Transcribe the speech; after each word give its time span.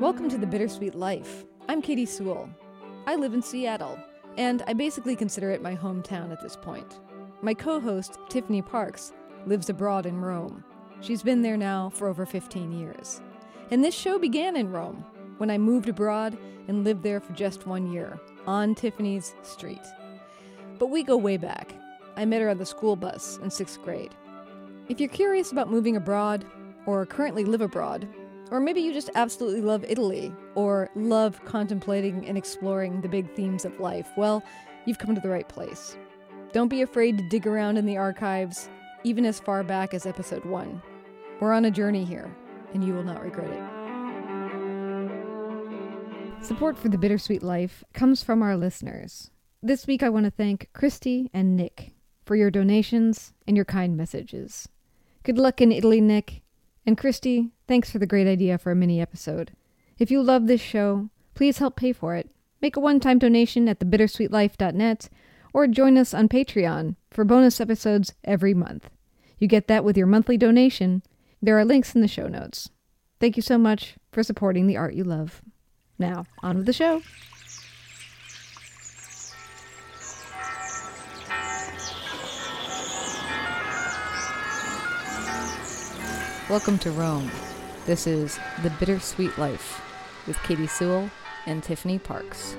Welcome 0.00 0.28
to 0.30 0.38
the 0.38 0.46
Bittersweet 0.46 0.96
Life. 0.96 1.44
I'm 1.68 1.80
Katie 1.80 2.04
Sewell. 2.04 2.50
I 3.06 3.14
live 3.14 3.32
in 3.32 3.40
Seattle, 3.40 3.96
and 4.36 4.62
I 4.66 4.72
basically 4.72 5.14
consider 5.14 5.50
it 5.50 5.62
my 5.62 5.76
hometown 5.76 6.32
at 6.32 6.42
this 6.42 6.56
point. 6.56 6.98
My 7.42 7.54
co 7.54 7.78
host, 7.78 8.18
Tiffany 8.28 8.60
Parks, 8.60 9.12
lives 9.46 9.70
abroad 9.70 10.04
in 10.04 10.20
Rome. 10.20 10.64
She's 11.00 11.22
been 11.22 11.42
there 11.42 11.56
now 11.56 11.90
for 11.90 12.08
over 12.08 12.26
15 12.26 12.72
years. 12.72 13.20
And 13.70 13.84
this 13.84 13.94
show 13.94 14.18
began 14.18 14.56
in 14.56 14.72
Rome 14.72 15.04
when 15.38 15.50
I 15.50 15.58
moved 15.58 15.88
abroad 15.88 16.36
and 16.66 16.82
lived 16.82 17.04
there 17.04 17.20
for 17.20 17.32
just 17.32 17.66
one 17.66 17.92
year, 17.92 18.18
on 18.46 18.74
Tiffany's 18.74 19.34
street. 19.42 19.84
But 20.78 20.90
we 20.90 21.04
go 21.04 21.16
way 21.16 21.36
back. 21.36 21.72
I 22.16 22.24
met 22.24 22.42
her 22.42 22.50
on 22.50 22.58
the 22.58 22.66
school 22.66 22.96
bus 22.96 23.38
in 23.42 23.50
sixth 23.50 23.80
grade. 23.82 24.14
If 24.88 24.98
you're 24.98 25.08
curious 25.08 25.52
about 25.52 25.70
moving 25.70 25.96
abroad, 25.96 26.44
or 26.84 27.06
currently 27.06 27.44
live 27.44 27.62
abroad, 27.62 28.08
or 28.54 28.60
maybe 28.60 28.80
you 28.80 28.94
just 28.94 29.10
absolutely 29.16 29.60
love 29.60 29.84
Italy, 29.88 30.32
or 30.54 30.88
love 30.94 31.44
contemplating 31.44 32.24
and 32.28 32.38
exploring 32.38 33.00
the 33.00 33.08
big 33.08 33.28
themes 33.34 33.64
of 33.64 33.80
life, 33.80 34.08
well, 34.16 34.44
you've 34.86 35.00
come 35.00 35.12
to 35.12 35.20
the 35.20 35.28
right 35.28 35.48
place. 35.48 35.96
Don't 36.52 36.68
be 36.68 36.82
afraid 36.82 37.18
to 37.18 37.28
dig 37.28 37.48
around 37.48 37.78
in 37.78 37.84
the 37.84 37.96
archives, 37.96 38.68
even 39.02 39.24
as 39.24 39.40
far 39.40 39.64
back 39.64 39.92
as 39.92 40.06
episode 40.06 40.44
1. 40.44 40.80
We're 41.40 41.52
on 41.52 41.64
a 41.64 41.70
journey 41.72 42.04
here, 42.04 42.32
and 42.72 42.84
you 42.84 42.94
will 42.94 43.02
not 43.02 43.24
regret 43.24 43.50
it. 43.50 43.60
Support 46.44 46.78
for 46.78 46.88
the 46.88 46.98
Bittersweet 46.98 47.42
Life 47.42 47.82
comes 47.92 48.22
from 48.22 48.40
our 48.40 48.56
listeners. 48.56 49.32
This 49.64 49.88
week, 49.88 50.04
I 50.04 50.10
want 50.10 50.26
to 50.26 50.30
thank 50.30 50.68
Christy 50.72 51.28
and 51.34 51.56
Nick 51.56 51.90
for 52.24 52.36
your 52.36 52.52
donations 52.52 53.32
and 53.48 53.56
your 53.56 53.64
kind 53.64 53.96
messages. 53.96 54.68
Good 55.24 55.38
luck 55.38 55.60
in 55.60 55.72
Italy, 55.72 56.00
Nick. 56.00 56.42
And 56.86 56.96
Christy, 56.96 57.50
thanks 57.66 57.90
for 57.90 57.98
the 57.98 58.06
great 58.06 58.26
idea 58.26 58.58
for 58.58 58.70
a 58.70 58.76
mini 58.76 59.00
episode. 59.00 59.52
If 59.98 60.10
you 60.10 60.22
love 60.22 60.46
this 60.46 60.60
show, 60.60 61.08
please 61.34 61.58
help 61.58 61.76
pay 61.76 61.92
for 61.92 62.16
it. 62.16 62.30
Make 62.60 62.76
a 62.76 62.80
one 62.80 63.00
time 63.00 63.18
donation 63.18 63.68
at 63.68 63.80
thebittersweetlife.net 63.80 65.08
or 65.52 65.66
join 65.66 65.96
us 65.96 66.14
on 66.14 66.28
Patreon 66.28 66.96
for 67.10 67.24
bonus 67.24 67.60
episodes 67.60 68.14
every 68.24 68.54
month. 68.54 68.90
You 69.38 69.48
get 69.48 69.68
that 69.68 69.84
with 69.84 69.96
your 69.96 70.06
monthly 70.06 70.36
donation. 70.36 71.02
There 71.42 71.58
are 71.58 71.64
links 71.64 71.94
in 71.94 72.00
the 72.00 72.08
show 72.08 72.28
notes. 72.28 72.70
Thank 73.20 73.36
you 73.36 73.42
so 73.42 73.58
much 73.58 73.96
for 74.12 74.22
supporting 74.22 74.66
the 74.66 74.76
art 74.76 74.94
you 74.94 75.04
love. 75.04 75.42
Now, 75.98 76.24
on 76.42 76.56
with 76.56 76.66
the 76.66 76.72
show. 76.72 77.02
Welcome 86.50 86.78
to 86.78 86.90
Rome. 86.90 87.30
This 87.86 88.06
is 88.06 88.38
The 88.62 88.70
Bittersweet 88.70 89.36
Life 89.36 89.82
with 90.26 90.42
Katie 90.42 90.66
Sewell 90.66 91.10
and 91.44 91.62
Tiffany 91.62 91.98
Parks. 91.98 92.56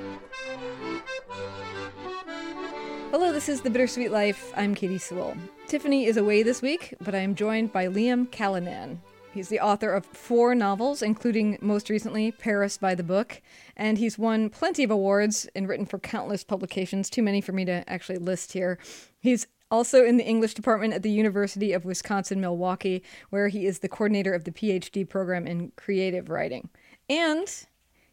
Hello, 3.10 3.34
this 3.34 3.50
is 3.50 3.62
The 3.62 3.72
Bittersweet 3.72 4.12
Life. 4.12 4.54
I'm 4.56 4.76
Katie 4.76 5.00
Sewell. 5.00 5.36
Tiffany 5.66 6.06
is 6.06 6.18
away 6.18 6.44
this 6.44 6.62
week, 6.62 6.94
but 7.02 7.16
I 7.16 7.20
am 7.22 7.34
joined 7.34 7.74
by 7.74 7.88
Liam 7.88 8.30
Callanan. 8.30 9.02
He's 9.34 9.50
the 9.50 9.60
author 9.60 9.92
of 9.92 10.06
four 10.06 10.54
novels, 10.54 11.02
including 11.02 11.58
most 11.60 11.90
recently 11.90 12.32
Paris 12.32 12.78
by 12.78 12.94
the 12.94 13.02
Book, 13.02 13.42
and 13.76 13.98
he's 13.98 14.20
won 14.20 14.52
plenty 14.52 14.84
of 14.84 14.92
awards 14.92 15.50
and 15.56 15.68
written 15.68 15.88
for 15.88 15.98
countless 15.98 16.44
publications, 16.44 17.10
too 17.10 17.24
many 17.24 17.42
for 17.42 17.52
me 17.52 17.66
to 17.66 17.84
actually 17.90 18.20
list 18.20 18.54
here. 18.54 18.78
He's 19.20 19.48
also 19.72 20.06
in 20.06 20.18
the 20.18 20.26
English 20.26 20.54
department 20.54 20.94
at 20.94 21.04
the 21.04 21.12
University 21.12 21.74
of 21.74 21.86
Wisconsin 21.86 22.40
Milwaukee, 22.40 23.04
where 23.30 23.48
he 23.48 23.66
is 23.66 23.80
the 23.80 23.90
coordinator 23.90 24.34
of 24.34 24.44
the 24.44 24.52
PhD 24.52 25.08
program 25.08 25.48
in 25.48 25.72
creative 25.76 26.30
writing. 26.30 26.70
And 27.10 27.48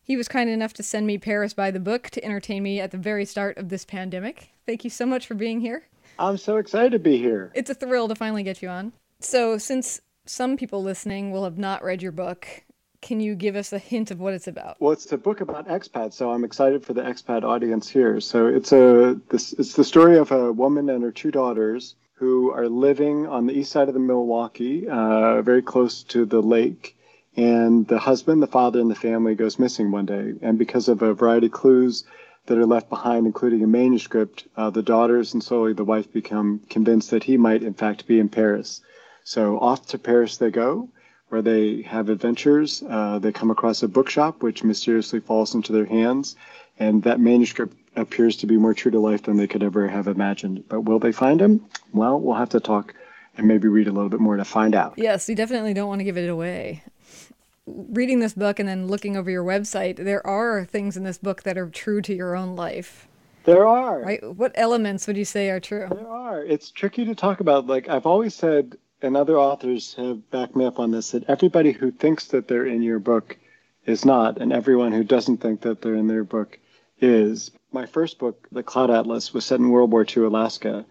he 0.03 0.17
was 0.17 0.28
kind 0.28 0.50
enough 0.50 0.73
to 0.75 0.83
send 0.83 1.06
me 1.06 1.19
Paris 1.19 1.55
by 1.55 1.70
the 1.70 1.80
book 1.80 2.11
to 2.11 2.25
entertain 2.25 2.62
me 2.62 2.80
at 2.80 2.91
the 2.91 2.98
very 2.98 3.25
start 3.25 3.56
of 3.56 3.69
this 3.69 3.84
pandemic. 3.84 4.50
Thank 4.67 4.84
you 4.84 4.91
so 4.91 5.07
much 5.07 5.27
for 5.27 5.35
being 5.35 5.61
here. 5.61 5.85
I'm 6.18 6.36
so 6.36 6.57
excited 6.57 6.92
to 6.92 6.98
be 6.98 7.18
here. 7.18 7.52
It's 7.55 7.70
a 7.70 7.74
thrill 7.74 8.08
to 8.08 8.14
finally 8.14 8.42
get 8.42 8.63
you 8.63 8.69
on. 8.69 8.92
So, 9.20 9.58
since 9.58 10.01
some 10.27 10.57
people 10.57 10.83
listening 10.83 11.30
will 11.30 11.45
have 11.45 11.58
not 11.58 11.83
read 11.83 12.02
your 12.02 12.13
book, 12.13 12.64
can 13.02 13.18
you 13.20 13.35
give 13.35 13.57
us 13.57 13.73
a 13.73 13.79
hint 13.79 14.11
of 14.11 14.20
what 14.20 14.33
it's 14.33 14.46
about? 14.46 14.80
Well, 14.80 14.92
it's 14.92 15.11
a 15.13 15.18
book 15.18 15.40
about 15.40 15.68
expats, 15.68 16.14
so 16.14 16.30
I'm 16.30 16.45
excited 16.45 16.85
for 16.85 16.95
the 16.95 17.02
expat 17.02 17.42
audience 17.42 17.89
here. 17.89 18.20
So 18.20 18.46
it's 18.46 18.73
a 18.73 19.20
this 19.29 19.52
it's 19.55 19.74
the 19.74 19.85
story 19.85 20.17
of 20.17 20.30
a 20.30 20.52
woman 20.52 20.89
and 20.89 21.02
her 21.02 21.11
two 21.11 21.33
daughters 21.33 21.96
who 22.14 22.52
are 22.52 22.68
living 22.68 23.27
on 23.27 23.46
the 23.46 23.52
east 23.52 23.73
side 23.73 23.89
of 23.89 23.95
the 23.95 24.01
Milwaukee, 24.01 24.89
uh, 24.89 25.42
very 25.42 25.61
close 25.61 26.05
to 26.05 26.24
the 26.24 26.40
lake. 26.40 26.96
And 27.36 27.89
the 27.89 27.98
husband, 27.98 28.42
the 28.42 28.46
father, 28.46 28.79
and 28.79 28.90
the 28.90 28.95
family 28.95 29.34
goes 29.34 29.58
missing 29.58 29.90
one 29.90 30.07
day. 30.07 30.34
And 30.40 30.58
because 30.58 30.89
of 30.89 31.02
a 31.02 31.14
variety 31.14 31.46
of 31.46 31.52
clues 31.52 32.05
that 32.46 32.58
are 32.58 32.67
left 32.67 32.89
behind, 32.89 33.27
including 33.27 33.64
a 33.64 33.67
manuscript, 33.67 34.46
uh, 34.57 34.70
the 34.70 34.83
daughters 34.83 35.34
and 35.34 35.42
slowly 35.42 35.73
the 35.73 35.84
wife 35.84 36.13
become 36.13 36.61
convinced 36.69 37.11
that 37.11 37.24
he 37.24 37.36
might, 37.36 37.63
in 37.63 37.74
fact, 37.74 38.07
be 38.07 38.20
in 38.20 38.29
Paris. 38.29 38.83
So 39.24 39.58
off 39.58 39.86
to 39.89 39.98
Paris 39.98 40.36
they 40.36 40.51
go 40.51 40.90
where 41.33 41.41
they 41.41 41.81
have 41.81 42.11
adventures. 42.11 42.83
Uh, 42.87 43.19
they 43.19 43.33
come 43.33 43.51
across 43.51 43.83
a 43.83 43.89
bookshop 43.89 44.43
which 44.43 44.63
mysteriously 44.63 45.19
falls 45.19 45.55
into 45.55 45.73
their 45.73 45.87
hands, 45.87 46.37
and 46.79 47.03
that 47.05 47.20
manuscript 47.20 47.75
appears 47.97 48.37
to 48.37 48.47
be 48.47 48.59
more 48.59 48.75
true 48.75 48.91
to 48.91 49.01
life 49.01 49.23
than 49.23 49.39
they 49.39 49.47
could 49.47 49.63
ever 49.63 49.89
have 49.89 50.07
imagined. 50.09 50.63
But 50.69 50.83
will 50.83 50.98
they 50.98 51.11
find 51.11 51.41
him? 51.41 51.65
Well, 51.95 52.20
we'll 52.20 52.37
have 52.37 52.51
to 52.51 52.61
talk 52.61 52.95
and 53.39 53.48
maybe 53.48 53.67
read 53.67 53.89
a 53.89 53.93
little 53.93 54.11
bit 54.11 54.20
more 54.20 54.37
to 54.37 54.45
find 54.45 54.75
out. 54.75 54.93
Yes, 54.98 55.27
you 55.27 55.35
definitely 55.35 55.73
don't 55.73 55.89
want 55.89 56.01
to 56.01 56.05
give 56.05 56.19
it 56.19 56.29
away. 56.29 56.83
Reading 57.67 58.20
this 58.20 58.35
book 58.35 58.59
and 58.59 58.69
then 58.69 58.87
looking 58.87 59.17
over 59.17 59.31
your 59.31 59.45
website, 59.45 59.97
there 59.97 60.27
are 60.27 60.67
things 60.67 60.99
in 60.99 61.05
this 61.05 61.17
book 61.17 61.45
that 61.45 61.57
are 61.57 61.70
true 61.70 62.03
to 62.03 62.14
your 62.14 62.37
own 62.37 62.57
life. 62.57 63.09
There 63.45 63.67
are. 63.67 64.03
Right? 64.03 64.37
What 64.37 64.53
elements 64.55 65.07
would 65.07 65.17
you 65.17 65.25
say 65.25 65.49
are 65.49 65.61
true? 65.61 65.89
There 65.89 66.09
are. 66.09 66.45
It's 66.45 66.70
tricky 66.70 67.07
to 67.07 67.14
talk 67.14 67.41
about. 67.41 67.67
Like 67.67 67.89
I've 67.89 68.07
always 68.07 68.35
said, 68.35 68.77
and 69.02 69.17
other 69.17 69.39
authors 69.39 69.95
have 69.95 70.30
backed 70.30 70.57
me 70.57 70.64
up 70.64 70.79
on 70.79 70.90
this 70.90 71.11
that 71.11 71.29
everybody 71.29 71.73
who 71.73 71.90
thinks 71.90 72.27
that 72.29 72.48
they're 72.48 72.67
in 72.67 72.83
your 72.83 72.98
book 72.98 73.36
is 73.85 74.05
not, 74.05 74.40
and 74.40 74.52
everyone 74.52 74.92
who 74.92 75.05
doesn't 75.05 75.39
think 75.39 75.63
that 75.63 75.83
they're 75.83 75.96
in 75.96 76.07
their 76.07 76.24
book 76.24 76.58
is. 77.01 77.51
My 77.73 77.86
first 77.86 78.18
book, 78.18 78.46
The 78.52 78.63
Cloud 78.63 78.90
Atlas, 78.90 79.35
was 79.35 79.45
set 79.45 79.58
in 79.58 79.70
World 79.70 79.90
War 79.90 80.05
II 80.05 80.24
Alaska. 80.24 80.85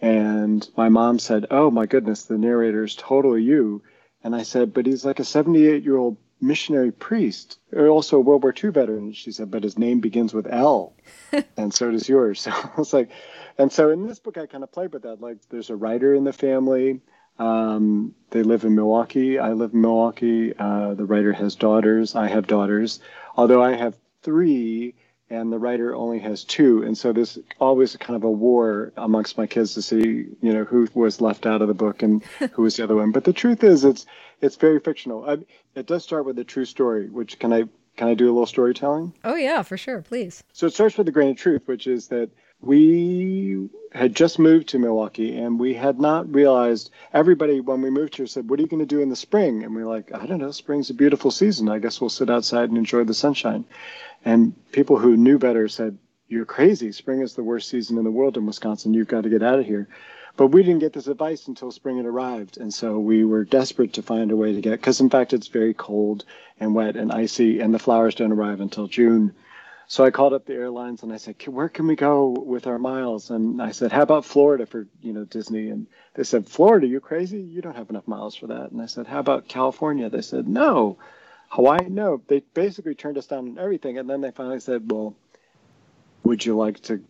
And 0.00 0.68
my 0.76 0.88
mom 0.88 1.18
said, 1.18 1.46
Oh 1.50 1.70
my 1.70 1.86
goodness, 1.86 2.24
the 2.24 2.38
narrator 2.38 2.84
is 2.84 2.96
totally 2.96 3.42
you. 3.42 3.82
And 4.24 4.34
I 4.34 4.42
said, 4.42 4.74
But 4.74 4.86
he's 4.86 5.04
like 5.04 5.20
a 5.20 5.24
78 5.24 5.84
year 5.84 5.96
old 5.96 6.16
missionary 6.40 6.90
priest, 6.90 7.58
or 7.72 7.86
also 7.86 8.16
a 8.16 8.20
World 8.20 8.42
War 8.42 8.52
II 8.52 8.70
veteran. 8.70 9.12
She 9.12 9.30
said, 9.30 9.50
But 9.50 9.62
his 9.62 9.78
name 9.78 10.00
begins 10.00 10.34
with 10.34 10.52
L, 10.52 10.94
and 11.56 11.72
so 11.72 11.90
does 11.90 12.08
yours. 12.08 12.40
So 12.42 12.50
I 12.50 12.70
was 12.76 12.92
like, 12.92 13.10
and 13.58 13.70
so 13.70 13.90
in 13.90 14.06
this 14.06 14.18
book, 14.18 14.38
I 14.38 14.46
kind 14.46 14.64
of 14.64 14.72
played 14.72 14.92
with 14.92 15.02
that. 15.02 15.20
Like, 15.20 15.36
there's 15.50 15.70
a 15.70 15.76
writer 15.76 16.14
in 16.14 16.24
the 16.24 16.32
family. 16.32 17.00
Um, 17.38 18.14
they 18.30 18.42
live 18.42 18.64
in 18.64 18.74
Milwaukee. 18.74 19.38
I 19.38 19.52
live 19.52 19.72
in 19.72 19.80
Milwaukee. 19.80 20.54
Uh, 20.56 20.94
the 20.94 21.04
writer 21.04 21.32
has 21.32 21.54
daughters. 21.54 22.14
I 22.14 22.28
have 22.28 22.46
daughters, 22.46 23.00
although 23.36 23.62
I 23.62 23.74
have 23.74 23.96
three, 24.22 24.94
and 25.30 25.52
the 25.52 25.58
writer 25.58 25.94
only 25.94 26.18
has 26.20 26.44
two. 26.44 26.82
And 26.82 26.96
so 26.96 27.12
there's 27.12 27.38
always 27.58 27.96
kind 27.96 28.16
of 28.16 28.24
a 28.24 28.30
war 28.30 28.92
amongst 28.96 29.38
my 29.38 29.46
kids 29.46 29.74
to 29.74 29.82
see, 29.82 30.26
you 30.40 30.52
know, 30.52 30.64
who 30.64 30.86
was 30.94 31.20
left 31.20 31.46
out 31.46 31.62
of 31.62 31.68
the 31.68 31.74
book 31.74 32.02
and 32.02 32.22
who 32.52 32.62
was 32.62 32.76
the 32.76 32.84
other 32.84 32.96
one. 32.96 33.12
But 33.12 33.24
the 33.24 33.32
truth 33.32 33.64
is, 33.64 33.84
it's 33.84 34.06
it's 34.40 34.56
very 34.56 34.80
fictional. 34.80 35.24
I, 35.28 35.38
it 35.74 35.86
does 35.86 36.02
start 36.04 36.26
with 36.26 36.38
a 36.38 36.44
true 36.44 36.64
story, 36.66 37.08
which 37.08 37.38
can 37.38 37.52
I 37.52 37.64
can 37.96 38.08
I 38.08 38.14
do 38.14 38.26
a 38.26 38.32
little 38.32 38.46
storytelling? 38.46 39.14
Oh 39.24 39.36
yeah, 39.36 39.62
for 39.62 39.76
sure, 39.76 40.02
please. 40.02 40.44
So 40.52 40.66
it 40.66 40.74
starts 40.74 40.96
with 40.96 41.06
the 41.06 41.12
grain 41.12 41.30
of 41.30 41.36
truth, 41.36 41.62
which 41.66 41.86
is 41.86 42.08
that 42.08 42.30
we 42.62 43.68
had 43.90 44.14
just 44.14 44.38
moved 44.38 44.68
to 44.68 44.78
Milwaukee 44.78 45.36
and 45.36 45.58
we 45.58 45.74
had 45.74 46.00
not 46.00 46.32
realized 46.32 46.90
everybody 47.12 47.60
when 47.60 47.82
we 47.82 47.90
moved 47.90 48.16
here 48.16 48.26
said, 48.26 48.48
What 48.48 48.58
are 48.58 48.62
you 48.62 48.68
going 48.68 48.80
to 48.80 48.86
do 48.86 49.00
in 49.00 49.10
the 49.10 49.16
spring? 49.16 49.64
And 49.64 49.74
we 49.74 49.82
are 49.82 49.86
like, 49.86 50.14
I 50.14 50.26
don't 50.26 50.38
know, 50.38 50.52
spring's 50.52 50.88
a 50.88 50.94
beautiful 50.94 51.30
season. 51.30 51.68
I 51.68 51.80
guess 51.80 52.00
we'll 52.00 52.08
sit 52.08 52.30
outside 52.30 52.68
and 52.68 52.78
enjoy 52.78 53.04
the 53.04 53.14
sunshine. 53.14 53.64
And 54.24 54.54
people 54.70 54.98
who 54.98 55.16
knew 55.16 55.38
better 55.38 55.68
said, 55.68 55.98
You're 56.28 56.46
crazy. 56.46 56.92
Spring 56.92 57.20
is 57.20 57.34
the 57.34 57.42
worst 57.42 57.68
season 57.68 57.98
in 57.98 58.04
the 58.04 58.10
world 58.10 58.36
in 58.36 58.46
Wisconsin. 58.46 58.94
You've 58.94 59.08
got 59.08 59.24
to 59.24 59.30
get 59.30 59.42
out 59.42 59.58
of 59.58 59.66
here. 59.66 59.88
But 60.36 60.46
we 60.46 60.62
didn't 60.62 60.80
get 60.80 60.94
this 60.94 61.08
advice 61.08 61.46
until 61.48 61.70
spring 61.70 61.98
had 61.98 62.06
arrived. 62.06 62.56
And 62.56 62.72
so 62.72 62.98
we 62.98 63.24
were 63.24 63.44
desperate 63.44 63.92
to 63.94 64.02
find 64.02 64.30
a 64.30 64.36
way 64.36 64.54
to 64.54 64.60
get, 64.62 64.80
because 64.80 65.00
in 65.00 65.10
fact, 65.10 65.34
it's 65.34 65.48
very 65.48 65.74
cold 65.74 66.24
and 66.58 66.74
wet 66.74 66.96
and 66.96 67.12
icy, 67.12 67.60
and 67.60 67.74
the 67.74 67.78
flowers 67.78 68.14
don't 68.14 68.32
arrive 68.32 68.60
until 68.60 68.86
June. 68.86 69.34
So 69.88 70.04
I 70.04 70.10
called 70.10 70.32
up 70.32 70.46
the 70.46 70.54
airlines 70.54 71.02
and 71.02 71.12
I 71.12 71.16
said, 71.16 71.36
"Where 71.46 71.68
can 71.68 71.86
we 71.86 71.96
go 71.96 72.28
with 72.28 72.66
our 72.66 72.78
miles?" 72.78 73.30
And 73.30 73.60
I 73.60 73.72
said, 73.72 73.92
"How 73.92 74.02
about 74.02 74.24
Florida 74.24 74.64
for 74.66 74.86
you 75.02 75.12
know 75.12 75.24
Disney?" 75.24 75.68
And 75.68 75.86
they 76.14 76.22
said, 76.24 76.48
"Florida? 76.48 76.86
You 76.86 77.00
crazy? 77.00 77.40
You 77.40 77.60
don't 77.60 77.76
have 77.76 77.90
enough 77.90 78.08
miles 78.08 78.34
for 78.34 78.46
that." 78.46 78.70
And 78.70 78.80
I 78.80 78.86
said, 78.86 79.06
"How 79.06 79.20
about 79.20 79.48
California?" 79.48 80.08
They 80.08 80.22
said, 80.22 80.48
"No." 80.48 80.98
Hawaii? 81.48 81.88
No. 81.88 82.22
They 82.28 82.40
basically 82.54 82.94
turned 82.94 83.18
us 83.18 83.26
down 83.26 83.48
on 83.50 83.58
everything, 83.58 83.98
and 83.98 84.08
then 84.08 84.22
they 84.22 84.30
finally 84.30 84.60
said, 84.60 84.90
"Well, 84.90 85.14
would 86.24 86.44
you 86.46 86.56
like 86.56 86.80
to 86.84 87.02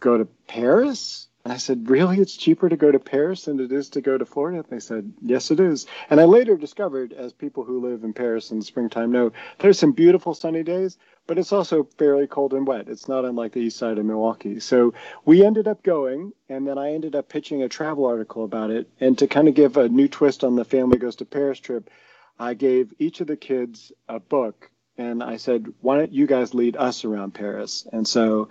go 0.00 0.16
to 0.16 0.24
Paris?" 0.46 1.28
And 1.44 1.52
I 1.52 1.58
said, 1.58 1.90
Really? 1.90 2.18
It's 2.18 2.36
cheaper 2.36 2.68
to 2.70 2.76
go 2.76 2.90
to 2.90 2.98
Paris 2.98 3.44
than 3.44 3.60
it 3.60 3.70
is 3.70 3.90
to 3.90 4.00
go 4.00 4.16
to 4.16 4.24
Florida? 4.24 4.58
And 4.58 4.68
they 4.70 4.80
said, 4.80 5.12
Yes, 5.20 5.50
it 5.50 5.60
is. 5.60 5.86
And 6.08 6.18
I 6.20 6.24
later 6.24 6.56
discovered, 6.56 7.12
as 7.12 7.34
people 7.34 7.64
who 7.64 7.86
live 7.86 8.02
in 8.02 8.14
Paris 8.14 8.50
in 8.50 8.60
the 8.60 8.64
springtime 8.64 9.12
know, 9.12 9.30
there's 9.58 9.78
some 9.78 9.92
beautiful 9.92 10.32
sunny 10.32 10.62
days, 10.62 10.96
but 11.26 11.38
it's 11.38 11.52
also 11.52 11.84
fairly 11.98 12.26
cold 12.26 12.54
and 12.54 12.66
wet. 12.66 12.88
It's 12.88 13.08
not 13.08 13.26
unlike 13.26 13.52
the 13.52 13.60
east 13.60 13.76
side 13.76 13.98
of 13.98 14.06
Milwaukee. 14.06 14.58
So 14.58 14.94
we 15.26 15.44
ended 15.44 15.68
up 15.68 15.82
going, 15.82 16.32
and 16.48 16.66
then 16.66 16.78
I 16.78 16.92
ended 16.92 17.14
up 17.14 17.28
pitching 17.28 17.62
a 17.62 17.68
travel 17.68 18.06
article 18.06 18.44
about 18.44 18.70
it. 18.70 18.88
And 18.98 19.18
to 19.18 19.26
kind 19.26 19.46
of 19.46 19.54
give 19.54 19.76
a 19.76 19.88
new 19.88 20.08
twist 20.08 20.44
on 20.44 20.56
the 20.56 20.64
family 20.64 20.98
goes 20.98 21.16
to 21.16 21.26
Paris 21.26 21.60
trip, 21.60 21.90
I 22.38 22.54
gave 22.54 22.94
each 22.98 23.20
of 23.20 23.26
the 23.26 23.36
kids 23.36 23.92
a 24.08 24.18
book, 24.18 24.70
and 24.96 25.22
I 25.22 25.36
said, 25.36 25.72
"Why 25.82 25.98
don't 25.98 26.12
you 26.12 26.26
guys 26.26 26.54
lead 26.54 26.76
us 26.76 27.04
around 27.04 27.34
Paris?" 27.34 27.86
And 27.92 28.08
so 28.08 28.48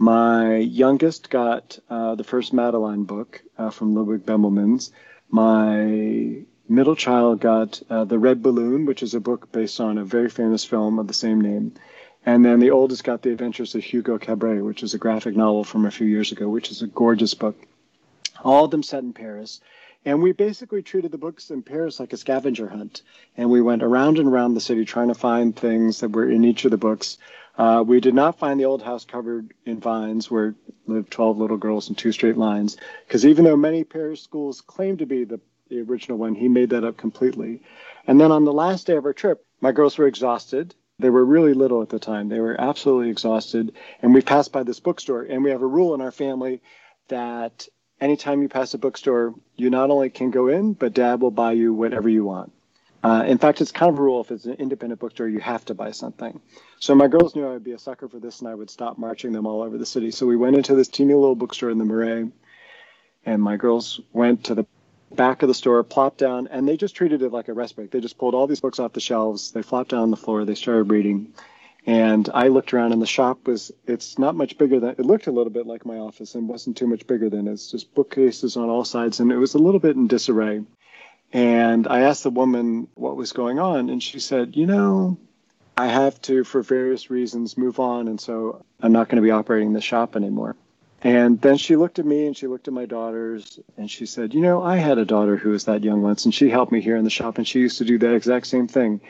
my 0.00 0.56
youngest 0.56 1.28
got 1.28 1.78
uh, 1.90 2.14
the 2.14 2.24
first 2.24 2.54
Madeline 2.54 3.04
book 3.04 3.42
uh, 3.58 3.68
from 3.68 3.94
Ludwig 3.94 4.24
Bemelmans. 4.24 4.92
My 5.28 6.42
middle 6.70 6.96
child 6.96 7.40
got 7.40 7.82
uh, 7.90 8.04
The 8.04 8.18
Red 8.18 8.42
Balloon, 8.42 8.86
which 8.86 9.02
is 9.02 9.12
a 9.12 9.20
book 9.20 9.52
based 9.52 9.78
on 9.78 9.98
a 9.98 10.04
very 10.04 10.30
famous 10.30 10.64
film 10.64 10.98
of 10.98 11.06
the 11.06 11.12
same 11.12 11.42
name. 11.42 11.74
And 12.24 12.42
then 12.42 12.60
the 12.60 12.70
oldest 12.70 13.04
got 13.04 13.20
The 13.20 13.30
Adventures 13.30 13.74
of 13.74 13.84
Hugo 13.84 14.16
Cabret, 14.16 14.64
which 14.64 14.82
is 14.82 14.94
a 14.94 14.98
graphic 14.98 15.36
novel 15.36 15.64
from 15.64 15.84
a 15.84 15.90
few 15.90 16.06
years 16.06 16.32
ago, 16.32 16.48
which 16.48 16.70
is 16.70 16.80
a 16.80 16.86
gorgeous 16.86 17.34
book. 17.34 17.56
All 18.42 18.64
of 18.64 18.70
them 18.70 18.82
set 18.82 19.02
in 19.02 19.12
Paris. 19.12 19.60
And 20.06 20.22
we 20.22 20.32
basically 20.32 20.82
treated 20.82 21.12
the 21.12 21.18
books 21.18 21.50
in 21.50 21.62
Paris 21.62 22.00
like 22.00 22.14
a 22.14 22.16
scavenger 22.16 22.68
hunt. 22.68 23.02
And 23.36 23.50
we 23.50 23.60
went 23.60 23.82
around 23.82 24.18
and 24.18 24.28
around 24.28 24.54
the 24.54 24.62
city 24.62 24.86
trying 24.86 25.08
to 25.08 25.14
find 25.14 25.54
things 25.54 26.00
that 26.00 26.12
were 26.12 26.30
in 26.30 26.42
each 26.44 26.64
of 26.64 26.70
the 26.70 26.78
books. 26.78 27.18
Uh, 27.56 27.84
we 27.86 28.00
did 28.00 28.14
not 28.14 28.38
find 28.38 28.58
the 28.58 28.64
old 28.64 28.82
house 28.82 29.04
covered 29.04 29.52
in 29.66 29.80
vines 29.80 30.30
where 30.30 30.54
lived 30.86 31.10
12 31.10 31.38
little 31.38 31.56
girls 31.56 31.88
in 31.88 31.94
two 31.94 32.12
straight 32.12 32.36
lines, 32.36 32.76
because 33.06 33.26
even 33.26 33.44
though 33.44 33.56
many 33.56 33.84
parish 33.84 34.22
schools 34.22 34.60
claim 34.60 34.96
to 34.96 35.06
be 35.06 35.24
the, 35.24 35.40
the 35.68 35.80
original 35.80 36.18
one, 36.18 36.34
he 36.34 36.48
made 36.48 36.70
that 36.70 36.84
up 36.84 36.96
completely. 36.96 37.62
And 38.06 38.20
then 38.20 38.32
on 38.32 38.44
the 38.44 38.52
last 38.52 38.86
day 38.86 38.96
of 38.96 39.04
our 39.04 39.12
trip, 39.12 39.44
my 39.60 39.72
girls 39.72 39.98
were 39.98 40.06
exhausted. 40.06 40.74
They 40.98 41.10
were 41.10 41.24
really 41.24 41.54
little 41.54 41.82
at 41.82 41.88
the 41.88 41.98
time. 41.98 42.28
They 42.28 42.40
were 42.40 42.60
absolutely 42.60 43.10
exhausted. 43.10 43.74
And 44.02 44.12
we 44.14 44.20
passed 44.20 44.52
by 44.52 44.62
this 44.62 44.80
bookstore, 44.80 45.22
and 45.22 45.44
we 45.44 45.50
have 45.50 45.62
a 45.62 45.66
rule 45.66 45.94
in 45.94 46.00
our 46.00 46.10
family 46.10 46.62
that 47.08 47.68
anytime 48.00 48.42
you 48.42 48.48
pass 48.48 48.74
a 48.74 48.78
bookstore, 48.78 49.34
you 49.56 49.70
not 49.70 49.90
only 49.90 50.10
can 50.10 50.30
go 50.30 50.48
in, 50.48 50.72
but 50.72 50.94
dad 50.94 51.20
will 51.20 51.30
buy 51.30 51.52
you 51.52 51.74
whatever 51.74 52.08
you 52.08 52.24
want. 52.24 52.52
Uh, 53.02 53.24
in 53.26 53.38
fact, 53.38 53.60
it's 53.60 53.72
kind 53.72 53.90
of 53.90 53.98
a 53.98 54.02
rule 54.02 54.20
if 54.20 54.30
it's 54.30 54.44
an 54.44 54.54
independent 54.54 55.00
bookstore, 55.00 55.28
you 55.28 55.40
have 55.40 55.64
to 55.64 55.74
buy 55.74 55.90
something. 55.90 56.40
So 56.80 56.94
my 56.94 57.08
girls 57.08 57.34
knew 57.34 57.46
I 57.46 57.52
would 57.52 57.64
be 57.64 57.72
a 57.72 57.78
sucker 57.78 58.08
for 58.08 58.18
this 58.18 58.40
and 58.40 58.48
I 58.48 58.54
would 58.54 58.68
stop 58.68 58.98
marching 58.98 59.32
them 59.32 59.46
all 59.46 59.62
over 59.62 59.78
the 59.78 59.86
city. 59.86 60.10
So 60.10 60.26
we 60.26 60.36
went 60.36 60.56
into 60.56 60.74
this 60.74 60.88
teeny 60.88 61.14
little 61.14 61.34
bookstore 61.34 61.70
in 61.70 61.78
the 61.78 61.84
Marais, 61.84 62.30
and 63.24 63.42
my 63.42 63.56
girls 63.56 64.00
went 64.12 64.44
to 64.44 64.54
the 64.54 64.66
back 65.12 65.42
of 65.42 65.48
the 65.48 65.54
store, 65.54 65.82
plopped 65.82 66.18
down, 66.18 66.48
and 66.48 66.68
they 66.68 66.76
just 66.76 66.94
treated 66.94 67.22
it 67.22 67.32
like 67.32 67.48
a 67.48 67.52
rest 67.54 67.76
break. 67.76 67.90
They 67.90 68.00
just 68.00 68.18
pulled 68.18 68.34
all 68.34 68.46
these 68.46 68.60
books 68.60 68.78
off 68.78 68.92
the 68.92 69.00
shelves, 69.00 69.52
they 69.52 69.62
flopped 69.62 69.90
down 69.90 70.02
on 70.02 70.10
the 70.10 70.16
floor, 70.16 70.44
they 70.44 70.54
started 70.54 70.90
reading. 70.90 71.32
And 71.86 72.28
I 72.34 72.48
looked 72.48 72.74
around, 72.74 72.92
and 72.92 73.00
the 73.00 73.06
shop 73.06 73.46
was, 73.46 73.72
it's 73.86 74.18
not 74.18 74.34
much 74.34 74.58
bigger 74.58 74.78
than, 74.78 74.90
it 74.90 75.00
looked 75.00 75.26
a 75.26 75.32
little 75.32 75.52
bit 75.52 75.66
like 75.66 75.86
my 75.86 75.96
office 75.96 76.34
and 76.34 76.46
wasn't 76.46 76.76
too 76.76 76.86
much 76.86 77.06
bigger 77.06 77.30
than 77.30 77.48
it's 77.48 77.70
just 77.70 77.94
bookcases 77.94 78.56
on 78.56 78.68
all 78.68 78.84
sides. 78.84 79.18
And 79.18 79.32
it 79.32 79.38
was 79.38 79.54
a 79.54 79.58
little 79.58 79.80
bit 79.80 79.96
in 79.96 80.06
disarray. 80.06 80.62
And 81.32 81.86
I 81.86 82.00
asked 82.00 82.24
the 82.24 82.30
woman 82.30 82.88
what 82.94 83.16
was 83.16 83.32
going 83.32 83.58
on, 83.58 83.88
and 83.88 84.02
she 84.02 84.18
said, 84.18 84.56
You 84.56 84.66
know, 84.66 85.18
I 85.76 85.86
have 85.86 86.20
to, 86.22 86.44
for 86.44 86.62
various 86.62 87.10
reasons, 87.10 87.56
move 87.56 87.78
on. 87.78 88.08
And 88.08 88.20
so 88.20 88.64
I'm 88.80 88.92
not 88.92 89.08
going 89.08 89.22
to 89.22 89.26
be 89.26 89.30
operating 89.30 89.72
the 89.72 89.80
shop 89.80 90.16
anymore. 90.16 90.56
And 91.02 91.40
then 91.40 91.56
she 91.56 91.76
looked 91.76 91.98
at 91.98 92.04
me 92.04 92.26
and 92.26 92.36
she 92.36 92.46
looked 92.46 92.68
at 92.68 92.74
my 92.74 92.84
daughters 92.84 93.58
and 93.78 93.90
she 93.90 94.04
said, 94.04 94.34
You 94.34 94.40
know, 94.40 94.62
I 94.62 94.76
had 94.76 94.98
a 94.98 95.04
daughter 95.06 95.36
who 95.36 95.50
was 95.50 95.64
that 95.64 95.84
young 95.84 96.02
once, 96.02 96.24
and 96.24 96.34
she 96.34 96.50
helped 96.50 96.72
me 96.72 96.80
here 96.80 96.96
in 96.96 97.04
the 97.04 97.10
shop, 97.10 97.38
and 97.38 97.46
she 97.46 97.60
used 97.60 97.78
to 97.78 97.84
do 97.84 97.98
that 97.98 98.14
exact 98.14 98.46
same 98.46 98.68
thing 98.68 99.00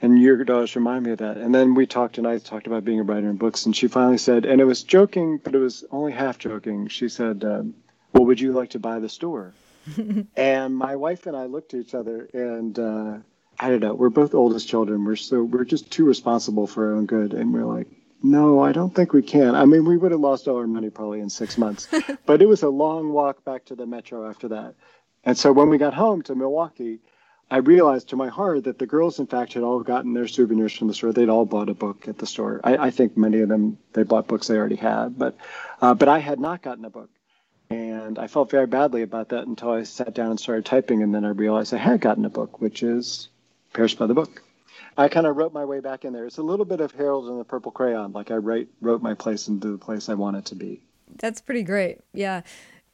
and 0.00 0.20
your 0.20 0.42
daughters 0.44 0.76
remind 0.76 1.04
me 1.04 1.12
of 1.12 1.18
that. 1.18 1.36
And 1.36 1.54
then 1.54 1.74
we 1.74 1.86
talked, 1.86 2.18
and 2.18 2.26
I 2.26 2.38
talked 2.38 2.66
about 2.66 2.84
being 2.84 3.00
a 3.00 3.02
writer 3.02 3.28
in 3.28 3.36
books, 3.36 3.66
and 3.66 3.74
she 3.74 3.88
finally 3.88 4.18
said, 4.18 4.44
and 4.44 4.60
it 4.60 4.64
was 4.64 4.82
joking, 4.82 5.40
but 5.42 5.54
it 5.54 5.58
was 5.58 5.84
only 5.90 6.12
half 6.12 6.38
joking. 6.38 6.88
She 6.88 7.08
said, 7.08 7.44
um, 7.44 7.74
"Well, 8.12 8.24
would 8.26 8.40
you 8.40 8.52
like 8.52 8.70
to 8.70 8.78
buy 8.78 9.00
the 9.00 9.08
store?" 9.08 9.54
and 10.36 10.76
my 10.76 10.96
wife 10.96 11.26
and 11.26 11.36
I 11.36 11.46
looked 11.46 11.74
at 11.74 11.80
each 11.80 11.94
other, 11.94 12.28
and 12.32 12.78
uh, 12.78 13.18
I 13.58 13.70
don't 13.70 13.80
know. 13.80 13.94
We're 13.94 14.10
both 14.10 14.34
oldest 14.34 14.68
children. 14.68 15.04
We're 15.04 15.16
so 15.16 15.42
we're 15.42 15.64
just 15.64 15.90
too 15.90 16.04
responsible 16.04 16.66
for 16.66 16.88
our 16.88 16.94
own 16.94 17.06
good, 17.06 17.34
and 17.34 17.52
we're 17.52 17.64
like, 17.64 17.88
no, 18.22 18.60
I 18.60 18.72
don't 18.72 18.94
think 18.94 19.12
we 19.12 19.22
can. 19.22 19.54
I 19.54 19.64
mean, 19.64 19.84
we 19.84 19.96
would 19.96 20.12
have 20.12 20.20
lost 20.20 20.48
all 20.48 20.56
our 20.56 20.66
money 20.66 20.90
probably 20.90 21.20
in 21.20 21.30
six 21.30 21.56
months, 21.56 21.88
but 22.26 22.42
it 22.42 22.46
was 22.46 22.62
a 22.62 22.68
long 22.68 23.12
walk 23.12 23.44
back 23.44 23.64
to 23.66 23.74
the 23.74 23.86
metro 23.86 24.28
after 24.28 24.48
that. 24.48 24.74
And 25.24 25.36
so 25.36 25.52
when 25.52 25.68
we 25.68 25.78
got 25.78 25.94
home 25.94 26.22
to 26.22 26.34
Milwaukee, 26.34 27.00
I 27.50 27.58
realized 27.58 28.10
to 28.10 28.16
my 28.16 28.28
horror 28.28 28.60
that 28.60 28.78
the 28.78 28.86
girls, 28.86 29.18
in 29.18 29.26
fact, 29.26 29.54
had 29.54 29.62
all 29.62 29.80
gotten 29.80 30.12
their 30.12 30.28
souvenirs 30.28 30.72
from 30.72 30.88
the 30.88 30.94
store. 30.94 31.12
They'd 31.12 31.28
all 31.28 31.46
bought 31.46 31.68
a 31.68 31.74
book 31.74 32.06
at 32.06 32.18
the 32.18 32.26
store. 32.26 32.60
I, 32.62 32.76
I 32.76 32.90
think 32.90 33.16
many 33.16 33.40
of 33.40 33.48
them 33.48 33.78
they 33.94 34.02
bought 34.02 34.26
books 34.26 34.48
they 34.48 34.56
already 34.56 34.76
had, 34.76 35.18
but 35.18 35.36
uh, 35.80 35.94
but 35.94 36.08
I 36.08 36.18
had 36.18 36.40
not 36.40 36.62
gotten 36.62 36.84
a 36.84 36.90
book, 36.90 37.10
and 37.70 38.18
I 38.18 38.26
felt 38.26 38.50
very 38.50 38.66
badly 38.66 39.02
about 39.02 39.30
that 39.30 39.46
until 39.46 39.70
I 39.70 39.82
sat 39.82 40.14
down 40.14 40.30
and 40.30 40.40
started 40.40 40.64
typing, 40.64 41.02
and 41.02 41.14
then 41.14 41.24
I 41.24 41.30
realized 41.30 41.74
I 41.74 41.78
had 41.78 42.00
gotten 42.00 42.24
a 42.24 42.30
book, 42.30 42.60
which 42.60 42.82
is 42.82 43.28
Paris 43.72 43.94
by 43.94 44.06
the 44.06 44.14
Book. 44.14 44.42
I 44.96 45.08
kind 45.08 45.26
of 45.26 45.36
wrote 45.36 45.52
my 45.52 45.64
way 45.64 45.80
back 45.80 46.04
in 46.04 46.12
there. 46.12 46.26
It's 46.26 46.38
a 46.38 46.42
little 46.42 46.64
bit 46.64 46.80
of 46.80 46.92
Harold 46.92 47.28
and 47.28 47.38
the 47.38 47.44
Purple 47.44 47.70
Crayon, 47.70 48.12
like 48.12 48.30
I 48.30 48.36
write, 48.36 48.68
wrote 48.80 49.02
my 49.02 49.14
place 49.14 49.46
into 49.48 49.68
the 49.70 49.78
place 49.78 50.08
I 50.08 50.14
want 50.14 50.36
it 50.36 50.46
to 50.46 50.54
be. 50.54 50.82
That's 51.16 51.40
pretty 51.40 51.62
great. 51.62 52.00
Yeah, 52.12 52.42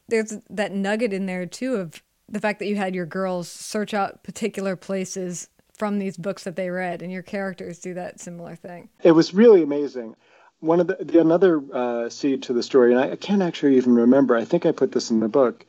there's 0.07 0.33
that 0.49 0.71
nugget 0.71 1.13
in 1.13 1.25
there 1.25 1.45
too 1.45 1.75
of 1.75 2.03
the 2.29 2.39
fact 2.39 2.59
that 2.59 2.67
you 2.67 2.75
had 2.75 2.95
your 2.95 3.05
girls 3.05 3.49
search 3.49 3.93
out 3.93 4.23
particular 4.23 4.75
places 4.75 5.47
from 5.77 5.99
these 5.99 6.15
books 6.17 6.43
that 6.43 6.55
they 6.55 6.69
read, 6.69 7.01
and 7.01 7.11
your 7.11 7.23
characters 7.23 7.79
do 7.79 7.93
that 7.95 8.19
similar 8.19 8.55
thing. 8.55 8.89
It 9.03 9.11
was 9.11 9.33
really 9.33 9.63
amazing. 9.63 10.15
One 10.59 10.79
of 10.79 10.87
the, 10.87 10.95
the 10.95 11.19
another 11.19 11.61
uh, 11.73 12.09
seed 12.09 12.43
to 12.43 12.53
the 12.53 12.63
story, 12.63 12.91
and 12.93 12.99
I, 12.99 13.11
I 13.11 13.15
can't 13.15 13.41
actually 13.41 13.77
even 13.77 13.95
remember. 13.95 14.35
I 14.35 14.45
think 14.45 14.65
I 14.65 14.71
put 14.71 14.91
this 14.91 15.11
in 15.11 15.19
the 15.19 15.27
book, 15.27 15.65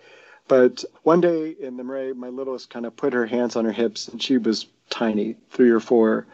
but 0.48 0.84
one 1.02 1.20
day 1.20 1.50
in 1.50 1.76
the 1.76 1.84
Marais, 1.84 2.12
my 2.12 2.28
littlest 2.28 2.70
kind 2.70 2.86
of 2.86 2.96
put 2.96 3.12
her 3.12 3.26
hands 3.26 3.56
on 3.56 3.64
her 3.64 3.72
hips, 3.72 4.08
and 4.08 4.22
she 4.22 4.38
was 4.38 4.66
tiny, 4.88 5.36
three 5.50 5.70
or 5.70 5.80
four, 5.80 6.26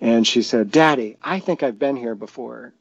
and 0.00 0.26
she 0.26 0.42
said, 0.42 0.70
"Daddy, 0.70 1.16
I 1.22 1.40
think 1.40 1.62
I've 1.62 1.78
been 1.78 1.96
here 1.96 2.14
before." 2.14 2.72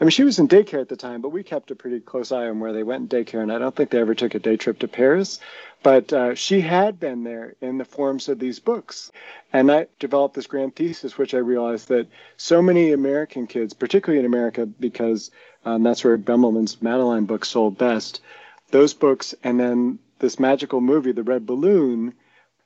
I 0.00 0.04
mean, 0.04 0.10
she 0.10 0.24
was 0.24 0.38
in 0.38 0.46
daycare 0.46 0.80
at 0.80 0.88
the 0.88 0.96
time, 0.96 1.22
but 1.22 1.30
we 1.30 1.42
kept 1.42 1.72
a 1.72 1.74
pretty 1.74 1.98
close 1.98 2.30
eye 2.30 2.48
on 2.48 2.60
where 2.60 2.72
they 2.72 2.84
went 2.84 3.12
in 3.12 3.24
daycare, 3.24 3.42
and 3.42 3.52
I 3.52 3.58
don't 3.58 3.74
think 3.74 3.90
they 3.90 4.00
ever 4.00 4.14
took 4.14 4.34
a 4.34 4.38
day 4.38 4.56
trip 4.56 4.78
to 4.80 4.88
Paris. 4.88 5.40
But 5.82 6.12
uh, 6.12 6.34
she 6.34 6.60
had 6.60 6.98
been 6.98 7.22
there 7.22 7.54
in 7.60 7.78
the 7.78 7.84
forms 7.84 8.28
of 8.28 8.38
these 8.38 8.58
books. 8.58 9.12
And 9.52 9.70
I 9.70 9.86
developed 9.98 10.34
this 10.34 10.46
grand 10.46 10.74
thesis, 10.74 11.16
which 11.16 11.34
I 11.34 11.38
realized 11.38 11.88
that 11.88 12.08
so 12.36 12.60
many 12.60 12.92
American 12.92 13.46
kids, 13.46 13.74
particularly 13.74 14.18
in 14.18 14.26
America, 14.26 14.66
because 14.66 15.30
um, 15.64 15.82
that's 15.82 16.02
where 16.02 16.18
Bemelman's 16.18 16.82
Madeline 16.82 17.26
books 17.26 17.48
sold 17.48 17.78
best, 17.78 18.20
those 18.70 18.92
books, 18.92 19.34
and 19.44 19.58
then 19.58 19.98
this 20.18 20.40
magical 20.40 20.80
movie, 20.80 21.12
The 21.12 21.22
Red 21.22 21.46
Balloon, 21.46 22.14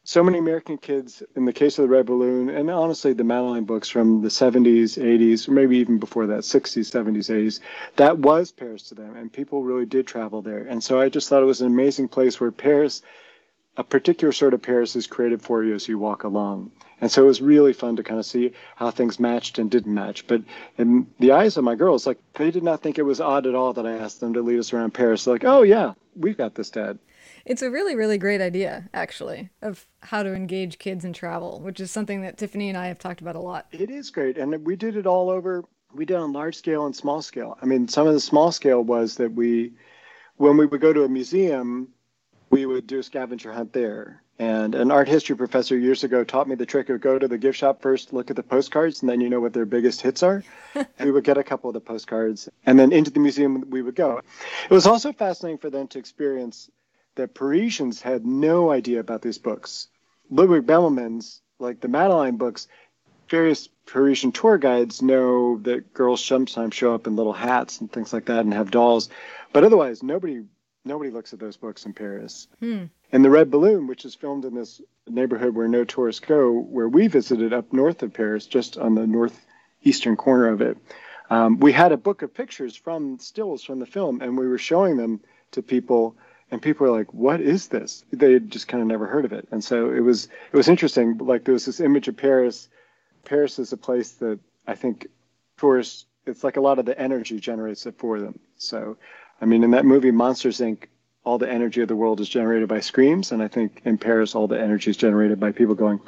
so 0.04 0.22
many 0.22 0.38
American 0.38 0.78
kids, 0.78 1.22
in 1.36 1.44
the 1.44 1.52
case 1.52 1.78
of 1.78 1.84
the 1.84 1.88
Red 1.88 2.06
Balloon, 2.06 2.50
and 2.50 2.70
honestly 2.70 3.12
the 3.12 3.22
Madeline 3.22 3.64
books 3.64 3.88
from 3.88 4.22
the 4.22 4.28
70s, 4.28 4.98
80s, 5.00 5.48
or 5.48 5.52
maybe 5.52 5.78
even 5.78 5.98
before 5.98 6.26
that, 6.26 6.40
60s, 6.40 6.90
70s, 6.90 7.30
80s, 7.30 7.60
that 7.96 8.18
was 8.18 8.50
Paris 8.50 8.82
to 8.88 8.96
them, 8.96 9.16
and 9.16 9.32
people 9.32 9.62
really 9.62 9.86
did 9.86 10.06
travel 10.06 10.42
there. 10.42 10.64
And 10.64 10.82
so 10.82 11.00
I 11.00 11.08
just 11.08 11.28
thought 11.28 11.42
it 11.42 11.46
was 11.46 11.60
an 11.60 11.68
amazing 11.68 12.08
place 12.08 12.40
where 12.40 12.50
Paris, 12.50 13.02
a 13.76 13.84
particular 13.84 14.32
sort 14.32 14.54
of 14.54 14.62
Paris, 14.62 14.96
is 14.96 15.06
created 15.06 15.42
for 15.42 15.64
you 15.64 15.74
as 15.74 15.88
you 15.88 15.98
walk 15.98 16.24
along. 16.24 16.70
And 17.00 17.10
so 17.10 17.24
it 17.24 17.26
was 17.26 17.40
really 17.40 17.72
fun 17.72 17.96
to 17.96 18.02
kind 18.02 18.20
of 18.20 18.26
see 18.26 18.52
how 18.76 18.90
things 18.90 19.18
matched 19.18 19.58
and 19.58 19.70
didn't 19.70 19.92
match. 19.92 20.26
But 20.26 20.42
in 20.78 21.06
the 21.18 21.32
eyes 21.32 21.56
of 21.56 21.64
my 21.64 21.74
girls, 21.74 22.06
like 22.06 22.18
they 22.34 22.50
did 22.50 22.62
not 22.62 22.80
think 22.80 22.98
it 22.98 23.02
was 23.02 23.20
odd 23.20 23.46
at 23.46 23.54
all 23.54 23.72
that 23.72 23.86
I 23.86 23.96
asked 23.96 24.20
them 24.20 24.34
to 24.34 24.42
lead 24.42 24.58
us 24.58 24.72
around 24.72 24.94
Paris. 24.94 25.24
They're 25.24 25.34
like, 25.34 25.44
oh 25.44 25.62
yeah, 25.62 25.94
we've 26.14 26.36
got 26.36 26.54
this, 26.54 26.70
Dad. 26.70 26.98
It's 27.44 27.62
a 27.62 27.70
really, 27.70 27.96
really 27.96 28.18
great 28.18 28.40
idea, 28.40 28.88
actually, 28.94 29.50
of 29.62 29.86
how 30.00 30.22
to 30.22 30.32
engage 30.32 30.78
kids 30.78 31.04
in 31.04 31.12
travel, 31.12 31.60
which 31.60 31.80
is 31.80 31.90
something 31.90 32.22
that 32.22 32.38
Tiffany 32.38 32.68
and 32.68 32.78
I 32.78 32.86
have 32.86 33.00
talked 33.00 33.20
about 33.20 33.34
a 33.34 33.40
lot. 33.40 33.66
It 33.72 33.90
is 33.90 34.10
great. 34.10 34.38
And 34.38 34.64
we 34.64 34.76
did 34.76 34.96
it 34.96 35.06
all 35.06 35.28
over. 35.28 35.64
We 35.92 36.04
did 36.04 36.14
it 36.14 36.20
on 36.20 36.32
large 36.32 36.54
scale 36.54 36.86
and 36.86 36.94
small 36.94 37.20
scale. 37.20 37.58
I 37.60 37.66
mean, 37.66 37.88
some 37.88 38.06
of 38.06 38.14
the 38.14 38.20
small 38.20 38.52
scale 38.52 38.84
was 38.84 39.16
that 39.16 39.32
we, 39.32 39.72
when 40.36 40.56
we 40.56 40.66
would 40.66 40.80
go 40.80 40.92
to 40.92 41.02
a 41.02 41.08
museum, 41.08 41.88
we 42.52 42.66
would 42.66 42.86
do 42.86 42.98
a 42.98 43.02
scavenger 43.02 43.50
hunt 43.50 43.72
there. 43.72 44.22
And 44.38 44.74
an 44.74 44.90
art 44.90 45.08
history 45.08 45.34
professor 45.34 45.76
years 45.76 46.04
ago 46.04 46.22
taught 46.22 46.46
me 46.46 46.54
the 46.54 46.66
trick 46.66 46.90
of 46.90 47.00
go 47.00 47.18
to 47.18 47.26
the 47.26 47.38
gift 47.38 47.58
shop 47.58 47.80
first, 47.80 48.12
look 48.12 48.28
at 48.28 48.36
the 48.36 48.42
postcards, 48.42 49.00
and 49.00 49.08
then 49.08 49.20
you 49.20 49.30
know 49.30 49.40
what 49.40 49.54
their 49.54 49.64
biggest 49.64 50.02
hits 50.02 50.22
are. 50.22 50.44
we 51.00 51.10
would 51.10 51.24
get 51.24 51.38
a 51.38 51.44
couple 51.44 51.70
of 51.70 51.74
the 51.74 51.80
postcards, 51.80 52.50
and 52.66 52.78
then 52.78 52.92
into 52.92 53.10
the 53.10 53.20
museum 53.20 53.70
we 53.70 53.80
would 53.80 53.94
go. 53.94 54.20
It 54.64 54.74
was 54.74 54.86
also 54.86 55.12
fascinating 55.12 55.58
for 55.58 55.70
them 55.70 55.88
to 55.88 55.98
experience 55.98 56.70
that 57.14 57.34
Parisians 57.34 58.02
had 58.02 58.26
no 58.26 58.70
idea 58.70 59.00
about 59.00 59.22
these 59.22 59.38
books. 59.38 59.88
Ludwig 60.30 60.66
Bemelmans, 60.66 61.40
like 61.58 61.80
the 61.80 61.88
Madeline 61.88 62.36
books, 62.36 62.68
various 63.30 63.68
Parisian 63.86 64.32
tour 64.32 64.58
guides 64.58 65.00
know 65.00 65.58
that 65.58 65.94
girls 65.94 66.22
sometimes 66.22 66.74
show 66.74 66.94
up 66.94 67.06
in 67.06 67.16
little 67.16 67.32
hats 67.32 67.80
and 67.80 67.90
things 67.90 68.12
like 68.12 68.26
that 68.26 68.40
and 68.40 68.52
have 68.52 68.70
dolls, 68.70 69.08
but 69.52 69.64
otherwise 69.64 70.02
nobody 70.02 70.44
Nobody 70.84 71.10
looks 71.10 71.32
at 71.32 71.38
those 71.38 71.56
books 71.56 71.86
in 71.86 71.92
Paris. 71.92 72.48
Hmm. 72.60 72.84
And 73.12 73.24
The 73.24 73.30
Red 73.30 73.50
Balloon, 73.50 73.86
which 73.86 74.04
is 74.04 74.14
filmed 74.14 74.44
in 74.44 74.54
this 74.54 74.80
neighborhood 75.06 75.54
where 75.54 75.68
no 75.68 75.84
tourists 75.84 76.20
go, 76.20 76.50
where 76.50 76.88
we 76.88 77.06
visited 77.06 77.52
up 77.52 77.72
north 77.72 78.02
of 78.02 78.12
Paris, 78.12 78.46
just 78.46 78.78
on 78.78 78.94
the 78.94 79.06
northeastern 79.06 80.16
corner 80.16 80.48
of 80.48 80.60
it, 80.60 80.76
um, 81.30 81.58
we 81.60 81.72
had 81.72 81.92
a 81.92 81.96
book 81.96 82.22
of 82.22 82.34
pictures 82.34 82.76
from 82.76 83.18
stills 83.18 83.64
from 83.64 83.78
the 83.78 83.86
film, 83.86 84.20
and 84.20 84.36
we 84.36 84.46
were 84.46 84.58
showing 84.58 84.96
them 84.96 85.20
to 85.52 85.62
people, 85.62 86.16
and 86.50 86.60
people 86.60 86.86
were 86.86 86.92
like, 86.92 87.14
"What 87.14 87.40
is 87.40 87.68
this?" 87.68 88.04
They 88.12 88.34
had 88.34 88.50
just 88.50 88.68
kind 88.68 88.82
of 88.82 88.88
never 88.88 89.06
heard 89.06 89.24
of 89.24 89.32
it, 89.32 89.48
and 89.50 89.64
so 89.64 89.90
it 89.90 90.00
was 90.00 90.26
it 90.26 90.56
was 90.56 90.68
interesting. 90.68 91.16
Like 91.16 91.44
there 91.44 91.54
was 91.54 91.64
this 91.64 91.80
image 91.80 92.08
of 92.08 92.18
Paris. 92.18 92.68
Paris 93.24 93.58
is 93.58 93.72
a 93.72 93.78
place 93.78 94.12
that 94.12 94.40
I 94.66 94.74
think 94.74 95.06
tourists. 95.56 96.04
It's 96.26 96.44
like 96.44 96.58
a 96.58 96.60
lot 96.60 96.78
of 96.78 96.84
the 96.84 96.98
energy 97.00 97.40
generates 97.40 97.86
it 97.86 97.96
for 97.96 98.20
them. 98.20 98.38
So, 98.56 98.98
I 99.42 99.44
mean, 99.44 99.64
in 99.64 99.72
that 99.72 99.84
movie 99.84 100.12
Monsters 100.12 100.60
Inc., 100.60 100.84
all 101.24 101.36
the 101.36 101.50
energy 101.50 101.82
of 101.82 101.88
the 101.88 101.96
world 101.96 102.20
is 102.20 102.28
generated 102.28 102.68
by 102.68 102.80
screams, 102.80 103.32
and 103.32 103.42
I 103.42 103.48
think 103.48 103.82
in 103.84 103.98
Paris, 103.98 104.34
all 104.34 104.46
the 104.46 104.60
energy 104.60 104.90
is 104.90 104.96
generated 104.96 105.38
by 105.38 105.52
people 105.52 105.74
going, 105.74 106.00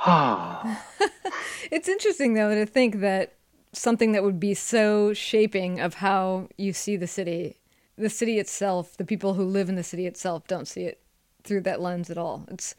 ah. 0.00 0.82
it's 1.70 1.88
interesting 1.88 2.34
though 2.34 2.54
to 2.54 2.66
think 2.66 3.00
that 3.00 3.34
something 3.72 4.12
that 4.12 4.22
would 4.22 4.40
be 4.40 4.54
so 4.54 5.12
shaping 5.12 5.78
of 5.80 5.94
how 5.94 6.48
you 6.56 6.72
see 6.72 6.96
the 6.96 7.06
city. 7.06 7.56
The 7.96 8.10
city 8.10 8.38
itself, 8.38 8.96
the 8.96 9.04
people 9.04 9.34
who 9.34 9.44
live 9.44 9.68
in 9.68 9.74
the 9.74 9.82
city 9.82 10.06
itself 10.06 10.46
don't 10.46 10.66
see 10.66 10.84
it 10.84 11.00
through 11.44 11.60
that 11.62 11.80
lens 11.80 12.10
at 12.10 12.18
all. 12.18 12.46
It's 12.48 12.74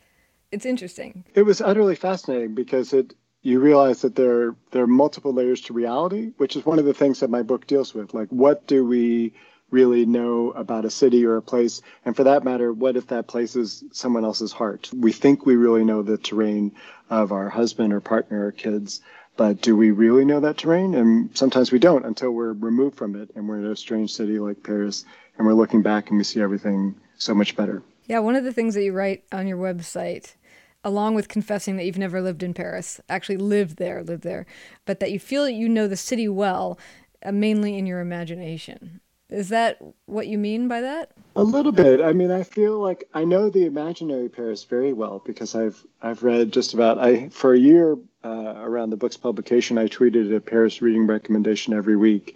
it's 0.51 0.65
interesting. 0.65 1.23
It 1.35 1.43
was 1.43 1.61
utterly 1.61 1.95
fascinating 1.95 2.55
because 2.55 2.91
it 2.91 3.13
you 3.43 3.59
realize 3.59 4.01
that 4.01 4.15
there 4.15 4.55
there 4.71 4.83
are 4.83 4.87
multiple 4.87 5.33
layers 5.33 5.61
to 5.61 5.73
reality, 5.73 6.33
which 6.37 6.55
is 6.55 6.65
one 6.65 6.79
of 6.79 6.85
the 6.85 6.93
things 6.93 7.19
that 7.19 7.29
my 7.29 7.43
book 7.43 7.67
deals 7.67 7.93
with. 7.93 8.13
Like 8.15 8.29
what 8.29 8.65
do 8.65 8.83
we 8.85 9.33
really 9.71 10.05
know 10.05 10.51
about 10.51 10.85
a 10.85 10.89
city 10.89 11.25
or 11.25 11.37
a 11.37 11.41
place? 11.41 11.81
And 12.05 12.15
for 12.15 12.23
that 12.25 12.43
matter, 12.43 12.71
what 12.71 12.95
if 12.95 13.07
that 13.07 13.27
place 13.27 13.55
is 13.55 13.83
someone 13.91 14.25
else's 14.25 14.51
heart? 14.51 14.89
We 14.93 15.11
think 15.11 15.45
we 15.45 15.55
really 15.55 15.83
know 15.83 16.03
the 16.03 16.17
terrain 16.17 16.73
of 17.09 17.31
our 17.31 17.49
husband 17.49 17.93
or 17.93 17.99
partner 17.99 18.45
or 18.45 18.51
kids, 18.51 19.01
but 19.37 19.61
do 19.61 19.75
we 19.75 19.91
really 19.91 20.25
know 20.25 20.39
that 20.41 20.57
terrain? 20.57 20.93
And 20.93 21.35
sometimes 21.35 21.71
we 21.71 21.79
don't 21.79 22.05
until 22.05 22.31
we're 22.31 22.53
removed 22.53 22.97
from 22.97 23.15
it 23.15 23.29
and 23.35 23.47
we're 23.47 23.57
in 23.57 23.65
a 23.65 23.75
strange 23.75 24.13
city 24.13 24.39
like 24.39 24.63
Paris 24.63 25.05
and 25.37 25.47
we're 25.47 25.53
looking 25.53 25.81
back 25.81 26.09
and 26.09 26.17
we 26.17 26.23
see 26.23 26.41
everything 26.41 26.95
so 27.17 27.33
much 27.33 27.55
better. 27.55 27.81
Yeah, 28.07 28.19
one 28.19 28.35
of 28.35 28.43
the 28.43 28.53
things 28.53 28.75
that 28.75 28.83
you 28.83 28.93
write 28.93 29.23
on 29.31 29.47
your 29.47 29.57
website, 29.57 30.35
along 30.83 31.15
with 31.15 31.27
confessing 31.27 31.77
that 31.77 31.85
you've 31.85 31.97
never 31.97 32.21
lived 32.21 32.43
in 32.43 32.53
Paris, 32.53 32.99
actually 33.07 33.37
lived 33.37 33.77
there, 33.77 34.03
lived 34.03 34.23
there, 34.23 34.45
but 34.85 34.99
that 34.99 35.11
you 35.11 35.19
feel 35.19 35.43
that 35.45 35.53
you 35.53 35.69
know 35.69 35.87
the 35.87 35.95
city 35.95 36.27
well, 36.27 36.77
uh, 37.23 37.31
mainly 37.31 37.77
in 37.77 37.85
your 37.85 37.99
imagination. 37.99 38.99
Is 39.31 39.47
that 39.49 39.79
what 40.07 40.27
you 40.27 40.37
mean 40.37 40.67
by 40.67 40.81
that? 40.81 41.11
A 41.37 41.43
little 41.43 41.71
bit. 41.71 42.01
I 42.01 42.11
mean, 42.11 42.31
I 42.31 42.43
feel 42.43 42.77
like 42.79 43.05
I 43.13 43.23
know 43.23 43.49
the 43.49 43.65
imaginary 43.65 44.27
Paris 44.27 44.65
very 44.65 44.91
well 44.91 45.21
because 45.25 45.55
I've 45.55 45.81
I've 46.01 46.21
read 46.21 46.51
just 46.51 46.73
about 46.73 46.99
I 46.99 47.29
for 47.29 47.53
a 47.53 47.57
year 47.57 47.97
uh, 48.25 48.55
around 48.57 48.89
the 48.89 48.97
book's 48.97 49.15
publication 49.15 49.77
I 49.77 49.87
tweeted 49.87 50.35
a 50.35 50.41
Paris 50.41 50.81
reading 50.81 51.07
recommendation 51.07 51.73
every 51.73 51.95
week, 51.95 52.35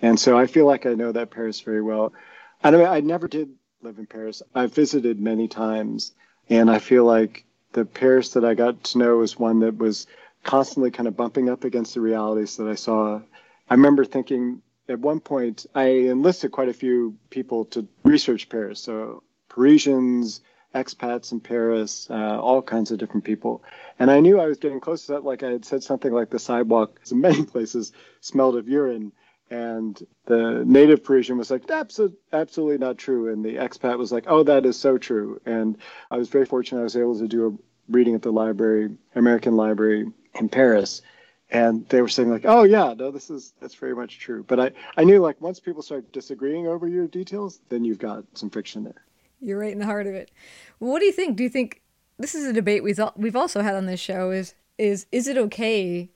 and 0.00 0.18
so 0.18 0.38
I 0.38 0.46
feel 0.46 0.64
like 0.64 0.86
I 0.86 0.94
know 0.94 1.12
that 1.12 1.30
Paris 1.30 1.60
very 1.60 1.82
well. 1.82 2.14
I 2.64 2.70
mean, 2.70 2.86
I 2.86 3.00
never 3.00 3.28
did 3.28 3.50
live 3.82 3.98
in 3.98 4.06
Paris. 4.06 4.42
I've 4.54 4.72
visited 4.72 5.20
many 5.20 5.46
times, 5.46 6.12
and 6.48 6.70
I 6.70 6.78
feel 6.78 7.04
like 7.04 7.44
the 7.72 7.84
Paris 7.84 8.30
that 8.30 8.46
I 8.46 8.54
got 8.54 8.82
to 8.84 8.98
know 8.98 9.18
was 9.18 9.38
one 9.38 9.60
that 9.60 9.76
was 9.76 10.06
constantly 10.42 10.90
kind 10.90 11.06
of 11.06 11.18
bumping 11.18 11.50
up 11.50 11.64
against 11.64 11.92
the 11.92 12.00
realities 12.00 12.56
that 12.56 12.66
I 12.66 12.76
saw. 12.76 13.20
I 13.68 13.74
remember 13.74 14.06
thinking 14.06 14.62
at 14.90 14.98
one 14.98 15.20
point, 15.20 15.66
I 15.74 15.86
enlisted 15.86 16.52
quite 16.52 16.68
a 16.68 16.74
few 16.74 17.16
people 17.30 17.64
to 17.66 17.86
research 18.04 18.48
Paris. 18.48 18.80
So 18.80 19.22
Parisians, 19.48 20.40
expats 20.74 21.32
in 21.32 21.40
Paris, 21.40 22.08
uh, 22.10 22.40
all 22.40 22.62
kinds 22.62 22.90
of 22.90 22.98
different 22.98 23.24
people. 23.24 23.62
And 23.98 24.10
I 24.10 24.20
knew 24.20 24.40
I 24.40 24.46
was 24.46 24.58
getting 24.58 24.80
close 24.80 25.06
to 25.06 25.12
that. 25.12 25.24
Like 25.24 25.42
I 25.42 25.50
had 25.50 25.64
said 25.64 25.82
something 25.82 26.12
like 26.12 26.30
the 26.30 26.38
sidewalk 26.38 27.00
in 27.10 27.20
many 27.20 27.44
places 27.54 27.92
smelled 28.20 28.56
of 28.56 28.68
urine. 28.68 29.12
And 29.50 30.00
the 30.26 30.62
native 30.64 31.02
Parisian 31.02 31.36
was 31.36 31.50
like, 31.50 31.68
absolutely, 31.68 32.18
absolutely 32.32 32.78
not 32.78 32.98
true. 32.98 33.32
And 33.32 33.44
the 33.44 33.56
expat 33.56 33.98
was 33.98 34.12
like, 34.12 34.24
oh, 34.28 34.44
that 34.44 34.64
is 34.64 34.78
so 34.78 34.96
true. 34.96 35.40
And 35.44 35.76
I 36.10 36.18
was 36.18 36.28
very 36.28 36.46
fortunate 36.46 36.80
I 36.80 36.84
was 36.84 36.96
able 36.96 37.18
to 37.18 37.26
do 37.26 37.46
a 37.48 37.92
reading 37.92 38.14
at 38.14 38.22
the 38.22 38.30
library, 38.30 38.90
American 39.16 39.56
Library 39.56 40.06
in 40.38 40.48
Paris 40.48 41.02
and 41.50 41.88
they 41.88 42.00
were 42.00 42.08
saying 42.08 42.30
like 42.30 42.44
oh 42.44 42.62
yeah 42.62 42.94
no 42.96 43.10
this 43.10 43.30
is 43.30 43.54
that's 43.60 43.74
very 43.74 43.94
much 43.94 44.18
true. 44.18 44.44
But 44.46 44.60
i 44.60 44.70
i 44.96 45.04
knew 45.04 45.20
like 45.20 45.40
once 45.40 45.60
people 45.60 45.82
start 45.82 46.12
disagreeing 46.12 46.66
over 46.66 46.88
your 46.88 47.06
details 47.06 47.60
then 47.68 47.84
you've 47.84 47.98
got 47.98 48.24
some 48.34 48.50
friction 48.50 48.84
there. 48.84 49.02
You're 49.40 49.58
right 49.58 49.72
in 49.72 49.78
the 49.78 49.86
heart 49.86 50.06
of 50.06 50.14
it. 50.14 50.30
Well, 50.78 50.92
what 50.92 51.00
do 51.00 51.06
you 51.06 51.12
think? 51.12 51.36
Do 51.36 51.42
you 51.42 51.48
think 51.48 51.80
this 52.18 52.34
is 52.34 52.46
a 52.46 52.52
debate 52.52 52.82
we've 52.82 53.00
we've 53.16 53.36
also 53.36 53.62
had 53.62 53.74
on 53.74 53.86
this 53.86 54.00
show 54.00 54.30
is 54.30 54.54
is 54.78 55.06
is 55.10 55.26
it 55.26 55.38
okay 55.38 56.10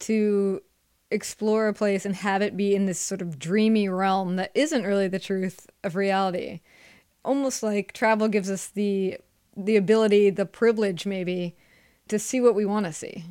to 0.00 0.62
explore 1.10 1.68
a 1.68 1.74
place 1.74 2.06
and 2.06 2.16
have 2.16 2.40
it 2.40 2.56
be 2.56 2.74
in 2.74 2.86
this 2.86 2.98
sort 2.98 3.20
of 3.20 3.38
dreamy 3.38 3.88
realm 3.88 4.36
that 4.36 4.50
isn't 4.54 4.84
really 4.84 5.08
the 5.08 5.18
truth 5.18 5.68
of 5.84 5.94
reality? 5.94 6.60
Almost 7.24 7.62
like 7.62 7.92
travel 7.92 8.28
gives 8.28 8.50
us 8.50 8.68
the 8.68 9.18
the 9.54 9.76
ability 9.76 10.30
the 10.30 10.46
privilege 10.46 11.04
maybe 11.04 11.54
to 12.08 12.18
see 12.18 12.40
what 12.40 12.54
we 12.54 12.64
want 12.64 12.86
to 12.86 12.92
see 12.92 13.26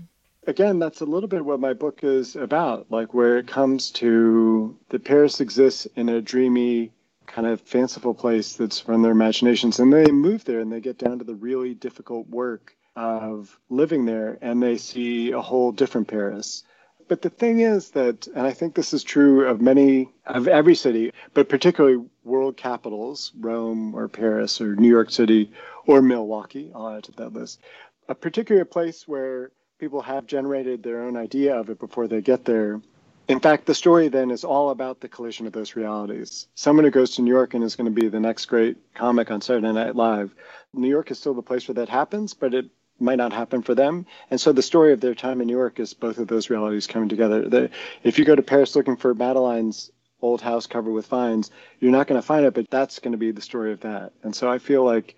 again, 0.48 0.80
that's 0.80 1.02
a 1.02 1.06
little 1.06 1.30
bit 1.30 1.46
what 1.46 1.60
my 1.60 1.74
book 1.74 2.04
is 2.04 2.36
about. 2.36 2.88
Like 2.90 3.14
where 3.14 3.38
it 3.38 3.48
comes 3.48 3.92
to 3.92 4.78
the 4.90 5.00
Paris 5.00 5.40
exists 5.40 5.88
in 5.96 6.10
a 6.10 6.22
dreamy, 6.22 6.92
kind 7.28 7.48
of 7.48 7.62
fanciful 7.62 8.14
place 8.14 8.54
that's 8.54 8.80
from 8.80 9.02
their 9.02 9.12
imaginations, 9.12 9.80
and 9.80 9.92
they 9.92 10.12
move 10.12 10.44
there 10.46 10.60
and 10.60 10.72
they 10.72 10.82
get 10.82 10.98
down 10.98 11.20
to 11.20 11.26
the 11.26 11.36
really 11.36 11.74
difficult 11.74 12.28
work 12.28 12.76
of 12.96 13.58
living 13.70 14.06
there, 14.06 14.38
and 14.42 14.62
they 14.62 14.78
see 14.78 15.32
a 15.32 15.42
whole 15.42 15.72
different 15.72 16.08
Paris. 16.08 16.64
But 17.08 17.22
the 17.22 17.30
thing 17.30 17.60
is 17.60 17.92
that, 17.92 18.28
and 18.28 18.46
I 18.46 18.52
think 18.52 18.74
this 18.74 18.94
is 18.94 19.04
true 19.04 19.46
of 19.46 19.62
many, 19.62 20.10
of 20.26 20.48
every 20.48 20.76
city, 20.76 21.12
but 21.34 21.50
particularly 21.50 22.06
world 22.24 22.58
capitals, 22.58 23.32
Rome 23.40 23.96
or 23.96 24.08
Paris 24.08 24.62
or 24.62 24.76
New 24.76 24.90
York 24.90 25.12
City 25.12 25.52
or 25.88 26.02
Milwaukee, 26.02 26.72
I'll 26.76 26.90
add 26.90 27.04
to 27.06 27.12
that 27.14 27.34
list, 27.34 27.62
a 28.08 28.16
particular 28.16 28.66
place 28.66 29.08
where 29.08 29.52
people 29.82 30.02
have 30.04 30.28
generated 30.28 30.84
their 30.84 31.02
own 31.02 31.18
idea 31.18 31.58
of 31.58 31.72
it 31.72 31.80
before 31.80 32.08
they 32.08 32.22
get 32.22 32.46
there. 32.46 32.80
In 33.28 33.40
fact, 33.40 33.66
the 33.66 33.74
story 33.74 34.10
then 34.10 34.30
is 34.30 34.44
all 34.44 34.70
about 34.70 35.00
the 35.00 35.08
collision 35.08 35.48
of 35.48 35.54
those 35.54 35.76
realities. 35.76 36.48
Someone 36.54 36.86
who 36.86 36.92
goes 36.92 37.16
to 37.16 37.24
New 37.24 37.32
York 37.32 37.56
and 37.56 37.64
is 37.64 37.76
going 37.76 37.92
to 37.92 38.02
be 38.02 38.08
the 38.08 38.20
next 38.20 38.46
great 38.46 38.78
comic 38.94 39.32
on 39.32 39.42
Saturday 39.42 39.72
Night 39.72 39.96
Live, 39.96 40.36
New 40.72 40.88
York 40.88 41.10
is 41.10 41.18
still 41.18 41.34
the 41.34 41.42
place 41.42 41.68
where 41.68 41.74
that 41.76 41.90
happens, 41.90 42.36
but 42.36 42.54
it 42.54 42.68
might 43.00 43.16
not 43.16 43.34
happen 43.34 43.64
for 43.64 43.74
them. 43.74 44.06
And 44.30 44.40
so 44.40 44.52
the 44.52 44.62
story 44.62 44.94
of 44.94 45.02
their 45.02 45.16
time 45.16 45.42
in 45.42 45.48
New 45.48 45.58
York 45.58 45.80
is 45.80 45.96
both 45.96 46.20
of 46.20 46.28
those 46.28 46.52
realities 46.52 46.86
coming 46.86 47.10
together. 47.10 47.50
The, 47.50 47.72
if 48.04 48.20
you 48.20 48.26
go 48.26 48.36
to 48.36 48.44
Paris 48.44 48.76
looking 48.76 48.98
for 48.98 49.16
Madeline's 49.16 49.92
old 50.22 50.42
house 50.42 50.68
covered 50.68 50.92
with 50.92 51.08
vines, 51.08 51.50
you're 51.80 51.90
not 51.90 52.06
going 52.06 52.22
to 52.22 52.28
find 52.28 52.46
it, 52.46 52.54
but 52.54 52.70
that's 52.70 53.00
going 53.00 53.14
to 53.14 53.18
be 53.18 53.32
the 53.32 53.42
story 53.42 53.72
of 53.72 53.80
that. 53.80 54.14
And 54.22 54.36
so 54.36 54.48
I 54.48 54.60
feel 54.60 54.86
like, 54.86 55.16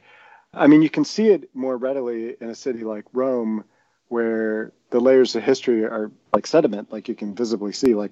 I 0.53 0.67
mean, 0.67 0.81
you 0.81 0.89
can 0.89 1.03
see 1.03 1.27
it 1.27 1.53
more 1.53 1.75
readily 1.75 2.37
in 2.39 2.47
a 2.47 2.55
city 2.55 2.85
like 2.85 3.03
Rome 3.11 3.65
where 4.13 4.71
the 4.91 4.99
layers 4.99 5.35
of 5.35 5.41
history 5.41 5.83
are 5.83 6.11
like 6.33 6.45
sediment, 6.45 6.91
like 6.91 7.07
you 7.07 7.15
can 7.15 7.33
visibly 7.33 7.73
see, 7.73 7.95
like 7.95 8.11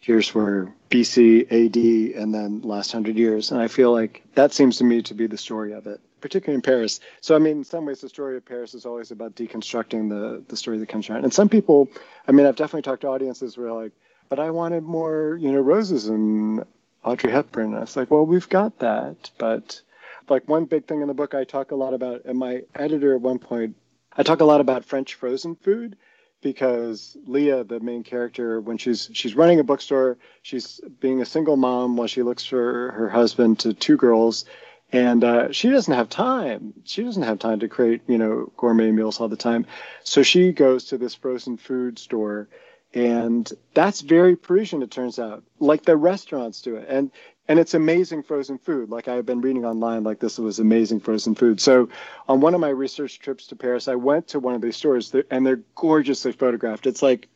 here's 0.00 0.34
where 0.34 0.74
BC, 0.90 1.44
AD, 1.52 2.20
and 2.20 2.34
then 2.34 2.62
last 2.62 2.92
hundred 2.92 3.16
years. 3.16 3.50
And 3.50 3.60
I 3.60 3.68
feel 3.68 3.92
like 3.92 4.22
that 4.34 4.54
seems 4.54 4.78
to 4.78 4.84
me 4.84 5.02
to 5.02 5.12
be 5.14 5.26
the 5.26 5.36
story 5.36 5.72
of 5.72 5.86
it, 5.86 6.00
particularly 6.22 6.54
in 6.54 6.62
Paris. 6.62 7.00
So, 7.20 7.36
I 7.36 7.38
mean, 7.38 7.58
in 7.58 7.64
some 7.64 7.84
ways, 7.84 8.00
the 8.00 8.08
story 8.08 8.38
of 8.38 8.44
Paris 8.44 8.72
is 8.72 8.86
always 8.86 9.10
about 9.10 9.34
deconstructing 9.34 10.08
the, 10.08 10.42
the 10.48 10.56
story 10.56 10.78
that 10.78 10.88
comes 10.88 11.10
around. 11.10 11.24
And 11.24 11.32
some 11.32 11.50
people, 11.50 11.90
I 12.26 12.32
mean, 12.32 12.46
I've 12.46 12.56
definitely 12.56 12.82
talked 12.82 13.02
to 13.02 13.08
audiences 13.08 13.58
where 13.58 13.72
like, 13.72 13.92
but 14.30 14.38
I 14.38 14.50
wanted 14.50 14.82
more, 14.82 15.38
you 15.38 15.52
know, 15.52 15.60
roses 15.60 16.08
and 16.08 16.64
Audrey 17.04 17.30
Hepburn. 17.30 17.66
And 17.66 17.76
I 17.76 17.80
was 17.80 17.96
like, 17.96 18.10
well, 18.10 18.24
we've 18.24 18.48
got 18.48 18.78
that. 18.78 19.30
But 19.36 19.82
like 20.30 20.48
one 20.48 20.64
big 20.64 20.86
thing 20.86 21.02
in 21.02 21.08
the 21.08 21.14
book 21.14 21.34
I 21.34 21.44
talk 21.44 21.70
a 21.70 21.76
lot 21.76 21.92
about, 21.92 22.24
and 22.24 22.38
my 22.38 22.62
editor 22.74 23.14
at 23.14 23.20
one 23.20 23.38
point 23.38 23.76
I 24.16 24.22
talk 24.22 24.40
a 24.40 24.44
lot 24.44 24.60
about 24.60 24.84
French 24.84 25.14
frozen 25.14 25.56
food 25.56 25.96
because 26.40 27.16
Leah, 27.26 27.64
the 27.64 27.80
main 27.80 28.04
character, 28.04 28.60
when 28.60 28.78
she's 28.78 29.10
she's 29.12 29.34
running 29.34 29.60
a 29.60 29.64
bookstore, 29.64 30.18
she's 30.42 30.80
being 31.00 31.20
a 31.22 31.26
single 31.26 31.56
mom 31.56 31.96
while 31.96 32.06
she 32.06 32.22
looks 32.22 32.44
for 32.44 32.92
her 32.92 33.08
husband 33.08 33.58
to 33.60 33.72
two 33.72 33.96
girls, 33.96 34.44
and 34.92 35.24
uh, 35.24 35.50
she 35.52 35.70
doesn't 35.70 35.94
have 35.94 36.08
time. 36.08 36.74
She 36.84 37.02
doesn't 37.02 37.22
have 37.22 37.38
time 37.38 37.60
to 37.60 37.68
create 37.68 38.02
you 38.06 38.18
know 38.18 38.52
gourmet 38.56 38.92
meals 38.92 39.20
all 39.20 39.28
the 39.28 39.36
time, 39.36 39.66
so 40.04 40.22
she 40.22 40.52
goes 40.52 40.84
to 40.86 40.98
this 40.98 41.14
frozen 41.14 41.56
food 41.56 41.98
store. 41.98 42.48
And 42.96 43.50
that's 43.74 44.02
very 44.02 44.36
Parisian, 44.36 44.80
it 44.80 44.92
turns 44.92 45.18
out. 45.18 45.42
Like 45.58 45.84
the 45.84 45.96
restaurants 45.96 46.62
do 46.62 46.76
it. 46.76 46.86
And 46.88 47.10
and 47.48 47.58
it's 47.58 47.74
amazing 47.74 48.22
frozen 48.22 48.58
food. 48.58 48.90
Like 48.90 49.08
I've 49.08 49.26
been 49.26 49.40
reading 49.40 49.64
online, 49.64 50.02
like 50.04 50.18
this 50.18 50.38
was 50.38 50.58
amazing 50.58 51.00
frozen 51.00 51.34
food. 51.34 51.60
So, 51.60 51.88
on 52.28 52.40
one 52.40 52.54
of 52.54 52.60
my 52.60 52.70
research 52.70 53.18
trips 53.18 53.46
to 53.48 53.56
Paris, 53.56 53.88
I 53.88 53.96
went 53.96 54.28
to 54.28 54.40
one 54.40 54.54
of 54.54 54.62
these 54.62 54.76
stores, 54.76 55.14
and 55.30 55.46
they're 55.46 55.60
gorgeously 55.74 56.32
photographed. 56.32 56.86
It's 56.86 57.02
like, 57.02 57.28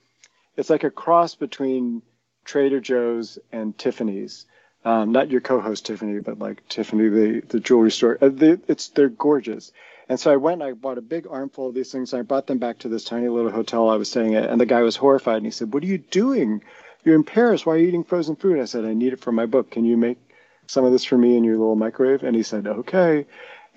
it's 0.57 0.71
like 0.71 0.85
a 0.85 0.91
cross 0.91 1.35
between 1.35 2.03
Trader 2.45 2.81
Joe's 2.81 3.39
and 3.53 3.77
Tiffany's. 3.77 4.47
Um, 4.85 5.13
not 5.13 5.31
your 5.31 5.41
co-host 5.41 5.85
Tiffany, 5.85 6.21
but 6.21 6.39
like 6.39 6.67
Tiffany, 6.69 7.09
the 7.09 7.41
the 7.47 7.61
jewelry 7.61 7.91
store. 7.91 8.17
Uh, 8.23 8.31
it's 8.69 8.89
they're 8.89 9.09
gorgeous. 9.09 9.73
And 10.09 10.19
so 10.19 10.33
I 10.33 10.37
went 10.37 10.63
and 10.63 10.71
I 10.71 10.73
bought 10.73 10.97
a 10.97 11.03
big 11.03 11.27
armful 11.31 11.69
of 11.69 11.75
these 11.75 11.93
things. 11.93 12.13
And 12.13 12.21
I 12.21 12.23
brought 12.23 12.47
them 12.47 12.57
back 12.57 12.79
to 12.79 12.89
this 12.89 13.05
tiny 13.05 13.29
little 13.29 13.51
hotel 13.51 13.91
I 13.91 13.97
was 13.97 14.11
staying 14.11 14.37
at. 14.37 14.49
And 14.49 14.59
the 14.59 14.65
guy 14.65 14.81
was 14.81 14.97
horrified. 14.97 15.37
And 15.39 15.47
he 15.47 15.51
said, 15.51 15.75
What 15.75 15.83
are 15.83 15.87
you 15.87 15.99
doing? 15.99 16.63
You're 17.05 17.15
in 17.15 17.25
Paris. 17.25 17.65
Why 17.65 17.75
are 17.75 17.79
you 17.79 17.89
eating 17.89 18.05
frozen 18.05 18.37
food? 18.37 18.61
I 18.61 18.65
said, 18.65 18.85
I 18.85 18.95
need 18.95 19.13
it 19.13 19.21
for 19.21 19.33
my 19.33 19.47
book. 19.47 19.71
Can 19.71 19.85
you 19.85 19.97
make 19.97 20.19
some 20.67 20.85
of 20.85 20.93
this 20.93 21.05
for 21.05 21.17
me 21.17 21.37
in 21.37 21.45
your 21.45 21.57
little 21.57 21.77
microwave? 21.77 22.23
And 22.23 22.37
he 22.37 22.43
said, 22.43 22.67
Okay. 22.67 23.27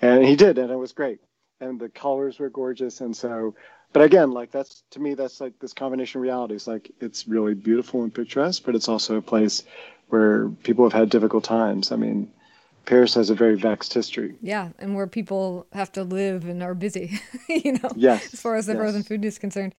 And 0.00 0.24
he 0.24 0.36
did. 0.36 0.58
And 0.58 0.70
it 0.70 0.76
was 0.76 0.92
great. 0.92 1.20
And 1.60 1.80
the 1.80 1.88
colors 1.88 2.38
were 2.38 2.50
gorgeous. 2.50 3.00
And 3.00 3.16
so, 3.16 3.54
but 3.92 4.02
again, 4.02 4.32
like 4.32 4.50
that's 4.50 4.82
to 4.90 5.00
me, 5.00 5.14
that's 5.14 5.40
like 5.40 5.58
this 5.60 5.72
combination 5.72 6.18
of 6.18 6.22
realities. 6.22 6.66
Like 6.66 6.90
it's 7.00 7.28
really 7.28 7.54
beautiful 7.54 8.02
and 8.02 8.12
picturesque, 8.12 8.62
but 8.64 8.74
it's 8.74 8.88
also 8.88 9.16
a 9.16 9.22
place 9.22 9.62
where 10.08 10.48
people 10.64 10.84
have 10.84 10.92
had 10.92 11.08
difficult 11.08 11.44
times. 11.44 11.92
I 11.92 11.96
mean, 11.96 12.30
Paris 12.84 13.14
has 13.14 13.30
a 13.30 13.34
very 13.34 13.54
vexed 13.54 13.94
history. 13.94 14.34
Yeah, 14.42 14.70
and 14.78 14.94
where 14.94 15.06
people 15.06 15.66
have 15.72 15.92
to 15.92 16.02
live 16.02 16.44
and 16.46 16.62
are 16.62 16.74
busy, 16.74 17.20
you 17.48 17.72
know, 17.74 17.90
yes, 17.94 18.34
as 18.34 18.40
far 18.40 18.56
as 18.56 18.66
the 18.66 18.72
yes. 18.72 18.80
frozen 18.80 19.02
food 19.04 19.24
is 19.24 19.38
concerned. 19.38 19.72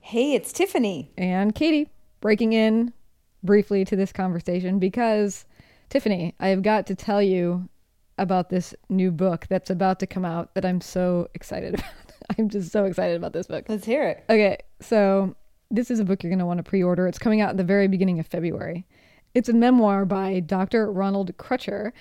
Hey, 0.00 0.34
it's 0.34 0.52
Tiffany. 0.52 1.10
And 1.16 1.54
Katie 1.54 1.88
breaking 2.22 2.54
in 2.54 2.94
briefly 3.42 3.84
to 3.84 3.96
this 3.96 4.12
conversation 4.12 4.78
because, 4.78 5.44
Tiffany, 5.90 6.34
I 6.40 6.48
have 6.48 6.62
got 6.62 6.86
to 6.86 6.94
tell 6.94 7.20
you 7.20 7.68
about 8.16 8.48
this 8.48 8.74
new 8.88 9.10
book 9.10 9.46
that's 9.50 9.68
about 9.68 9.98
to 9.98 10.06
come 10.06 10.24
out 10.24 10.54
that 10.54 10.64
I'm 10.64 10.80
so 10.80 11.28
excited 11.34 11.74
about. 11.74 11.90
I'm 12.38 12.48
just 12.48 12.72
so 12.72 12.86
excited 12.86 13.16
about 13.16 13.34
this 13.34 13.48
book. 13.48 13.66
Let's 13.68 13.84
hear 13.84 14.08
it. 14.08 14.24
Okay, 14.30 14.56
so 14.80 15.34
this 15.70 15.90
is 15.90 15.98
a 15.98 16.04
book 16.04 16.22
you're 16.22 16.30
going 16.30 16.38
to 16.38 16.46
want 16.46 16.58
to 16.58 16.62
pre 16.62 16.82
order. 16.82 17.06
It's 17.06 17.18
coming 17.18 17.42
out 17.42 17.50
at 17.50 17.56
the 17.58 17.64
very 17.64 17.88
beginning 17.88 18.20
of 18.20 18.26
February. 18.26 18.86
It's 19.34 19.48
a 19.48 19.52
memoir 19.52 20.04
by 20.04 20.40
Dr. 20.40 20.90
Ronald 20.90 21.36
Crutcher 21.36 21.92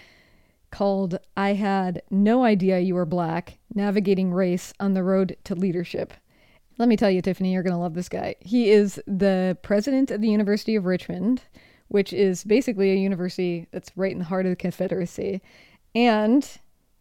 called 0.69 1.17
I 1.35 1.53
Had 1.53 2.03
No 2.11 2.43
Idea 2.43 2.79
You 2.79 2.95
Were 2.95 3.05
Black 3.05 3.57
Navigating 3.73 4.31
Race 4.31 4.73
on 4.79 4.93
the 4.93 5.03
Road 5.03 5.35
to 5.45 5.55
Leadership. 5.55 6.13
Let 6.77 6.89
me 6.89 6.97
tell 6.97 7.11
you, 7.11 7.21
Tiffany, 7.21 7.53
you're 7.53 7.63
going 7.63 7.75
to 7.75 7.79
love 7.79 7.93
this 7.93 8.09
guy. 8.09 8.35
He 8.39 8.71
is 8.71 9.01
the 9.05 9.57
president 9.61 10.09
of 10.09 10.21
the 10.21 10.29
University 10.29 10.75
of 10.75 10.85
Richmond, 10.85 11.41
which 11.89 12.13
is 12.13 12.43
basically 12.43 12.91
a 12.91 12.95
university 12.95 13.67
that's 13.71 13.91
right 13.95 14.11
in 14.11 14.19
the 14.19 14.25
heart 14.25 14.45
of 14.45 14.51
the 14.51 14.55
Confederacy. 14.55 15.41
And 15.93 16.47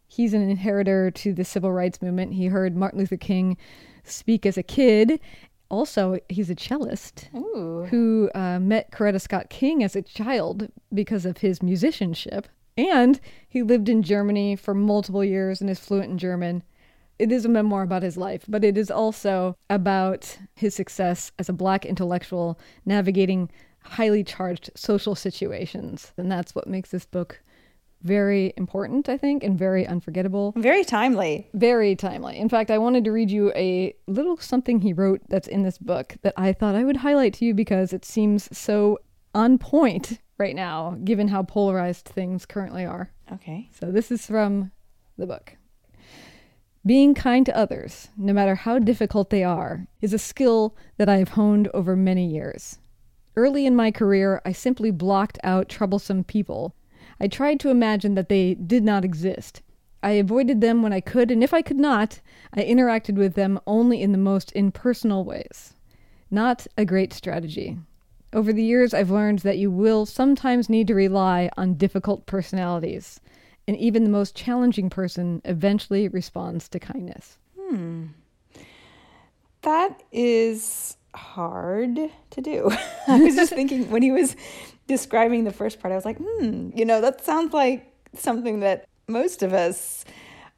he's 0.09 0.35
an 0.35 0.49
inheritor 0.49 1.11
to 1.13 1.33
the 1.33 1.45
civil 1.45 1.73
rights 1.73 2.03
movement. 2.03 2.35
He 2.35 2.47
heard 2.47 2.77
Martin 2.77 2.99
Luther 2.99 3.17
King 3.17 3.57
speak 4.03 4.45
as 4.45 4.59
a 4.59 4.63
kid. 4.63 5.21
Also, 5.71 6.19
he's 6.29 6.51
a 6.51 6.57
cellist 6.57 7.29
Ooh. 7.35 7.87
who 7.91 8.29
uh, 8.35 8.59
met 8.59 8.91
Coretta 8.91 9.21
Scott 9.21 9.51
King 9.51 9.85
as 9.85 9.95
a 9.95 10.03
child 10.03 10.69
because 10.93 11.25
of 11.25 11.39
his 11.39 11.63
musicianship. 11.63 12.49
And 12.77 13.21
he 13.49 13.63
lived 13.63 13.89
in 13.89 14.03
Germany 14.03 14.57
for 14.57 14.75
multiple 14.75 15.25
years 15.25 15.61
and 15.61 15.71
is 15.71 15.79
fluent 15.79 16.11
in 16.11 16.19
German. 16.19 16.65
It 17.21 17.31
is 17.31 17.45
a 17.45 17.51
memoir 17.51 17.83
about 17.83 18.03
his 18.03 18.17
life, 18.17 18.47
but 18.49 18.65
it 18.65 18.79
is 18.79 18.91
also 18.91 19.55
about 19.69 20.39
his 20.55 20.75
success 20.75 21.33
as 21.39 21.51
a 21.51 21.53
black 21.53 21.85
intellectual 21.85 22.59
navigating 22.87 23.51
highly 23.83 24.25
charged 24.25 24.71
social 24.75 25.15
situations. 25.15 26.13
And 26.17 26.33
that's 26.33 26.55
what 26.55 26.67
makes 26.67 26.91
this 26.91 27.05
book 27.05 27.43
very 28.03 28.55
important, 28.57 29.11
I 29.11 29.19
think, 29.19 29.45
and 29.45 29.59
very 29.59 29.87
unforgettable. 29.87 30.55
Very 30.57 30.83
timely. 30.83 31.51
Very 31.53 31.95
timely. 31.95 32.39
In 32.39 32.49
fact, 32.49 32.71
I 32.71 32.79
wanted 32.79 33.05
to 33.05 33.13
read 33.13 33.31
you 33.31 33.53
a 33.55 33.95
little 34.07 34.39
something 34.39 34.81
he 34.81 34.95
wrote 34.95 35.21
that's 35.29 35.49
in 35.49 35.63
this 35.63 35.77
book 35.77 36.17
that 36.23 36.33
I 36.39 36.55
thought 36.55 36.75
I 36.75 36.85
would 36.85 36.97
highlight 36.97 37.35
to 37.35 37.45
you 37.45 37.53
because 37.53 37.93
it 37.93 38.07
seems 38.07 38.49
so 38.57 38.99
on 39.35 39.59
point 39.59 40.21
right 40.39 40.57
now, 40.57 40.97
given 41.05 41.29
how 41.29 41.43
polarized 41.43 42.07
things 42.07 42.47
currently 42.47 42.87
are. 42.87 43.11
Okay. 43.31 43.69
So, 43.79 43.93
this 43.93 44.11
is 44.11 44.25
from 44.25 44.73
the 45.19 45.27
book. 45.27 45.59
Being 46.87 47.13
kind 47.13 47.45
to 47.45 47.57
others, 47.57 48.09
no 48.17 48.33
matter 48.33 48.55
how 48.55 48.79
difficult 48.79 49.29
they 49.29 49.45
are, 49.45 49.87
is 50.01 50.15
a 50.15 50.19
skill 50.19 50.75
that 50.97 51.11
I 51.11 51.19
have 51.19 51.31
honed 51.31 51.69
over 51.75 51.95
many 51.95 52.27
years. 52.27 52.79
Early 53.37 53.67
in 53.67 53.77
my 53.77 53.91
career, 53.91 54.41
I 54.47 54.53
simply 54.53 54.91
blocked 54.91 55.39
out 55.45 55.69
troublesome 55.69 56.25
people. 56.25 56.75
I 57.21 57.29
tried 57.29 57.61
to 57.61 57.69
imagine 57.69 58.15
that 58.15 58.31
they 58.31 58.55
did 58.55 58.83
not 58.83 59.05
exist. 59.05 59.61
I 60.03 60.13
avoided 60.13 60.63
them 60.63 60.83
when 60.83 60.95
I 60.95 61.01
could, 61.01 61.31
and 61.31 61.45
if 61.45 61.53
I 61.53 61.61
could 61.61 61.79
not, 61.79 62.23
I 62.55 62.63
interacted 62.63 63.17
with 63.17 63.35
them 63.35 63.61
only 63.67 64.01
in 64.01 64.13
the 64.13 64.19
most 64.19 64.51
impersonal 64.53 65.23
ways. 65.23 65.75
Not 66.31 66.67
a 66.79 66.87
great 66.87 67.13
strategy. 67.13 67.77
Over 68.33 68.55
the 68.55 68.63
years, 68.63 68.95
I've 68.95 69.11
learned 69.11 69.41
that 69.41 69.59
you 69.59 69.71
will 69.71 70.07
sometimes 70.07 70.71
need 70.71 70.87
to 70.87 70.95
rely 70.95 71.51
on 71.59 71.75
difficult 71.75 72.25
personalities, 72.25 73.21
and 73.67 73.77
even 73.77 74.05
the 74.05 74.11
most 74.11 74.35
challenging 74.35 74.91
person 74.91 75.43
eventually 75.45 76.09
responds 76.09 76.69
to 76.69 76.79
kindness. 76.79 77.39
Hmm. 77.59 78.07
That 79.63 80.03
is 80.11 80.97
hard 81.15 81.99
to 82.31 82.41
do. 82.41 82.71
I 83.09 83.21
was 83.21 83.35
just 83.35 83.53
thinking 83.53 83.91
when 83.91 84.03
he 84.03 84.11
was 84.11 84.37
describing 84.87 85.45
the 85.45 85.53
first 85.53 85.81
part, 85.81 85.93
I 85.93 85.97
was 85.97 86.05
like, 86.05 86.19
hmm, 86.19 86.71
you 86.75 86.85
know, 86.85 87.01
that 87.01 87.25
sounds 87.25 87.53
like 87.53 87.93
something 88.15 88.61
that 88.61 88.87
most 89.07 89.43
of 89.43 89.53
us 89.53 90.05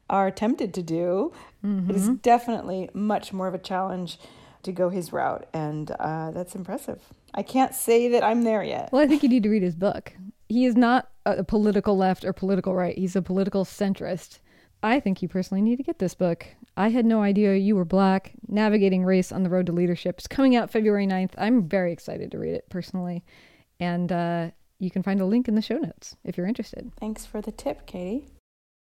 are 0.09 0.31
tempted 0.31 0.73
to 0.75 0.81
do. 0.81 1.33
Mm-hmm. 1.65 1.89
It 1.89 1.95
is 1.95 2.09
definitely 2.09 2.89
much 2.93 3.33
more 3.33 3.47
of 3.47 3.53
a 3.53 3.59
challenge 3.59 4.19
to 4.63 4.71
go 4.71 4.89
his 4.89 5.11
route, 5.11 5.47
and 5.53 5.91
uh, 5.91 6.31
that's 6.31 6.55
impressive. 6.55 7.01
I 7.33 7.43
can't 7.43 7.73
say 7.73 8.07
that 8.09 8.23
I'm 8.23 8.43
there 8.43 8.63
yet. 8.63 8.89
Well, 8.91 9.01
I 9.01 9.07
think 9.07 9.23
you 9.23 9.29
need 9.29 9.43
to 9.43 9.49
read 9.49 9.63
his 9.63 9.75
book. 9.75 10.13
He 10.49 10.65
is 10.65 10.75
not 10.75 11.09
a 11.25 11.43
political 11.43 11.97
left 11.97 12.25
or 12.25 12.33
political 12.33 12.75
right. 12.75 12.97
He's 12.97 13.15
a 13.15 13.21
political 13.21 13.65
centrist. 13.65 14.39
I 14.81 14.99
think 14.99 15.21
you 15.21 15.29
personally 15.29 15.61
need 15.61 15.77
to 15.77 15.83
get 15.83 15.99
this 15.99 16.13
book. 16.13 16.45
I 16.75 16.89
had 16.89 17.05
no 17.05 17.21
idea 17.21 17.55
you 17.55 17.75
were 17.75 17.85
black. 17.85 18.33
Navigating 18.47 19.05
Race 19.05 19.31
on 19.31 19.43
the 19.43 19.49
Road 19.49 19.65
to 19.67 19.71
Leadership. 19.71 20.17
It's 20.17 20.27
coming 20.27 20.55
out 20.55 20.69
February 20.69 21.07
9th. 21.07 21.31
I'm 21.37 21.67
very 21.67 21.93
excited 21.93 22.31
to 22.31 22.39
read 22.39 22.53
it 22.53 22.69
personally. 22.69 23.23
And 23.79 24.11
uh, 24.11 24.51
you 24.79 24.91
can 24.91 25.01
find 25.01 25.21
a 25.21 25.25
link 25.25 25.47
in 25.47 25.55
the 25.55 25.61
show 25.61 25.77
notes 25.77 26.17
if 26.25 26.37
you're 26.37 26.47
interested. 26.47 26.91
Thanks 26.99 27.25
for 27.25 27.41
the 27.41 27.51
tip, 27.51 27.85
Katie. 27.85 28.27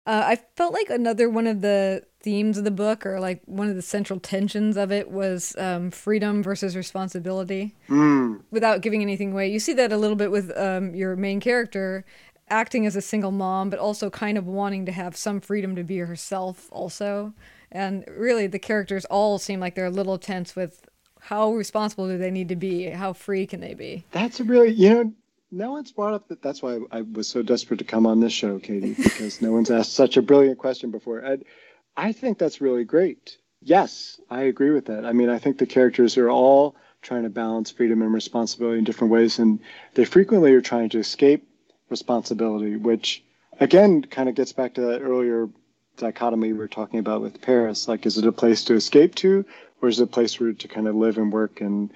Uh, 0.08 0.24
I 0.26 0.36
felt 0.56 0.74
like 0.74 0.90
another 0.90 1.30
one 1.30 1.48
of 1.48 1.60
the 1.60 2.04
themes 2.22 2.58
of 2.58 2.64
the 2.64 2.72
book, 2.72 3.06
or 3.06 3.20
like 3.20 3.42
one 3.46 3.68
of 3.68 3.76
the 3.76 3.82
central 3.82 4.22
tensions 4.22 4.78
of 4.78 4.90
it, 4.90 5.12
was 5.12 5.54
um, 5.58 5.92
freedom 5.92 6.42
versus 6.42 6.78
responsibility. 6.78 7.76
Mm. 7.90 8.42
Without 8.50 8.82
giving 8.82 9.02
anything 9.02 9.34
away, 9.34 9.50
you 9.52 9.60
see 9.60 9.74
that 9.74 9.92
a 9.92 9.98
little 9.98 10.16
bit 10.16 10.32
with 10.32 10.58
um, 10.58 10.96
your 10.96 11.18
main 11.18 11.42
character 11.42 12.06
acting 12.50 12.86
as 12.86 12.96
a 12.96 13.02
single 13.02 13.32
mom, 13.32 13.70
but 13.70 13.80
also 13.80 14.10
kind 14.10 14.38
of 14.38 14.48
wanting 14.48 14.86
to 14.86 14.94
have 14.94 15.18
some 15.18 15.42
freedom 15.42 15.76
to 15.76 15.84
be 15.84 15.98
herself, 15.98 16.70
also. 16.72 17.34
And 17.70 18.06
really, 18.08 18.48
the 18.48 18.60
characters 18.60 19.04
all 19.06 19.38
seem 19.38 19.60
like 19.60 19.76
they're 19.76 19.88
a 19.88 19.90
little 19.90 20.18
tense 20.18 20.56
with 20.56 20.88
how 21.20 21.52
responsible 21.52 22.08
do 22.08 22.18
they 22.18 22.32
need 22.32 22.48
to 22.48 22.56
be? 22.56 22.86
How 22.90 23.12
free 23.12 23.46
can 23.46 23.60
they 23.60 23.74
be? 23.74 24.06
That's 24.12 24.40
a 24.40 24.46
really, 24.46 24.72
you 24.72 24.90
know, 24.90 25.14
no 25.52 25.72
one's 25.72 25.92
brought 25.92 26.14
up 26.14 26.28
that. 26.28 26.42
That's 26.42 26.62
why 26.62 26.80
I 26.92 27.02
was 27.02 27.28
so 27.28 27.42
desperate 27.42 27.78
to 27.78 27.86
come 27.86 28.06
on 28.06 28.20
this 28.20 28.34
show, 28.34 28.60
Katie, 28.60 28.94
because 28.94 29.42
no 29.42 29.52
one's 29.52 29.72
asked 29.72 29.94
such 29.94 30.18
a 30.18 30.22
brilliant 30.22 30.58
question 30.58 30.92
before. 30.92 31.26
I, 31.26 31.38
I 31.96 32.12
think 32.12 32.38
that's 32.38 32.62
really 32.62 32.84
great. 32.84 33.38
Yes, 33.62 34.20
I 34.30 34.44
agree 34.44 34.72
with 34.72 34.86
that. 34.86 35.06
I 35.06 35.14
mean, 35.14 35.30
I 35.30 35.40
think 35.40 35.58
the 35.58 35.66
characters 35.66 36.18
are 36.18 36.30
all 36.30 36.76
trying 37.02 37.24
to 37.24 37.30
balance 37.30 37.72
freedom 37.72 38.02
and 38.02 38.14
responsibility 38.14 38.80
in 38.80 38.84
different 38.84 39.12
ways, 39.12 39.40
and 39.40 39.60
they 39.94 40.06
frequently 40.06 40.54
are 40.54 40.62
trying 40.62 40.90
to 40.90 41.00
escape 41.00 41.48
responsibility, 41.90 42.76
which 42.76 43.24
again 43.60 44.04
kind 44.04 44.30
of 44.30 44.36
gets 44.36 44.54
back 44.54 44.74
to 44.76 44.82
that 44.82 45.02
earlier 45.02 45.50
dichotomy 45.96 46.54
we 46.54 46.60
were 46.60 46.68
talking 46.68 47.00
about 47.00 47.22
with 47.22 47.42
Paris. 47.42 47.88
Like, 47.88 48.06
is 48.06 48.18
it 48.18 48.28
a 48.28 48.32
place 48.32 48.64
to 48.66 48.76
escape 48.76 49.16
to, 49.16 49.46
or 49.82 49.90
is 49.90 50.00
it 50.00 50.04
a 50.04 50.08
place 50.08 50.40
where 50.40 50.54
to 50.54 50.68
kind 50.68 50.88
of 50.88 50.96
live 50.96 51.18
and 51.18 51.32
work 51.32 51.62
and 51.62 51.92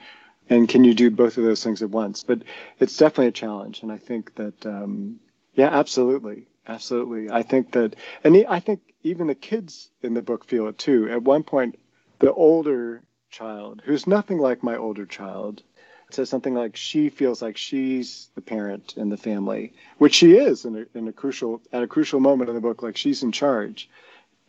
and 0.51 0.67
can 0.67 0.83
you 0.83 0.93
do 0.93 1.09
both 1.09 1.37
of 1.37 1.45
those 1.45 1.63
things 1.63 1.81
at 1.81 1.89
once? 1.89 2.23
But 2.23 2.43
it's 2.77 2.97
definitely 2.97 3.27
a 3.27 3.31
challenge, 3.31 3.81
and 3.81 3.91
I 3.91 3.97
think 3.97 4.35
that 4.35 4.65
um, 4.65 5.19
yeah, 5.55 5.69
absolutely, 5.69 6.47
absolutely. 6.67 7.31
I 7.31 7.41
think 7.41 7.71
that, 7.71 7.95
and 8.23 8.45
I 8.47 8.59
think 8.59 8.81
even 9.01 9.27
the 9.27 9.35
kids 9.35 9.89
in 10.01 10.13
the 10.13 10.21
book 10.21 10.45
feel 10.45 10.67
it 10.67 10.77
too. 10.77 11.09
At 11.09 11.23
one 11.23 11.43
point, 11.43 11.79
the 12.19 12.33
older 12.33 13.01
child, 13.29 13.81
who's 13.85 14.05
nothing 14.05 14.39
like 14.39 14.61
my 14.61 14.75
older 14.75 15.05
child, 15.05 15.63
says 16.09 16.29
something 16.29 16.53
like 16.53 16.75
she 16.75 17.09
feels 17.09 17.41
like 17.41 17.55
she's 17.55 18.29
the 18.35 18.41
parent 18.41 18.95
in 18.97 19.07
the 19.07 19.15
family, 19.15 19.71
which 19.99 20.15
she 20.15 20.33
is 20.33 20.65
in 20.65 20.75
a, 20.75 20.97
in 20.97 21.07
a 21.07 21.13
crucial 21.13 21.61
at 21.71 21.81
a 21.81 21.87
crucial 21.87 22.19
moment 22.19 22.49
in 22.49 22.55
the 22.55 22.61
book, 22.61 22.83
like 22.83 22.97
she's 22.97 23.23
in 23.23 23.31
charge. 23.31 23.89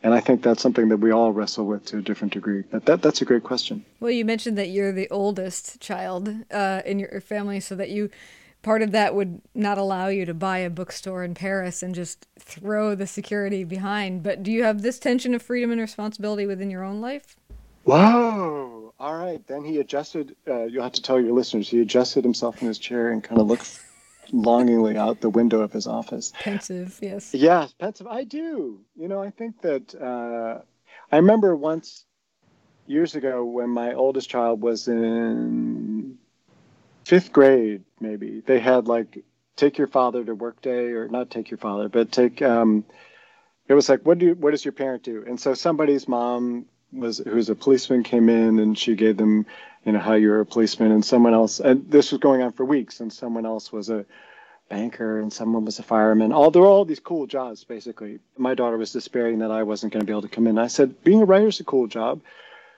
And 0.03 0.13
I 0.13 0.19
think 0.19 0.43
that's 0.43 0.61
something 0.61 0.89
that 0.89 0.97
we 0.97 1.11
all 1.11 1.31
wrestle 1.31 1.65
with 1.65 1.85
to 1.85 1.99
a 1.99 2.01
different 2.01 2.33
degree. 2.33 2.63
That, 2.71 2.85
that 2.85 3.01
that's 3.01 3.21
a 3.21 3.25
great 3.25 3.43
question. 3.43 3.85
Well, 4.01 4.11
you 4.11 4.25
mentioned 4.25 4.57
that 4.57 4.67
you're 4.67 4.91
the 4.91 5.09
oldest 5.09 5.79
child 5.79 6.29
uh, 6.51 6.81
in 6.85 6.99
your 6.99 7.21
family, 7.21 7.61
so 7.61 7.73
that 7.75 7.89
you 7.89 8.09
part 8.63 8.81
of 8.81 8.91
that 8.91 9.15
would 9.15 9.41
not 9.55 9.77
allow 9.77 10.07
you 10.07 10.25
to 10.25 10.33
buy 10.33 10.57
a 10.57 10.69
bookstore 10.69 11.23
in 11.23 11.33
Paris 11.33 11.81
and 11.81 11.95
just 11.95 12.27
throw 12.37 12.95
the 12.95 13.07
security 13.07 13.63
behind. 13.63 14.23
But 14.23 14.43
do 14.43 14.51
you 14.51 14.63
have 14.63 14.81
this 14.81 14.99
tension 14.99 15.33
of 15.33 15.41
freedom 15.41 15.71
and 15.71 15.79
responsibility 15.79 16.45
within 16.45 16.69
your 16.69 16.83
own 16.83 16.99
life? 16.99 17.37
Whoa! 17.85 18.93
All 18.99 19.17
right, 19.17 19.45
then 19.47 19.63
he 19.63 19.79
adjusted. 19.79 20.35
Uh, 20.45 20.63
you'll 20.63 20.83
have 20.83 20.93
to 20.93 21.01
tell 21.01 21.19
your 21.19 21.33
listeners 21.33 21.69
he 21.69 21.79
adjusted 21.79 22.25
himself 22.25 22.61
in 22.61 22.67
his 22.67 22.77
chair 22.77 23.09
and 23.11 23.23
kind 23.23 23.39
of 23.39 23.47
looked 23.47 23.79
longingly 24.33 24.97
out 24.97 25.21
the 25.21 25.29
window 25.29 25.61
of 25.61 25.71
his 25.71 25.87
office. 25.87 26.33
Pensive, 26.39 26.99
yes. 27.01 27.33
Yes, 27.33 27.73
pensive. 27.73 28.07
I 28.07 28.23
do. 28.25 28.81
You 28.95 29.07
know, 29.07 29.21
I 29.21 29.29
think 29.29 29.61
that 29.61 29.95
uh, 29.95 30.61
I 31.11 31.15
remember 31.17 31.55
once 31.55 32.05
years 32.87 33.15
ago 33.15 33.45
when 33.45 33.69
my 33.69 33.93
oldest 33.93 34.29
child 34.29 34.59
was 34.61 34.87
in 34.87 36.17
fifth 37.05 37.31
grade, 37.31 37.83
maybe 38.01 38.41
they 38.45 38.59
had 38.59 38.87
like 38.87 39.23
take 39.55 39.77
your 39.77 39.87
father 39.87 40.23
to 40.25 40.33
work 40.33 40.61
day, 40.61 40.91
or 40.91 41.07
not 41.07 41.29
take 41.29 41.51
your 41.51 41.59
father, 41.59 41.87
but 41.87 42.11
take. 42.11 42.41
Um, 42.41 42.83
it 43.67 43.75
was 43.75 43.87
like, 43.87 44.01
what 44.01 44.17
do 44.17 44.25
you, 44.25 44.33
what 44.35 44.51
does 44.51 44.65
your 44.65 44.73
parent 44.73 45.03
do? 45.03 45.23
And 45.25 45.39
so 45.39 45.53
somebody's 45.53 46.07
mom 46.07 46.65
was 46.91 47.19
who's 47.19 47.49
a 47.49 47.55
policeman 47.55 48.03
came 48.03 48.29
in 48.29 48.59
and 48.59 48.77
she 48.77 48.95
gave 48.95 49.15
them, 49.17 49.45
you 49.85 49.91
know, 49.91 49.99
how 49.99 50.13
you're 50.13 50.39
a 50.39 50.45
policeman, 50.45 50.91
and 50.91 51.03
someone 51.03 51.33
else, 51.33 51.59
and 51.59 51.89
this 51.89 52.11
was 52.11 52.19
going 52.19 52.41
on 52.41 52.51
for 52.51 52.65
weeks, 52.65 52.99
and 52.99 53.11
someone 53.11 53.45
else 53.45 53.71
was 53.71 53.89
a 53.89 54.05
banker 54.69 55.19
and 55.19 55.31
someone 55.31 55.65
was 55.65 55.79
a 55.79 55.83
fireman. 55.83 56.31
All 56.31 56.49
there 56.49 56.61
were 56.61 56.67
all 56.67 56.85
these 56.85 56.99
cool 56.99 57.27
jobs 57.27 57.63
basically. 57.63 58.19
My 58.37 58.55
daughter 58.55 58.77
was 58.77 58.91
despairing 58.91 59.39
that 59.39 59.51
I 59.51 59.63
wasn't 59.63 59.93
going 59.93 60.01
to 60.01 60.05
be 60.05 60.13
able 60.13 60.23
to 60.23 60.27
come 60.27 60.47
in. 60.47 60.57
I 60.57 60.67
said, 60.67 61.03
being 61.03 61.21
a 61.21 61.25
writer 61.25 61.47
is 61.47 61.59
a 61.59 61.63
cool 61.63 61.87
job. 61.87 62.21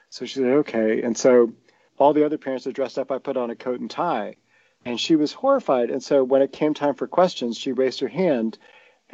So 0.10 0.26
she 0.26 0.36
said, 0.36 0.46
okay. 0.46 1.02
And 1.02 1.18
so 1.18 1.54
all 1.98 2.14
the 2.14 2.26
other 2.26 2.38
parents 2.38 2.68
are 2.68 2.72
dressed 2.72 2.98
up. 2.98 3.12
I 3.12 3.18
put 3.18 3.38
on 3.38 3.50
a 3.50 3.56
coat 3.56 3.80
and 3.80 3.90
tie. 3.90 4.36
And 4.84 5.00
she 5.00 5.16
was 5.16 5.34
horrified. 5.34 5.90
And 5.90 6.04
so 6.04 6.24
when 6.24 6.42
it 6.42 6.52
came 6.52 6.74
time 6.74 6.96
for 6.96 7.08
questions, 7.08 7.58
she 7.58 7.72
raised 7.72 8.02
her 8.02 8.08
hand 8.08 8.58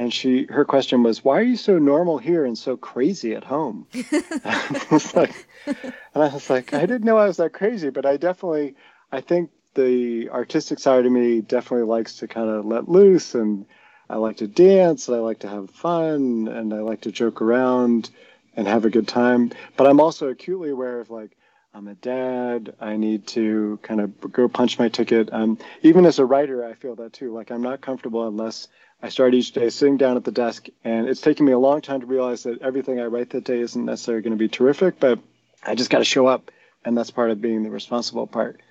and 0.01 0.11
she 0.11 0.47
her 0.49 0.65
question 0.65 1.03
was, 1.03 1.23
Why 1.23 1.37
are 1.37 1.43
you 1.43 1.55
so 1.55 1.77
normal 1.77 2.17
here 2.17 2.43
and 2.43 2.57
so 2.57 2.75
crazy 2.75 3.35
at 3.35 3.43
home? 3.43 3.85
I 3.93 4.87
was 4.89 5.15
like, 5.15 5.45
and 5.67 5.93
I 6.15 6.33
was 6.33 6.49
like, 6.49 6.73
I 6.73 6.87
didn't 6.87 7.03
know 7.03 7.19
I 7.19 7.27
was 7.27 7.37
that 7.37 7.53
crazy, 7.53 7.91
but 7.91 8.07
I 8.07 8.17
definitely 8.17 8.73
I 9.11 9.21
think 9.21 9.51
the 9.75 10.27
artistic 10.31 10.79
side 10.79 11.05
of 11.05 11.11
me 11.11 11.41
definitely 11.41 11.85
likes 11.85 12.15
to 12.17 12.27
kind 12.27 12.49
of 12.49 12.65
let 12.65 12.89
loose 12.89 13.35
and 13.35 13.67
I 14.09 14.15
like 14.15 14.37
to 14.37 14.47
dance 14.47 15.07
and 15.07 15.15
I 15.15 15.19
like 15.19 15.39
to 15.41 15.47
have 15.47 15.69
fun 15.69 16.47
and 16.47 16.73
I 16.73 16.79
like 16.79 17.01
to 17.01 17.11
joke 17.11 17.39
around 17.39 18.09
and 18.55 18.67
have 18.67 18.85
a 18.85 18.89
good 18.89 19.07
time. 19.07 19.51
But 19.77 19.85
I'm 19.85 19.99
also 19.99 20.29
acutely 20.29 20.71
aware 20.71 20.99
of 20.99 21.11
like 21.11 21.37
I'm 21.75 21.87
a 21.87 21.95
dad. 21.95 22.73
I 22.81 22.97
need 22.97 23.27
to 23.27 23.79
kind 23.83 24.01
of 24.01 24.31
go 24.31 24.49
punch 24.49 24.79
my 24.79 24.89
ticket. 24.89 25.31
Um, 25.31 25.59
even 25.83 26.07
as 26.07 26.17
a 26.17 26.25
writer, 26.25 26.65
I 26.65 26.73
feel 26.73 26.95
that 26.95 27.13
too. 27.13 27.31
Like 27.31 27.51
I'm 27.51 27.61
not 27.61 27.81
comfortable 27.81 28.27
unless 28.27 28.67
I 29.03 29.09
start 29.09 29.33
each 29.33 29.51
day 29.51 29.69
sitting 29.69 29.97
down 29.97 30.17
at 30.17 30.23
the 30.23 30.31
desk, 30.31 30.67
and 30.83 31.07
it's 31.07 31.21
taken 31.21 31.45
me 31.45 31.51
a 31.51 31.59
long 31.59 31.81
time 31.81 32.01
to 32.01 32.05
realize 32.05 32.43
that 32.43 32.61
everything 32.61 32.99
I 32.99 33.05
write 33.05 33.31
that 33.31 33.43
day 33.43 33.59
isn't 33.59 33.85
necessarily 33.85 34.21
going 34.21 34.33
to 34.33 34.37
be 34.37 34.47
terrific, 34.47 34.99
but 34.99 35.19
I 35.63 35.75
just 35.75 35.89
got 35.89 35.99
to 35.99 36.05
show 36.05 36.27
up, 36.27 36.51
and 36.85 36.97
that's 36.97 37.11
part 37.11 37.31
of 37.31 37.41
being 37.41 37.63
the 37.63 37.71
responsible 37.71 38.27
part. 38.27 38.61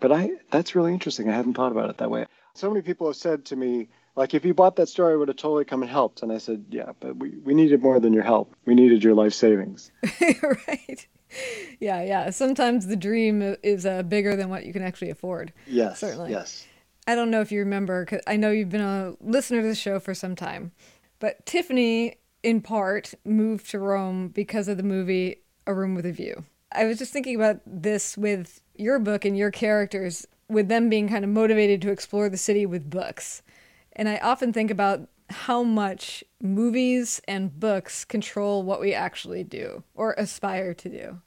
But 0.00 0.12
I 0.12 0.30
that's 0.50 0.74
really 0.74 0.92
interesting. 0.92 1.28
I 1.28 1.34
hadn't 1.34 1.54
thought 1.54 1.72
about 1.72 1.90
it 1.90 1.98
that 1.98 2.10
way. 2.10 2.26
So 2.54 2.70
many 2.70 2.82
people 2.82 3.06
have 3.06 3.16
said 3.16 3.46
to 3.46 3.56
me, 3.56 3.88
like, 4.18 4.34
if 4.34 4.44
you 4.44 4.52
bought 4.52 4.76
that 4.76 4.88
story, 4.88 5.12
I 5.12 5.16
would 5.16 5.28
have 5.28 5.36
totally 5.36 5.64
come 5.64 5.82
and 5.82 5.90
helped. 5.90 6.22
And 6.24 6.32
I 6.32 6.38
said, 6.38 6.64
yeah, 6.70 6.90
but 6.98 7.16
we, 7.16 7.30
we 7.44 7.54
needed 7.54 7.80
more 7.80 8.00
than 8.00 8.12
your 8.12 8.24
help. 8.24 8.52
We 8.64 8.74
needed 8.74 9.04
your 9.04 9.14
life 9.14 9.32
savings. 9.32 9.92
right. 10.42 11.06
Yeah, 11.78 12.02
yeah. 12.02 12.30
Sometimes 12.30 12.88
the 12.88 12.96
dream 12.96 13.56
is 13.62 13.86
uh, 13.86 14.02
bigger 14.02 14.34
than 14.34 14.48
what 14.48 14.64
you 14.64 14.72
can 14.72 14.82
actually 14.82 15.10
afford. 15.10 15.52
Yes. 15.68 16.00
Certainly. 16.00 16.32
Yes. 16.32 16.66
I 17.08 17.14
don't 17.14 17.30
know 17.30 17.40
if 17.40 17.50
you 17.50 17.60
remember, 17.60 18.04
cause 18.04 18.20
I 18.26 18.36
know 18.36 18.50
you've 18.50 18.68
been 18.68 18.82
a 18.82 19.14
listener 19.22 19.62
to 19.62 19.68
the 19.68 19.74
show 19.74 19.98
for 19.98 20.12
some 20.12 20.36
time, 20.36 20.72
but 21.20 21.46
Tiffany, 21.46 22.16
in 22.42 22.60
part, 22.60 23.14
moved 23.24 23.70
to 23.70 23.78
Rome 23.78 24.28
because 24.28 24.68
of 24.68 24.76
the 24.76 24.82
movie 24.82 25.36
A 25.66 25.72
Room 25.72 25.94
with 25.94 26.04
a 26.04 26.12
View. 26.12 26.44
I 26.70 26.84
was 26.84 26.98
just 26.98 27.10
thinking 27.10 27.34
about 27.34 27.60
this 27.64 28.18
with 28.18 28.60
your 28.74 28.98
book 28.98 29.24
and 29.24 29.38
your 29.38 29.50
characters, 29.50 30.26
with 30.50 30.68
them 30.68 30.90
being 30.90 31.08
kind 31.08 31.24
of 31.24 31.30
motivated 31.30 31.80
to 31.80 31.90
explore 31.90 32.28
the 32.28 32.36
city 32.36 32.66
with 32.66 32.90
books. 32.90 33.40
And 33.94 34.06
I 34.06 34.18
often 34.18 34.52
think 34.52 34.70
about 34.70 35.08
how 35.30 35.62
much 35.62 36.22
movies 36.42 37.22
and 37.26 37.58
books 37.58 38.04
control 38.04 38.62
what 38.62 38.82
we 38.82 38.92
actually 38.92 39.44
do 39.44 39.82
or 39.94 40.14
aspire 40.18 40.74
to 40.74 40.88
do. 40.90 41.22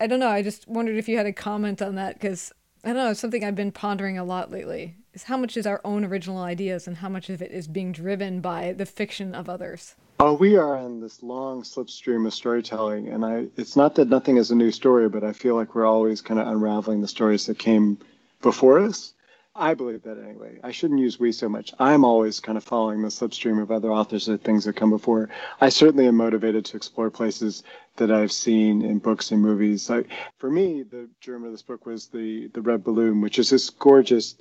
I 0.00 0.06
don't 0.06 0.20
know. 0.20 0.30
I 0.30 0.40
just 0.40 0.66
wondered 0.66 0.96
if 0.96 1.10
you 1.10 1.18
had 1.18 1.26
a 1.26 1.32
comment 1.34 1.82
on 1.82 1.96
that 1.96 2.14
because 2.14 2.54
I 2.84 2.88
don't 2.88 2.96
know. 2.96 3.10
It's 3.10 3.20
something 3.20 3.42
I've 3.42 3.54
been 3.54 3.72
pondering 3.72 4.18
a 4.18 4.24
lot 4.24 4.50
lately. 4.50 4.96
Is 5.14 5.22
how 5.22 5.38
much 5.38 5.56
is 5.56 5.66
our 5.66 5.80
own 5.84 6.04
original 6.04 6.38
ideas 6.38 6.86
and 6.86 6.98
how 6.98 7.08
much 7.08 7.30
of 7.30 7.40
it 7.40 7.50
is 7.50 7.66
being 7.66 7.92
driven 7.92 8.42
by 8.42 8.72
the 8.72 8.84
fiction 8.84 9.34
of 9.34 9.48
others? 9.48 9.94
Oh, 10.20 10.34
we 10.34 10.56
are 10.56 10.76
in 10.76 11.00
this 11.00 11.22
long 11.22 11.62
slipstream 11.62 12.26
of 12.26 12.34
storytelling, 12.34 13.08
and 13.08 13.24
I. 13.24 13.46
It's 13.56 13.74
not 13.74 13.94
that 13.94 14.10
nothing 14.10 14.36
is 14.36 14.50
a 14.50 14.54
new 14.54 14.70
story, 14.70 15.08
but 15.08 15.24
I 15.24 15.32
feel 15.32 15.54
like 15.54 15.74
we're 15.74 15.86
always 15.86 16.20
kind 16.20 16.38
of 16.38 16.46
unraveling 16.46 17.00
the 17.00 17.08
stories 17.08 17.46
that 17.46 17.58
came 17.58 17.98
before 18.42 18.78
us. 18.80 19.13
I 19.56 19.74
believe 19.74 20.02
that 20.02 20.18
anyway. 20.18 20.58
I 20.64 20.72
shouldn't 20.72 20.98
use 20.98 21.20
we 21.20 21.30
so 21.30 21.48
much. 21.48 21.72
I'm 21.78 22.04
always 22.04 22.40
kind 22.40 22.58
of 22.58 22.64
following 22.64 23.02
the 23.02 23.08
slipstream 23.08 23.62
of 23.62 23.70
other 23.70 23.92
authors 23.92 24.28
or 24.28 24.36
things 24.36 24.64
that 24.64 24.74
come 24.74 24.90
before. 24.90 25.28
I 25.60 25.68
certainly 25.68 26.08
am 26.08 26.16
motivated 26.16 26.64
to 26.66 26.76
explore 26.76 27.08
places 27.08 27.62
that 27.96 28.10
I've 28.10 28.32
seen 28.32 28.82
in 28.82 28.98
books 28.98 29.30
and 29.30 29.40
movies. 29.40 29.88
Like 29.88 30.08
for 30.38 30.50
me, 30.50 30.82
the 30.82 31.08
germ 31.20 31.44
of 31.44 31.52
this 31.52 31.62
book 31.62 31.86
was 31.86 32.08
the 32.08 32.48
the 32.48 32.62
Red 32.62 32.82
Balloon, 32.82 33.20
which 33.20 33.38
is 33.38 33.50
this 33.50 33.70
gorgeous 33.70 34.34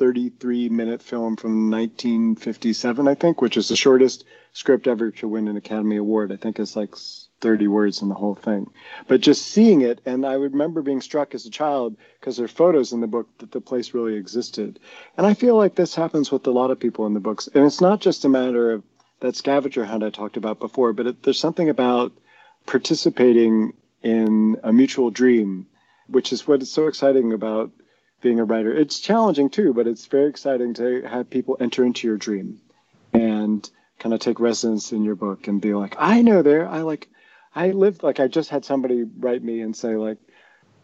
33 0.00 0.70
minute 0.70 1.02
film 1.02 1.36
from 1.36 1.70
1957, 1.70 3.06
I 3.06 3.14
think, 3.14 3.42
which 3.42 3.58
is 3.58 3.68
the 3.68 3.76
shortest 3.76 4.24
script 4.54 4.86
ever 4.86 5.10
to 5.10 5.28
win 5.28 5.46
an 5.46 5.58
Academy 5.58 5.98
Award. 5.98 6.32
I 6.32 6.36
think 6.36 6.58
it's 6.58 6.74
like 6.74 6.94
30 7.42 7.68
words 7.68 8.00
in 8.00 8.08
the 8.08 8.14
whole 8.14 8.34
thing. 8.34 8.70
But 9.08 9.20
just 9.20 9.42
seeing 9.42 9.82
it, 9.82 10.00
and 10.06 10.24
I 10.24 10.32
remember 10.32 10.80
being 10.80 11.02
struck 11.02 11.34
as 11.34 11.44
a 11.44 11.50
child 11.50 11.98
because 12.18 12.38
there 12.38 12.46
are 12.46 12.48
photos 12.48 12.94
in 12.94 13.02
the 13.02 13.06
book 13.06 13.28
that 13.38 13.52
the 13.52 13.60
place 13.60 13.92
really 13.92 14.14
existed. 14.14 14.80
And 15.18 15.26
I 15.26 15.34
feel 15.34 15.54
like 15.54 15.74
this 15.74 15.94
happens 15.94 16.32
with 16.32 16.46
a 16.46 16.50
lot 16.50 16.70
of 16.70 16.80
people 16.80 17.04
in 17.04 17.12
the 17.12 17.20
books. 17.20 17.50
And 17.54 17.66
it's 17.66 17.82
not 17.82 18.00
just 18.00 18.24
a 18.24 18.30
matter 18.30 18.72
of 18.72 18.82
that 19.20 19.36
scavenger 19.36 19.84
hunt 19.84 20.02
I 20.02 20.08
talked 20.08 20.38
about 20.38 20.60
before, 20.60 20.94
but 20.94 21.08
it, 21.08 21.22
there's 21.24 21.38
something 21.38 21.68
about 21.68 22.12
participating 22.64 23.74
in 24.02 24.56
a 24.62 24.72
mutual 24.72 25.10
dream, 25.10 25.66
which 26.08 26.32
is 26.32 26.48
what 26.48 26.62
is 26.62 26.72
so 26.72 26.86
exciting 26.86 27.34
about 27.34 27.70
being 28.20 28.40
a 28.40 28.44
writer. 28.44 28.72
It's 28.72 29.00
challenging 29.00 29.50
too, 29.50 29.72
but 29.72 29.86
it's 29.86 30.06
very 30.06 30.28
exciting 30.28 30.74
to 30.74 31.02
have 31.02 31.30
people 31.30 31.56
enter 31.60 31.84
into 31.84 32.06
your 32.06 32.16
dream 32.16 32.60
and 33.12 33.68
kind 33.98 34.14
of 34.14 34.20
take 34.20 34.40
residence 34.40 34.92
in 34.92 35.04
your 35.04 35.14
book 35.14 35.48
and 35.48 35.60
be 35.60 35.74
like, 35.74 35.96
I 35.98 36.22
know 36.22 36.42
there, 36.42 36.68
I 36.68 36.82
like, 36.82 37.08
I 37.54 37.70
lived 37.70 38.02
like 38.02 38.20
I 38.20 38.28
just 38.28 38.50
had 38.50 38.64
somebody 38.64 39.04
write 39.18 39.42
me 39.42 39.60
and 39.60 39.74
say 39.76 39.96
like, 39.96 40.18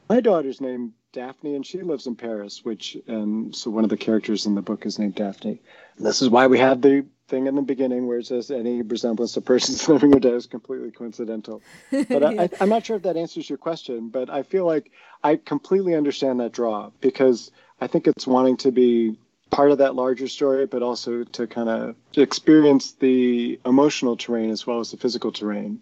my 0.08 0.20
daughter's 0.20 0.60
named 0.60 0.92
Daphne 1.12 1.54
and 1.54 1.66
she 1.66 1.82
lives 1.82 2.06
in 2.06 2.14
Paris, 2.14 2.64
which 2.64 2.96
and 3.06 3.54
so 3.54 3.70
one 3.70 3.84
of 3.84 3.90
the 3.90 3.96
characters 3.96 4.46
in 4.46 4.54
the 4.54 4.62
book 4.62 4.86
is 4.86 4.98
named 4.98 5.14
Daphne. 5.14 5.60
And 5.96 6.06
this 6.06 6.22
is 6.22 6.28
why 6.28 6.46
we 6.46 6.58
have 6.58 6.80
the 6.80 7.06
thing 7.28 7.46
in 7.46 7.54
the 7.54 7.62
beginning 7.62 8.06
where 8.06 8.18
it 8.18 8.26
says 8.26 8.50
any 8.50 8.82
resemblance 8.82 9.32
to 9.32 9.40
persons 9.40 9.88
living 9.88 10.14
or 10.14 10.20
dead 10.20 10.34
is 10.34 10.46
completely 10.46 10.90
coincidental. 10.90 11.62
But 11.90 12.10
yeah. 12.10 12.42
I, 12.42 12.50
I'm 12.60 12.68
not 12.68 12.86
sure 12.86 12.96
if 12.96 13.02
that 13.02 13.16
answers 13.16 13.48
your 13.48 13.58
question, 13.58 14.08
but 14.08 14.30
I 14.30 14.42
feel 14.42 14.66
like 14.66 14.90
I 15.22 15.36
completely 15.36 15.94
understand 15.94 16.40
that 16.40 16.52
draw 16.52 16.90
because 17.00 17.50
I 17.80 17.86
think 17.86 18.06
it's 18.06 18.26
wanting 18.26 18.56
to 18.58 18.70
be 18.70 19.18
part 19.50 19.70
of 19.70 19.78
that 19.78 19.94
larger 19.94 20.28
story, 20.28 20.66
but 20.66 20.82
also 20.82 21.24
to 21.24 21.46
kind 21.46 21.68
of 21.68 21.96
experience 22.16 22.92
the 22.92 23.60
emotional 23.64 24.16
terrain 24.16 24.50
as 24.50 24.66
well 24.66 24.80
as 24.80 24.90
the 24.90 24.96
physical 24.96 25.32
terrain. 25.32 25.80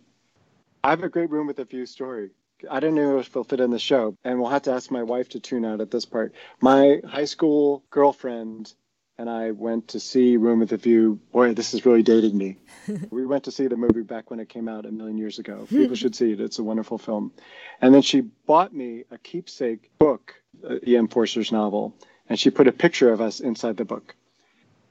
I 0.82 0.90
have 0.90 1.02
a 1.02 1.08
great 1.08 1.30
room 1.30 1.46
with 1.46 1.58
a 1.58 1.64
view 1.64 1.86
story. 1.86 2.30
I 2.70 2.80
don't 2.80 2.94
know 2.94 3.18
if 3.18 3.28
it'll 3.28 3.44
fit 3.44 3.60
in 3.60 3.70
the 3.70 3.78
show, 3.78 4.16
and 4.24 4.38
we'll 4.38 4.50
have 4.50 4.62
to 4.62 4.72
ask 4.72 4.90
my 4.90 5.02
wife 5.02 5.30
to 5.30 5.40
tune 5.40 5.64
out 5.64 5.80
at 5.80 5.90
this 5.90 6.04
part. 6.04 6.34
My 6.60 7.00
high 7.06 7.24
school 7.24 7.84
girlfriend 7.90 8.72
and 9.18 9.30
I 9.30 9.52
went 9.52 9.88
to 9.88 10.00
see 10.00 10.36
Room 10.36 10.60
with 10.60 10.72
a 10.72 10.76
View. 10.76 11.20
Boy, 11.32 11.54
this 11.54 11.74
is 11.74 11.86
really 11.86 12.02
dating 12.02 12.36
me. 12.36 12.58
we 13.10 13.24
went 13.26 13.44
to 13.44 13.52
see 13.52 13.66
the 13.66 13.76
movie 13.76 14.02
back 14.02 14.30
when 14.30 14.40
it 14.40 14.48
came 14.48 14.68
out 14.68 14.86
a 14.86 14.90
million 14.90 15.18
years 15.18 15.38
ago. 15.38 15.66
Hmm. 15.68 15.76
People 15.76 15.96
should 15.96 16.14
see 16.14 16.32
it. 16.32 16.40
It's 16.40 16.58
a 16.58 16.64
wonderful 16.64 16.98
film. 16.98 17.32
And 17.80 17.94
then 17.94 18.02
she 18.02 18.20
bought 18.20 18.74
me 18.74 19.04
a 19.10 19.18
keepsake 19.18 19.90
book, 19.98 20.34
uh, 20.68 20.76
E.M. 20.86 21.08
Forster's 21.08 21.52
novel, 21.52 21.94
and 22.28 22.38
she 22.38 22.50
put 22.50 22.68
a 22.68 22.72
picture 22.72 23.12
of 23.12 23.20
us 23.20 23.40
inside 23.40 23.76
the 23.76 23.84
book. 23.84 24.14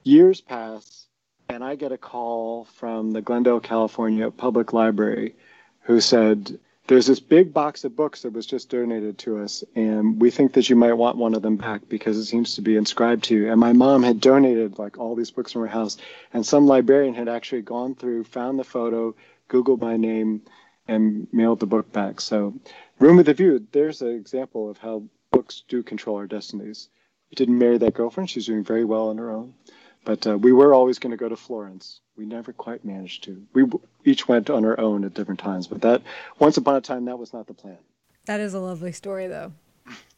Years 0.02 0.40
pass, 0.40 1.06
and 1.48 1.62
I 1.64 1.74
get 1.74 1.92
a 1.92 1.98
call 1.98 2.64
from 2.64 3.12
the 3.12 3.22
Glendale, 3.22 3.60
California 3.60 4.30
Public 4.30 4.72
Library 4.72 5.34
who 5.84 6.00
said, 6.00 6.58
There's 6.86 7.06
this 7.06 7.20
big 7.20 7.54
box 7.54 7.82
of 7.84 7.96
books 7.96 8.22
that 8.22 8.34
was 8.34 8.44
just 8.44 8.68
donated 8.68 9.16
to 9.18 9.38
us, 9.38 9.64
and 9.74 10.20
we 10.20 10.30
think 10.30 10.52
that 10.52 10.68
you 10.68 10.76
might 10.76 10.92
want 10.92 11.16
one 11.16 11.32
of 11.32 11.40
them 11.40 11.56
back 11.56 11.88
because 11.88 12.18
it 12.18 12.26
seems 12.26 12.54
to 12.56 12.60
be 12.60 12.76
inscribed 12.76 13.24
to 13.24 13.34
you. 13.34 13.50
And 13.50 13.58
my 13.58 13.72
mom 13.72 14.02
had 14.02 14.20
donated 14.20 14.78
like 14.78 14.98
all 14.98 15.14
these 15.14 15.30
books 15.30 15.52
from 15.52 15.62
her 15.62 15.68
house, 15.68 15.96
and 16.34 16.44
some 16.44 16.66
librarian 16.66 17.14
had 17.14 17.26
actually 17.26 17.62
gone 17.62 17.94
through, 17.94 18.24
found 18.24 18.58
the 18.58 18.64
photo, 18.64 19.14
Googled 19.48 19.80
my 19.80 19.96
name, 19.96 20.42
and 20.86 21.26
mailed 21.32 21.60
the 21.60 21.66
book 21.66 21.90
back. 21.90 22.20
So, 22.20 22.52
Room 22.98 23.16
with 23.16 23.30
a 23.30 23.34
View, 23.34 23.66
there's 23.72 24.02
an 24.02 24.14
example 24.14 24.68
of 24.68 24.76
how 24.76 25.04
books 25.30 25.62
do 25.66 25.82
control 25.82 26.16
our 26.18 26.26
destinies. 26.26 26.90
We 27.30 27.36
didn't 27.36 27.58
marry 27.58 27.78
that 27.78 27.94
girlfriend. 27.94 28.28
She's 28.28 28.44
doing 28.44 28.62
very 28.62 28.84
well 28.84 29.08
on 29.08 29.16
her 29.16 29.30
own. 29.30 29.54
But 30.04 30.26
uh, 30.26 30.38
we 30.38 30.52
were 30.52 30.74
always 30.74 30.98
going 30.98 31.12
to 31.12 31.16
go 31.16 31.28
to 31.28 31.36
Florence. 31.36 32.00
We 32.16 32.26
never 32.26 32.52
quite 32.52 32.84
managed 32.84 33.24
to. 33.24 33.42
We 33.54 33.64
each 34.04 34.28
went 34.28 34.50
on 34.50 34.64
our 34.64 34.78
own 34.78 35.04
at 35.04 35.14
different 35.14 35.40
times, 35.40 35.66
but 35.66 35.80
that 35.82 36.02
once 36.38 36.56
upon 36.56 36.76
a 36.76 36.80
time 36.80 37.06
that 37.06 37.18
was 37.18 37.32
not 37.32 37.46
the 37.46 37.54
plan. 37.54 37.78
That 38.26 38.40
is 38.40 38.54
a 38.54 38.60
lovely 38.60 38.92
story, 38.92 39.26
though. 39.26 39.52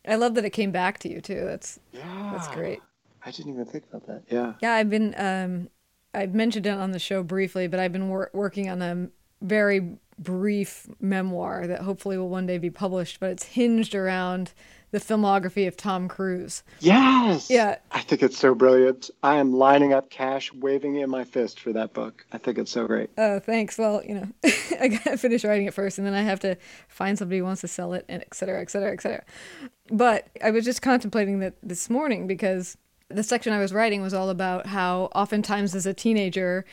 I 0.07 0.15
love 0.17 0.35
that 0.35 0.45
it 0.45 0.51
came 0.51 0.71
back 0.71 0.99
to 1.01 1.09
you 1.09 1.21
too. 1.21 1.45
That's 1.45 1.81
yeah. 1.93 2.31
that's 2.33 2.49
great. 2.49 2.81
I 3.25 3.31
didn't 3.31 3.53
even 3.53 3.65
think 3.65 3.85
about 3.89 4.07
that. 4.07 4.23
Yeah. 4.31 4.55
Yeah, 4.61 4.75
I've 4.75 4.91
been. 4.91 5.15
Um, 5.17 5.69
I've 6.15 6.35
mentioned 6.35 6.67
it 6.67 6.71
on 6.71 6.93
the 6.93 6.99
show 6.99 7.23
briefly, 7.23 7.67
but 7.67 7.79
I've 7.81 7.93
been 7.93 8.09
wor- 8.09 8.31
working 8.33 8.71
on 8.71 8.81
a 8.81 9.09
very 9.43 9.99
brief 10.19 10.89
memoir 11.01 11.67
that 11.67 11.83
hopefully 11.83 12.17
will 12.17 12.29
one 12.29 12.47
day 12.47 12.59
be 12.59 12.71
published. 12.71 13.21
But 13.21 13.31
it's 13.31 13.45
hinged 13.45 13.95
around 13.95 14.53
the 14.93 14.99
filmography 14.99 15.67
of 15.67 15.77
Tom 15.77 16.09
Cruise. 16.09 16.63
Yes. 16.81 17.51
Yeah. 17.51 17.77
I 17.91 18.01
think 18.01 18.23
it's 18.23 18.39
so 18.39 18.55
brilliant. 18.55 19.11
I 19.23 19.37
am 19.37 19.53
lining 19.53 19.93
up 19.93 20.11
cash, 20.11 20.53
waving 20.53 20.97
in 20.97 21.11
my 21.11 21.25
fist 21.25 21.61
for 21.61 21.73
that 21.73 21.93
book. 21.93 22.25
I 22.33 22.39
think 22.39 22.59
it's 22.59 22.71
so 22.71 22.87
great. 22.87 23.11
Oh, 23.19 23.39
thanks. 23.39 23.79
Well, 23.79 24.03
you 24.05 24.15
know, 24.15 24.29
I 24.81 24.89
gotta 24.89 25.19
finish 25.19 25.45
writing 25.45 25.67
it 25.67 25.75
first, 25.75 25.99
and 25.99 26.07
then 26.07 26.15
I 26.15 26.23
have 26.23 26.41
to 26.41 26.57
find 26.89 27.19
somebody 27.19 27.39
who 27.39 27.45
wants 27.45 27.61
to 27.63 27.69
sell 27.69 27.93
it, 27.93 28.05
and 28.09 28.23
et 28.23 28.35
cetera, 28.35 28.61
et 28.61 28.71
cetera, 28.71 28.93
et 28.93 29.01
cetera. 29.01 29.25
But 29.91 30.29
I 30.43 30.51
was 30.51 30.65
just 30.65 30.83
contemplating 30.83 31.41
that 31.41 31.55
this 31.63 31.91
morning 31.91 32.27
because 32.27 32.77
the 33.09 33.23
section 33.23 33.53
I 33.53 33.61
was 33.61 33.73
writing 33.73 34.03
was 34.03 34.15
all 34.15 34.31
about 34.31 34.67
how 34.67 35.11
oftentimes 35.15 35.75
as 35.75 35.87
a 35.87 35.95
teenager, 35.95 36.65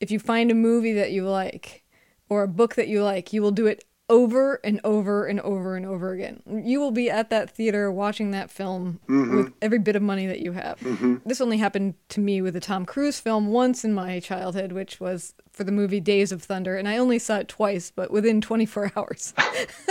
if 0.00 0.10
you 0.10 0.18
find 0.18 0.50
a 0.50 0.54
movie 0.54 0.92
that 0.94 1.12
you 1.12 1.28
like 1.28 1.84
or 2.28 2.42
a 2.42 2.48
book 2.48 2.74
that 2.74 2.88
you 2.88 3.02
like, 3.02 3.32
you 3.32 3.42
will 3.42 3.50
do 3.50 3.66
it 3.66 3.84
over 4.08 4.60
and 4.64 4.80
over 4.84 5.24
and 5.26 5.40
over 5.40 5.76
and 5.76 5.86
over 5.86 6.12
again. 6.12 6.42
You 6.46 6.80
will 6.80 6.90
be 6.90 7.08
at 7.08 7.30
that 7.30 7.50
theater 7.50 7.90
watching 7.90 8.30
that 8.32 8.50
film 8.50 9.00
Mm-hmm. 9.08 9.36
with 9.36 9.52
every 9.62 9.78
bit 9.78 9.96
of 9.96 10.02
money 10.02 10.26
that 10.26 10.40
you 10.40 10.52
have. 10.52 10.78
This 11.24 11.40
only 11.40 11.56
happened 11.58 11.94
to 12.10 12.20
me 12.20 12.42
with 12.42 12.54
a 12.56 12.60
Tom 12.60 12.84
Cruise 12.84 13.20
film 13.20 13.46
once 13.48 13.84
in 13.84 13.94
my 13.94 14.20
childhood, 14.20 14.72
which 14.72 15.00
was 15.00 15.34
for 15.52 15.64
the 15.64 15.72
movie 15.72 16.00
Days 16.00 16.32
of 16.32 16.42
Thunder, 16.42 16.76
and 16.76 16.88
I 16.88 16.96
only 16.98 17.18
saw 17.18 17.38
it 17.38 17.48
twice, 17.48 17.90
but 17.94 18.10
within 18.10 18.40
24 18.40 18.92
hours. 18.96 19.32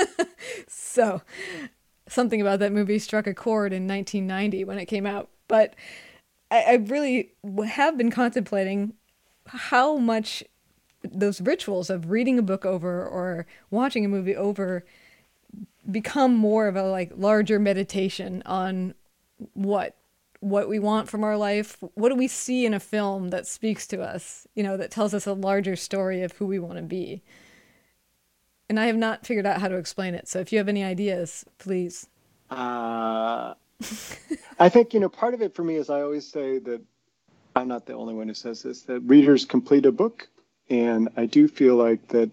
so, 0.68 1.22
something 2.08 2.42
about 2.42 2.60
that 2.60 2.72
movie 2.74 3.00
struck 3.00 3.28
a 3.28 3.34
chord 3.34 3.74
in 3.74 3.88
1990 3.88 4.66
when 4.66 4.78
it 4.78 4.86
came 4.86 5.06
out. 5.06 5.30
But 5.48 5.76
I, 6.50 6.62
I 6.64 6.74
really 6.76 7.32
have 7.68 7.98
been 7.98 8.12
contemplating 8.12 8.94
how 9.48 9.98
much 9.98 10.44
those 11.04 11.42
rituals 11.42 11.90
of 11.90 12.10
reading 12.12 12.38
a 12.38 12.44
book 12.44 12.66
over 12.66 13.06
or 13.06 13.46
watching 13.70 14.06
a 14.06 14.10
movie 14.10 14.36
over 14.36 14.86
become 15.90 16.36
more 16.36 16.68
of 16.68 16.76
a 16.76 16.84
like 16.84 17.12
larger 17.16 17.60
meditation 17.60 18.44
on 18.46 18.94
what 19.54 19.96
what 20.40 20.68
we 20.68 20.80
want 20.80 21.08
from 21.08 21.24
our 21.24 21.38
life. 21.38 21.78
What 21.94 22.10
do 22.10 22.16
we 22.16 22.28
see 22.28 22.66
in 22.66 22.74
a 22.74 22.80
film 22.80 23.30
that 23.30 23.46
speaks 23.46 23.86
to 23.88 24.02
us 24.02 24.48
you 24.56 24.64
know 24.64 24.78
that 24.78 24.92
tells 24.92 25.14
us 25.14 25.26
a 25.26 25.34
larger 25.34 25.76
story 25.76 26.22
of 26.22 26.34
who 26.34 26.46
we 26.46 26.60
want 26.60 26.78
to 26.78 26.84
be? 26.84 27.22
And 28.70 28.80
i 28.80 28.86
have 28.86 28.96
not 28.96 29.26
figured 29.26 29.46
out 29.46 29.60
how 29.60 29.68
to 29.68 29.76
explain 29.76 30.16
it. 30.16 30.28
So 30.28 30.40
if 30.40 30.52
you 30.52 30.58
have 30.58 30.70
any 30.70 30.84
ideas 30.84 31.46
please. 31.58 32.08
Uh, 32.50 33.56
I 34.60 34.70
think, 34.70 34.94
you 34.94 35.00
know, 35.00 35.10
part 35.10 35.34
of 35.34 35.42
it 35.42 35.56
for 35.56 35.64
me 35.64 35.76
is 35.76 35.90
I 35.90 36.02
always 36.02 36.28
say 36.28 36.60
that 36.60 36.82
I'm 37.56 37.68
not 37.68 37.86
the 37.86 37.94
only 37.94 38.14
one 38.14 38.28
who 38.28 38.34
says 38.34 38.64
this, 38.64 38.82
that 38.84 39.00
readers 39.02 39.46
complete 39.46 39.86
a 39.86 39.92
book. 39.92 40.28
And 40.72 41.10
I 41.18 41.26
do 41.26 41.50
feel 41.50 41.76
like 41.76 42.08
that 42.08 42.32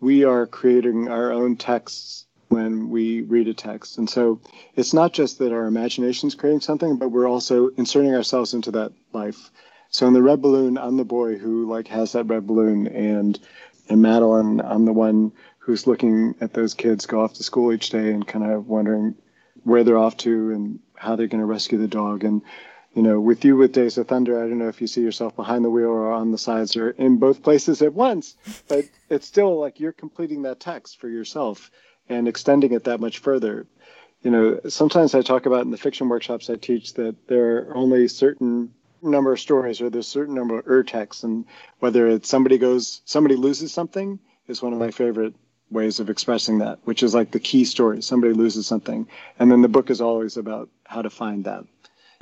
we 0.00 0.22
are 0.24 0.46
creating 0.46 1.08
our 1.08 1.32
own 1.32 1.56
texts 1.56 2.26
when 2.48 2.90
we 2.90 3.22
read 3.22 3.48
a 3.48 3.54
text. 3.54 3.98
And 3.98 4.08
so 4.08 4.40
it's 4.76 4.94
not 4.94 5.12
just 5.12 5.40
that 5.40 5.52
our 5.52 5.66
imagination 5.66 6.28
is 6.28 6.36
creating 6.36 6.60
something, 6.60 6.96
but 6.96 7.08
we're 7.08 7.28
also 7.28 7.68
inserting 7.76 8.14
ourselves 8.14 8.54
into 8.54 8.70
that 8.72 8.92
life. 9.12 9.50
So 9.90 10.06
in 10.06 10.12
the 10.12 10.22
red 10.22 10.40
balloon, 10.40 10.78
I'm 10.78 10.96
the 10.96 11.04
boy 11.04 11.38
who 11.38 11.68
like 11.68 11.88
has 11.88 12.12
that 12.12 12.24
red 12.24 12.46
balloon 12.46 12.86
and 12.86 13.38
in 13.88 14.00
Madeline, 14.00 14.60
I'm 14.60 14.84
the 14.84 14.92
one 14.92 15.32
who's 15.58 15.88
looking 15.88 16.36
at 16.40 16.54
those 16.54 16.74
kids 16.74 17.06
go 17.06 17.22
off 17.22 17.34
to 17.34 17.42
school 17.42 17.72
each 17.72 17.90
day 17.90 18.12
and 18.12 18.26
kind 18.26 18.48
of 18.48 18.68
wondering 18.68 19.16
where 19.64 19.82
they're 19.82 19.98
off 19.98 20.16
to 20.18 20.52
and 20.52 20.78
how 20.94 21.16
they're 21.16 21.26
going 21.26 21.40
to 21.40 21.46
rescue 21.46 21.78
the 21.78 21.88
dog. 21.88 22.22
And, 22.22 22.42
you 22.94 23.02
know, 23.02 23.20
with 23.20 23.44
you 23.44 23.56
with 23.56 23.72
Days 23.72 23.96
of 23.96 24.08
Thunder, 24.08 24.38
I 24.38 24.48
don't 24.48 24.58
know 24.58 24.68
if 24.68 24.80
you 24.80 24.86
see 24.86 25.00
yourself 25.00 25.34
behind 25.34 25.64
the 25.64 25.70
wheel 25.70 25.88
or 25.88 26.12
on 26.12 26.30
the 26.30 26.38
sides 26.38 26.76
or 26.76 26.90
in 26.90 27.16
both 27.16 27.42
places 27.42 27.80
at 27.82 27.94
once, 27.94 28.36
but 28.68 28.84
it's 29.10 29.26
still 29.26 29.58
like 29.58 29.80
you're 29.80 29.92
completing 29.92 30.42
that 30.42 30.60
text 30.60 31.00
for 31.00 31.08
yourself 31.08 31.70
and 32.08 32.28
extending 32.28 32.72
it 32.72 32.84
that 32.84 33.00
much 33.00 33.18
further. 33.18 33.66
You 34.22 34.30
know, 34.30 34.60
sometimes 34.68 35.14
I 35.14 35.22
talk 35.22 35.46
about 35.46 35.62
in 35.62 35.70
the 35.70 35.76
fiction 35.78 36.08
workshops 36.08 36.50
I 36.50 36.56
teach 36.56 36.94
that 36.94 37.28
there 37.28 37.68
are 37.68 37.76
only 37.76 38.08
certain 38.08 38.72
number 39.00 39.32
of 39.32 39.40
stories 39.40 39.80
or 39.80 39.90
there's 39.90 40.06
a 40.06 40.10
certain 40.10 40.34
number 40.34 40.58
of 40.58 40.68
ur 40.68 40.84
texts 40.84 41.24
and 41.24 41.44
whether 41.80 42.06
it's 42.06 42.28
somebody 42.28 42.56
goes 42.56 43.02
somebody 43.04 43.34
loses 43.34 43.72
something 43.72 44.20
is 44.46 44.62
one 44.62 44.72
of 44.72 44.78
my 44.78 44.92
favorite 44.92 45.34
ways 45.72 45.98
of 45.98 46.10
expressing 46.10 46.58
that, 46.58 46.78
which 46.84 47.02
is 47.02 47.14
like 47.14 47.30
the 47.30 47.40
key 47.40 47.64
story. 47.64 48.02
Somebody 48.02 48.34
loses 48.34 48.66
something. 48.66 49.08
And 49.38 49.50
then 49.50 49.62
the 49.62 49.68
book 49.68 49.90
is 49.90 50.00
always 50.00 50.36
about 50.36 50.68
how 50.84 51.02
to 51.02 51.10
find 51.10 51.44
that, 51.44 51.64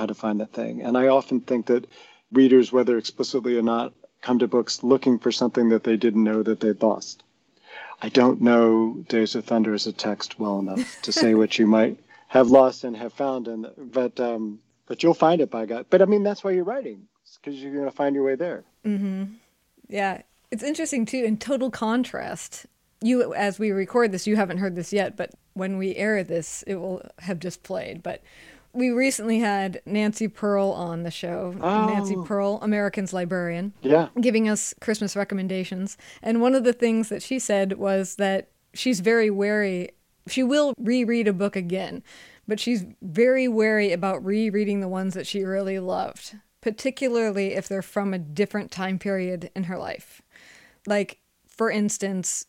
how 0.01 0.07
to 0.07 0.15
find 0.15 0.41
that 0.41 0.53
thing. 0.53 0.83
And 0.83 0.97
I 0.97 1.09
often 1.09 1.41
think 1.41 1.67
that 1.67 1.87
readers, 2.33 2.73
whether 2.73 2.97
explicitly 2.97 3.57
or 3.57 3.63
not, 3.63 3.93
come 4.23 4.39
to 4.39 4.49
books 4.49 4.83
looking 4.83 5.19
for 5.19 5.31
something 5.31 5.69
that 5.69 5.85
they 5.85 5.97
didn't 5.97 6.25
know 6.25 6.43
that 6.43 6.61
they'd 6.61 6.83
lost. 6.83 7.23
I 8.03 8.09
don't 8.09 8.41
know 8.41 9.05
Days 9.09 9.35
of 9.35 9.45
Thunder 9.45 9.75
as 9.75 9.87
a 9.87 9.93
text 9.93 10.41
well 10.41 10.59
enough 10.59 11.03
to 11.03 11.13
say 11.13 11.35
what 11.35 11.59
you 11.59 11.67
might 11.67 11.99
have 12.29 12.49
lost 12.49 12.85
and 12.85 12.97
have 12.97 13.13
found, 13.13 13.47
and 13.47 13.67
but 13.77 14.19
um, 14.19 14.61
but 14.87 15.03
you'll 15.03 15.13
find 15.13 15.41
it 15.41 15.51
by 15.51 15.67
God. 15.67 15.87
But 15.91 16.01
I 16.01 16.07
mean, 16.07 16.23
that's 16.23 16.43
why 16.43 16.53
you're 16.53 16.65
writing, 16.65 17.07
because 17.37 17.61
you're 17.61 17.75
going 17.75 17.85
to 17.85 17.91
find 17.91 18.15
your 18.15 18.25
way 18.25 18.37
there. 18.37 18.65
Yeah, 19.89 20.23
it's 20.51 20.63
interesting 20.63 21.05
too. 21.05 21.25
In 21.25 21.37
total 21.37 21.71
contrast, 21.71 22.67
you 23.03 23.35
as 23.35 23.59
we 23.59 23.71
record 23.71 24.13
this, 24.13 24.27
you 24.27 24.37
haven't 24.37 24.59
heard 24.59 24.77
this 24.77 24.93
yet, 24.93 25.17
but 25.17 25.33
when 25.53 25.77
we 25.77 25.95
air 25.97 26.25
this, 26.25 26.63
it 26.67 26.77
will 26.77 27.03
have 27.19 27.39
just 27.39 27.63
played. 27.63 28.03
But 28.03 28.23
we 28.73 28.91
recently 28.91 29.41
had 29.41 29.81
Nancy 29.85 30.29
Pearl 30.29 30.71
on 30.71 31.03
the 31.03 31.11
show. 31.11 31.55
Oh. 31.61 31.87
Nancy. 31.87 32.17
Pearl, 32.25 32.59
American's 32.63 33.13
librarian, 33.13 33.73
Yeah. 33.83 34.09
giving 34.21 34.49
us 34.49 34.75
Christmas 34.81 35.17
recommendations. 35.17 35.97
And 36.23 36.41
one 36.41 36.55
of 36.55 36.65
the 36.65 36.73
things 36.73 37.09
that 37.09 37.23
she 37.23 37.39
said 37.39 37.75
was 37.79 38.17
that 38.17 38.49
she's 38.73 39.01
very 39.01 39.31
wary. 39.31 39.91
She 40.29 40.43
will 40.43 40.75
reread 40.79 41.27
a 41.27 41.33
book 41.33 41.57
again, 41.57 42.03
but 42.47 42.61
she's 42.61 42.85
very 43.03 43.49
wary 43.49 43.93
about 43.93 44.25
rereading 44.25 44.81
the 44.81 44.89
ones 44.89 45.15
that 45.15 45.27
she 45.27 45.43
really 45.45 45.79
loved, 45.81 46.37
particularly 46.61 47.55
if 47.55 47.67
they're 47.69 47.83
from 47.83 48.15
a 48.15 48.19
different 48.19 48.71
time 48.71 48.99
period 48.99 49.51
in 49.57 49.65
her 49.65 49.79
life. 49.79 50.23
Like, 50.87 51.19
for 51.49 51.71
instance, 51.71 52.47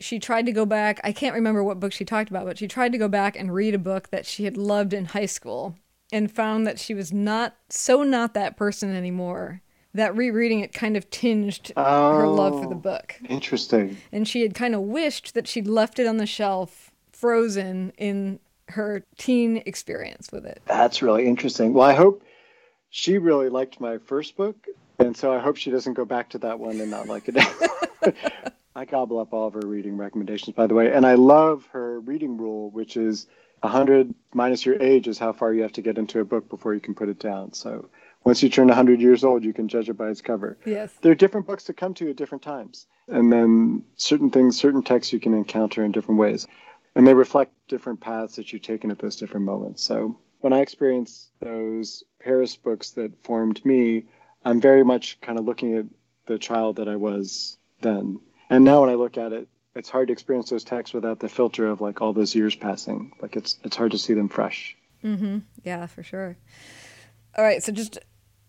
she 0.00 0.18
tried 0.18 0.46
to 0.46 0.52
go 0.52 0.64
back. 0.66 1.00
I 1.04 1.12
can't 1.12 1.34
remember 1.34 1.62
what 1.62 1.80
book 1.80 1.92
she 1.92 2.04
talked 2.04 2.30
about, 2.30 2.46
but 2.46 2.58
she 2.58 2.66
tried 2.68 2.92
to 2.92 2.98
go 2.98 3.08
back 3.08 3.36
and 3.38 3.54
read 3.54 3.74
a 3.74 3.78
book 3.78 4.10
that 4.10 4.26
she 4.26 4.44
had 4.44 4.56
loved 4.56 4.92
in 4.92 5.06
high 5.06 5.26
school 5.26 5.76
and 6.12 6.30
found 6.30 6.66
that 6.66 6.78
she 6.78 6.94
was 6.94 7.12
not 7.12 7.56
so 7.68 8.02
not 8.02 8.34
that 8.34 8.56
person 8.56 8.94
anymore. 8.94 9.62
That 9.94 10.16
rereading 10.16 10.60
it 10.60 10.72
kind 10.72 10.96
of 10.96 11.10
tinged 11.10 11.72
her 11.76 12.26
love 12.26 12.60
for 12.62 12.68
the 12.68 12.74
Oh. 12.76 12.78
book. 12.78 13.16
Interesting. 13.28 13.96
And 14.12 14.26
she 14.26 14.42
had 14.42 14.54
kind 14.54 14.74
of 14.74 14.82
wished 14.82 15.34
that 15.34 15.48
she'd 15.48 15.66
left 15.66 15.98
it 15.98 16.06
on 16.06 16.16
the 16.16 16.26
shelf, 16.26 16.90
frozen 17.12 17.92
in 17.98 18.38
her 18.68 19.04
teen 19.18 19.62
experience 19.66 20.30
with 20.32 20.46
it. 20.46 20.62
That's 20.66 21.02
really 21.02 21.26
interesting. 21.26 21.74
Well, 21.74 21.88
I 21.88 21.94
hope 21.94 22.22
she 22.90 23.18
really 23.18 23.48
liked 23.48 23.80
my 23.80 23.98
first 23.98 24.36
book, 24.36 24.66
and 25.00 25.16
so 25.16 25.32
I 25.32 25.38
hope 25.40 25.56
she 25.56 25.70
doesn't 25.72 25.94
go 25.94 26.04
back 26.04 26.30
to 26.30 26.38
that 26.38 26.58
one 26.60 26.80
and 26.80 26.90
not 26.90 27.08
like 27.08 27.24
it. 27.28 27.36
I 28.74 28.84
gobble 28.84 29.18
up 29.18 29.32
all 29.32 29.48
of 29.48 29.54
her 29.54 29.66
reading 29.66 29.96
recommendations, 29.96 30.54
by 30.54 30.66
the 30.66 30.74
way, 30.74 30.92
and 30.92 31.04
I 31.04 31.14
love 31.14 31.66
her 31.72 32.00
reading 32.00 32.36
rule, 32.36 32.70
which 32.70 32.96
is 32.96 33.26
100 33.60 34.14
minus 34.32 34.64
your 34.64 34.80
age 34.80 35.08
is 35.08 35.18
how 35.18 35.32
far 35.32 35.52
you 35.52 35.62
have 35.62 35.72
to 35.72 35.82
get 35.82 35.98
into 35.98 36.20
a 36.20 36.24
book 36.24 36.48
before 36.48 36.72
you 36.72 36.80
can 36.80 36.94
put 36.94 37.08
it 37.08 37.18
down. 37.18 37.52
So 37.52 37.90
once 38.24 38.42
you 38.42 38.48
turn 38.48 38.68
100 38.68 39.00
years 39.00 39.24
old, 39.24 39.44
you 39.44 39.52
can 39.52 39.66
judge 39.66 39.88
it 39.88 39.94
by 39.94 40.08
its 40.08 40.20
cover. 40.20 40.56
Yes. 40.64 40.92
There 41.02 41.10
are 41.10 41.16
different 41.16 41.46
books 41.46 41.64
to 41.64 41.72
come 41.72 41.94
to 41.94 42.10
at 42.10 42.16
different 42.16 42.42
times, 42.42 42.86
and 43.08 43.32
then 43.32 43.82
certain 43.96 44.30
things, 44.30 44.56
certain 44.56 44.82
texts 44.82 45.12
you 45.12 45.20
can 45.20 45.34
encounter 45.34 45.84
in 45.84 45.90
different 45.90 46.20
ways, 46.20 46.46
and 46.94 47.06
they 47.06 47.14
reflect 47.14 47.52
different 47.66 48.00
paths 48.00 48.36
that 48.36 48.52
you've 48.52 48.62
taken 48.62 48.92
at 48.92 49.00
those 49.00 49.16
different 49.16 49.46
moments. 49.46 49.82
So 49.82 50.16
when 50.40 50.52
I 50.52 50.60
experience 50.60 51.30
those 51.40 52.04
Paris 52.20 52.54
books 52.54 52.92
that 52.92 53.24
formed 53.24 53.64
me, 53.64 54.04
I'm 54.44 54.60
very 54.60 54.84
much 54.84 55.20
kind 55.20 55.38
of 55.38 55.44
looking 55.44 55.76
at 55.76 55.86
the 56.26 56.38
child 56.38 56.76
that 56.76 56.88
I 56.88 56.96
was 56.96 57.58
then. 57.80 58.20
And 58.50 58.64
now 58.64 58.80
when 58.80 58.90
I 58.90 58.94
look 58.94 59.16
at 59.16 59.32
it, 59.32 59.48
it's 59.74 59.88
hard 59.88 60.08
to 60.08 60.12
experience 60.12 60.50
those 60.50 60.64
texts 60.64 60.92
without 60.92 61.20
the 61.20 61.28
filter 61.28 61.68
of 61.68 61.80
like 61.80 62.00
all 62.00 62.12
those 62.12 62.34
years 62.34 62.56
passing. 62.56 63.12
Like 63.22 63.36
it's 63.36 63.58
it's 63.64 63.76
hard 63.76 63.92
to 63.92 63.98
see 63.98 64.14
them 64.14 64.28
fresh. 64.28 64.76
Yeah, 65.64 65.86
for 65.86 66.02
sure. 66.02 66.36
All 67.38 67.44
right, 67.44 67.62
so 67.62 67.72
just 67.72 67.98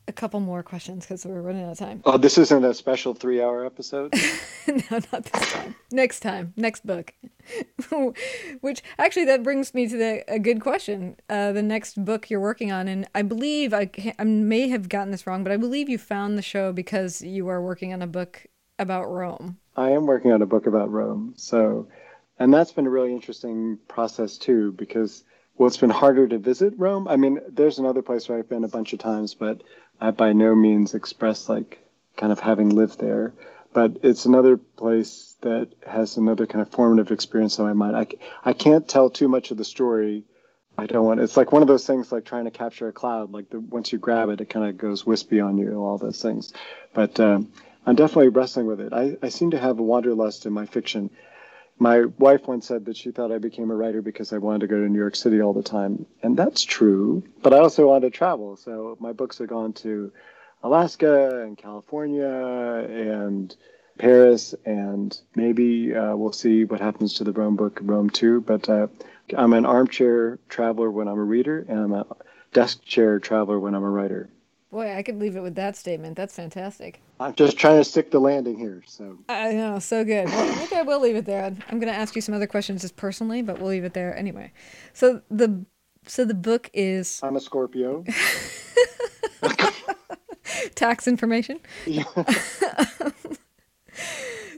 a 0.08 0.12
couple 0.12 0.40
more 0.40 0.64
questions 0.64 1.06
because 1.06 1.26
we're 1.26 1.42
running 1.42 1.64
out 1.64 1.74
of 1.74 1.78
time. 1.78 2.02
Oh, 2.04 2.18
this 2.18 2.38
isn't 2.38 2.66
a 2.66 2.74
special 2.74 3.14
three-hour 3.14 3.66
episode. 3.66 4.14
no, 4.68 5.00
not 5.14 5.24
this 5.24 5.54
time. 5.54 5.76
Next 5.92 6.20
time, 6.22 6.54
next 6.58 6.86
book. 6.86 7.14
Which 8.62 8.82
actually 8.98 9.26
that 9.26 9.44
brings 9.44 9.74
me 9.74 9.88
to 9.88 9.98
the 9.98 10.24
a 10.28 10.40
good 10.40 10.60
question. 10.60 11.16
Uh, 11.30 11.52
the 11.52 11.62
next 11.62 12.04
book 12.04 12.30
you're 12.30 12.40
working 12.40 12.72
on, 12.72 12.88
and 12.88 13.08
I 13.14 13.22
believe 13.22 13.74
I, 13.74 13.92
I 14.18 14.24
may 14.24 14.68
have 14.70 14.90
gotten 14.90 15.12
this 15.12 15.28
wrong, 15.28 15.44
but 15.44 15.54
I 15.54 15.58
believe 15.58 15.88
you 15.88 16.00
found 16.00 16.38
the 16.38 16.42
show 16.42 16.74
because 16.74 17.22
you 17.22 17.48
are 17.48 17.62
working 17.62 17.94
on 17.94 18.02
a 18.02 18.08
book 18.08 18.48
about 18.80 19.06
Rome. 19.10 19.60
I 19.76 19.92
am 19.92 20.06
working 20.06 20.32
on 20.32 20.42
a 20.42 20.46
book 20.46 20.68
about 20.68 20.92
Rome. 20.92 21.34
So, 21.38 21.88
and 22.38 22.54
that's 22.54 22.72
been 22.72 22.88
a 22.88 22.90
really 22.90 23.14
interesting 23.14 23.78
process 23.88 24.38
too, 24.38 24.72
because 24.74 25.24
well, 25.58 25.68
it's 25.68 25.78
been 25.78 25.90
harder 25.90 26.28
to 26.28 26.38
visit 26.38 26.74
Rome. 26.78 27.08
I 27.08 27.16
mean, 27.16 27.40
there's 27.48 27.80
another 27.80 28.02
place 28.02 28.28
where 28.28 28.38
I've 28.40 28.50
been 28.50 28.64
a 28.64 28.70
bunch 28.70 28.94
of 28.94 29.00
times, 29.00 29.34
but 29.34 29.62
I 30.00 30.12
by 30.12 30.34
no 30.34 30.56
means 30.56 30.94
express 30.94 31.48
like 31.48 31.80
kind 32.18 32.32
of 32.32 32.40
having 32.40 32.70
lived 32.70 33.00
there. 33.00 33.34
But 33.74 33.98
it's 34.04 34.26
another 34.26 34.58
place 34.58 35.36
that 35.42 35.70
has 35.88 36.18
another 36.18 36.46
kind 36.46 36.62
of 36.62 36.70
formative 36.72 37.12
experience 37.12 37.58
on 37.60 37.68
my 37.68 37.74
mind. 37.74 37.96
I, 37.96 38.50
I 38.50 38.54
can't 38.54 38.88
tell 38.88 39.10
too 39.10 39.30
much 39.30 39.52
of 39.52 39.58
the 39.58 39.64
story. 39.64 40.26
I 40.78 40.88
don't 40.88 41.06
want. 41.06 41.20
It's 41.20 41.38
like 41.38 41.52
one 41.52 41.62
of 41.62 41.68
those 41.68 41.86
things, 41.86 42.12
like 42.12 42.26
trying 42.26 42.46
to 42.46 42.52
capture 42.52 42.88
a 42.88 42.92
cloud. 42.92 43.32
Like 43.32 43.50
the, 43.50 43.60
once 43.60 43.94
you 43.94 44.00
grab 44.00 44.30
it, 44.30 44.42
it 44.42 44.50
kind 44.50 44.68
of 44.68 44.78
goes 44.78 45.06
wispy 45.06 45.40
on 45.40 45.58
you. 45.58 45.76
All 45.76 45.98
those 45.98 46.22
things. 46.22 46.54
But 46.94 47.20
um, 47.20 47.52
I'm 47.86 47.96
definitely 47.96 48.30
wrestling 48.30 48.68
with 48.68 48.80
it. 48.80 48.94
I, 48.94 49.18
I 49.22 49.30
seem 49.30 49.52
to 49.52 49.60
have 49.60 49.80
a 49.80 49.84
wanderlust 49.84 50.46
in 50.46 50.54
my 50.54 50.66
fiction. 50.66 51.10
My 51.80 52.06
wife 52.20 52.48
once 52.48 52.68
said 52.68 52.86
that 52.86 52.98
she 52.98 53.12
thought 53.12 53.32
I 53.32 53.40
became 53.40 53.72
a 53.72 53.76
writer 53.76 54.04
because 54.04 54.34
I 54.34 54.38
wanted 54.38 54.62
to 54.62 54.68
go 54.68 54.78
to 54.78 54.88
New 54.88 55.00
York 55.00 55.16
City 55.16 55.42
all 55.42 55.54
the 55.54 55.64
time. 55.64 56.06
And 56.22 56.38
that's 56.38 56.64
true. 56.64 57.24
But 57.42 57.54
I 57.54 57.58
also 57.58 57.88
wanted 57.88 58.12
to 58.12 58.18
travel. 58.18 58.56
So 58.56 58.98
my 59.00 59.14
books 59.14 59.40
have 59.40 59.48
gone 59.48 59.74
to 59.74 60.12
Alaska 60.62 61.42
and 61.42 61.58
California 61.58 62.28
and 62.28 63.56
Paris. 63.98 64.54
And 64.64 65.20
maybe 65.36 65.96
uh, 65.96 66.16
we'll 66.16 66.34
see 66.34 66.66
what 66.66 66.82
happens 66.82 67.16
to 67.16 67.24
the 67.24 67.32
Rome 67.32 67.56
book, 67.56 67.80
Rome 67.82 68.12
2. 68.12 68.42
But 68.42 68.70
uh, 68.70 68.88
I'm 69.36 69.54
an 69.54 69.66
armchair 69.66 70.38
traveler 70.50 70.92
when 70.92 71.08
I'm 71.08 71.18
a 71.18 71.24
reader, 71.24 71.66
and 71.68 71.80
I'm 71.80 71.94
a 71.94 72.06
desk 72.54 72.84
chair 72.84 73.20
traveler 73.20 73.60
when 73.60 73.74
I'm 73.74 73.84
a 73.84 73.90
writer. 73.90 74.30
Boy, 74.72 74.96
I 74.96 75.04
could 75.04 75.20
leave 75.20 75.36
it 75.36 75.42
with 75.42 75.56
that 75.56 75.76
statement. 75.76 76.16
That's 76.16 76.34
fantastic. 76.34 77.02
I'm 77.20 77.36
just 77.36 77.58
trying 77.58 77.78
to 77.78 77.84
stick 77.84 78.10
the 78.10 78.20
landing 78.20 78.58
here. 78.58 78.82
So 78.88 79.18
I 79.28 79.52
know, 79.52 79.80
so 79.80 80.06
good. 80.06 80.28
Well, 80.28 80.64
okay, 80.64 80.82
we'll 80.84 81.02
leave 81.02 81.18
it 81.18 81.26
there. 81.26 81.44
I'm 81.44 81.80
going 81.80 81.92
to 81.92 82.00
ask 82.00 82.16
you 82.16 82.22
some 82.22 82.34
other 82.34 82.48
questions 82.48 82.82
just 82.82 82.96
personally, 82.96 83.42
but 83.42 83.60
we'll 83.60 83.70
leave 83.70 83.84
it 83.84 83.94
there 83.94 84.16
anyway. 84.18 84.54
So 84.94 85.22
the 85.30 85.66
so 86.08 86.24
the 86.24 86.34
book 86.34 86.70
is. 86.74 87.20
I'm 87.24 87.36
a 87.36 87.42
Scorpio. 87.42 88.06
Tax 90.76 91.06
information. 91.06 91.60
Yeah. 91.86 92.04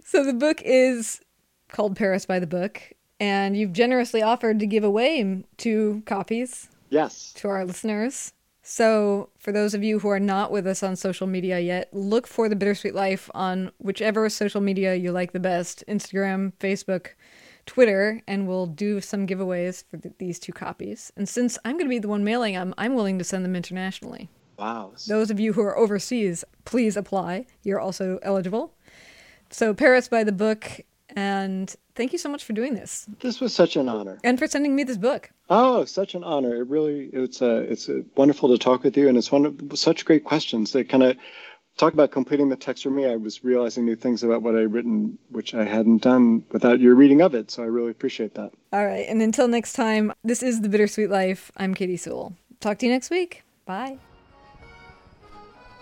so 0.06 0.23
the 0.23 0.34
book 0.34 0.62
is 0.63 1.21
called 1.69 1.95
Paris 1.95 2.28
by 2.28 2.38
the 2.38 2.45
Book, 2.45 2.82
and 3.19 3.58
you've 3.58 3.73
generously 3.73 4.21
offered 4.21 4.60
to 4.60 4.67
give 4.67 4.84
away 4.84 5.43
two 5.58 6.04
copies. 6.06 6.69
Yes. 6.89 7.34
To 7.38 7.47
our 7.47 7.65
listeners. 7.65 8.34
So, 8.65 9.30
for 9.38 9.52
those 9.52 9.73
of 9.73 9.84
you 9.84 9.99
who 9.99 10.08
are 10.08 10.21
not 10.21 10.49
with 10.49 10.65
us 10.65 10.84
on 10.84 10.95
social 10.95 11.28
media 11.28 11.60
yet, 11.60 11.89
look 11.91 12.26
for 12.26 12.47
the 12.47 12.56
Bittersweet 12.56 12.95
Life 12.95 13.30
on 13.34 13.71
whichever 13.78 14.30
social 14.30 14.62
media 14.62 14.95
you 14.95 15.12
like 15.12 15.34
the 15.34 15.39
best 15.41 15.84
Instagram, 15.86 16.54
Facebook, 16.62 17.08
Twitter, 17.65 18.21
and 18.26 18.47
we'll 18.47 18.67
do 18.67 19.02
some 19.02 19.28
giveaways 19.28 19.84
for 19.89 19.97
th- 19.97 20.15
these 20.17 20.39
two 20.39 20.54
copies. 20.54 21.12
And 21.17 21.28
since 21.28 21.60
I'm 21.65 21.73
going 21.73 21.88
to 21.88 21.89
be 21.89 21.99
the 21.99 22.08
one 22.08 22.23
mailing 22.23 22.54
them, 22.54 22.73
I'm 22.78 22.95
willing 22.95 23.17
to 23.19 23.26
send 23.26 23.43
them 23.43 23.56
internationally. 23.56 24.30
Wow. 24.58 24.93
Those 25.10 25.30
of 25.30 25.41
you 25.41 25.52
who 25.52 25.62
are 25.62 25.78
overseas, 25.78 26.45
please 26.63 26.95
apply. 26.95 27.47
You're 27.63 27.82
also 27.82 28.17
eligible. 28.21 28.76
So, 29.49 29.73
Paris 29.73 30.08
by 30.08 30.23
the 30.23 30.32
book 30.32 30.80
and 31.15 31.73
thank 31.95 32.12
you 32.12 32.17
so 32.17 32.30
much 32.30 32.43
for 32.43 32.54
doing 32.54 32.73
this. 32.76 33.08
This 33.21 33.39
was 33.39 33.54
such 33.54 33.76
an 33.76 33.89
honor. 33.89 34.19
And 34.23 34.39
for 34.39 34.47
sending 34.47 34.76
me 34.76 34.84
this 34.84 34.97
book. 34.97 35.32
Oh, 35.49 35.86
such 35.86 36.15
an 36.15 36.23
honor! 36.23 36.56
It 36.56 36.67
really 36.67 37.10
it's 37.13 37.41
uh, 37.41 37.65
it's 37.67 37.89
uh, 37.89 38.02
wonderful 38.15 38.49
to 38.49 38.58
talk 38.58 38.84
with 38.84 38.97
you, 38.97 39.08
and 39.08 39.17
it's 39.17 39.32
one 39.32 39.45
of 39.45 39.78
such 39.78 40.06
great 40.06 40.23
questions 40.23 40.71
that 40.73 40.89
kind 40.89 41.04
of 41.04 41.17
talk 41.78 41.93
about 41.93 42.12
completing 42.12 42.49
the 42.49 42.56
text 42.56 42.84
for 42.84 42.89
me. 42.89 43.06
I 43.06 43.15
was 43.15 43.43
realizing 43.43 43.86
new 43.86 43.95
things 43.95 44.23
about 44.23 44.41
what 44.41 44.56
I'd 44.56 44.71
written, 44.71 45.17
which 45.30 45.54
I 45.54 45.63
hadn't 45.63 46.02
done 46.02 46.43
without 46.52 46.80
your 46.80 46.95
reading 46.95 47.21
of 47.21 47.36
it. 47.36 47.52
So 47.52 47.63
I 47.63 47.67
really 47.67 47.91
appreciate 47.91 48.36
that. 48.36 48.52
All 48.71 48.86
right, 48.86 49.06
and 49.08 49.21
until 49.21 49.47
next 49.47 49.73
time, 49.73 50.13
this 50.23 50.41
is 50.43 50.62
the 50.62 50.69
Bittersweet 50.69 51.10
Life. 51.10 51.52
I'm 51.58 51.73
Katy 51.73 51.97
Sewall. 51.97 52.34
Talk 52.60 52.78
to 52.80 52.86
you 52.86 52.91
next 52.91 53.10
week. 53.10 53.43
Bye. 53.65 53.97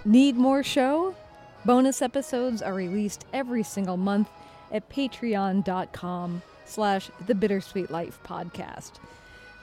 Need 0.03 0.35
more 0.35 0.63
show? 0.63 1.15
Bonus 1.63 2.01
episodes 2.01 2.63
are 2.63 2.73
released 2.73 3.25
every 3.33 3.61
single 3.61 3.97
month 3.97 4.27
at 4.71 4.89
patreon.com 4.89 6.41
slash 6.65 7.11
the 7.27 7.35
bittersweet 7.35 7.91
life 7.91 8.19
podcast. 8.23 8.93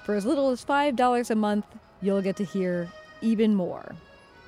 For 0.04 0.14
as 0.14 0.26
little 0.26 0.50
as 0.50 0.64
$5 0.64 1.30
a 1.30 1.34
month 1.34 1.66
you'll 2.00 2.22
get 2.22 2.36
to 2.36 2.44
hear 2.44 2.88
even 3.20 3.54
more. 3.54 3.94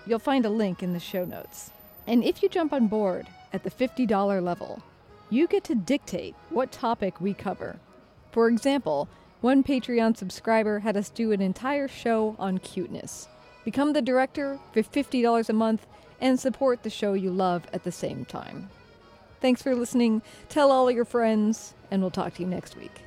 You'll 0.07 0.19
find 0.19 0.47
a 0.47 0.51
link 0.51 0.83
in 0.83 0.93
the 0.93 1.01
show 1.01 1.25
notes. 1.25 1.71
And 2.07 2.25
if 2.25 2.43
you 2.43 2.49
jump 2.49 2.73
on 2.73 2.87
board 2.87 3.27
at 3.53 3.63
the 3.65 3.71
$50 3.71 4.43
level 4.43 4.83
you 5.33 5.47
get 5.47 5.63
to 5.65 5.75
dictate 5.77 6.35
what 6.49 6.73
topic 6.73 7.21
we 7.21 7.35
cover. 7.35 7.79
For 8.33 8.49
example 8.49 9.09
one 9.41 9.63
patreon 9.63 10.17
subscriber 10.17 10.81
had 10.81 10.97
us 10.97 11.09
do 11.09 11.33
an 11.33 11.41
entire 11.41 11.89
show 11.89 12.37
on 12.39 12.59
cuteness. 12.59 13.27
Become 13.65 13.95
the 13.95 14.03
director 14.03 14.59
for 14.73 14.83
$50 14.83 15.49
a 15.49 15.53
month 15.53 15.87
and 16.21 16.39
support 16.39 16.83
the 16.83 16.91
show 16.91 17.15
you 17.15 17.31
love 17.31 17.67
at 17.73 17.85
the 17.85 17.93
same 17.93 18.27
time 18.27 18.69
Thanks 19.41 19.63
for 19.63 19.75
listening. 19.75 20.23
Tell 20.49 20.71
all 20.71 20.91
your 20.91 21.05
friends, 21.05 21.75
and 21.91 22.03
we'll 22.03 22.11
talk 22.11 22.35
to 22.35 22.43
you 22.43 22.49
next 22.49 22.77
week. 22.77 23.03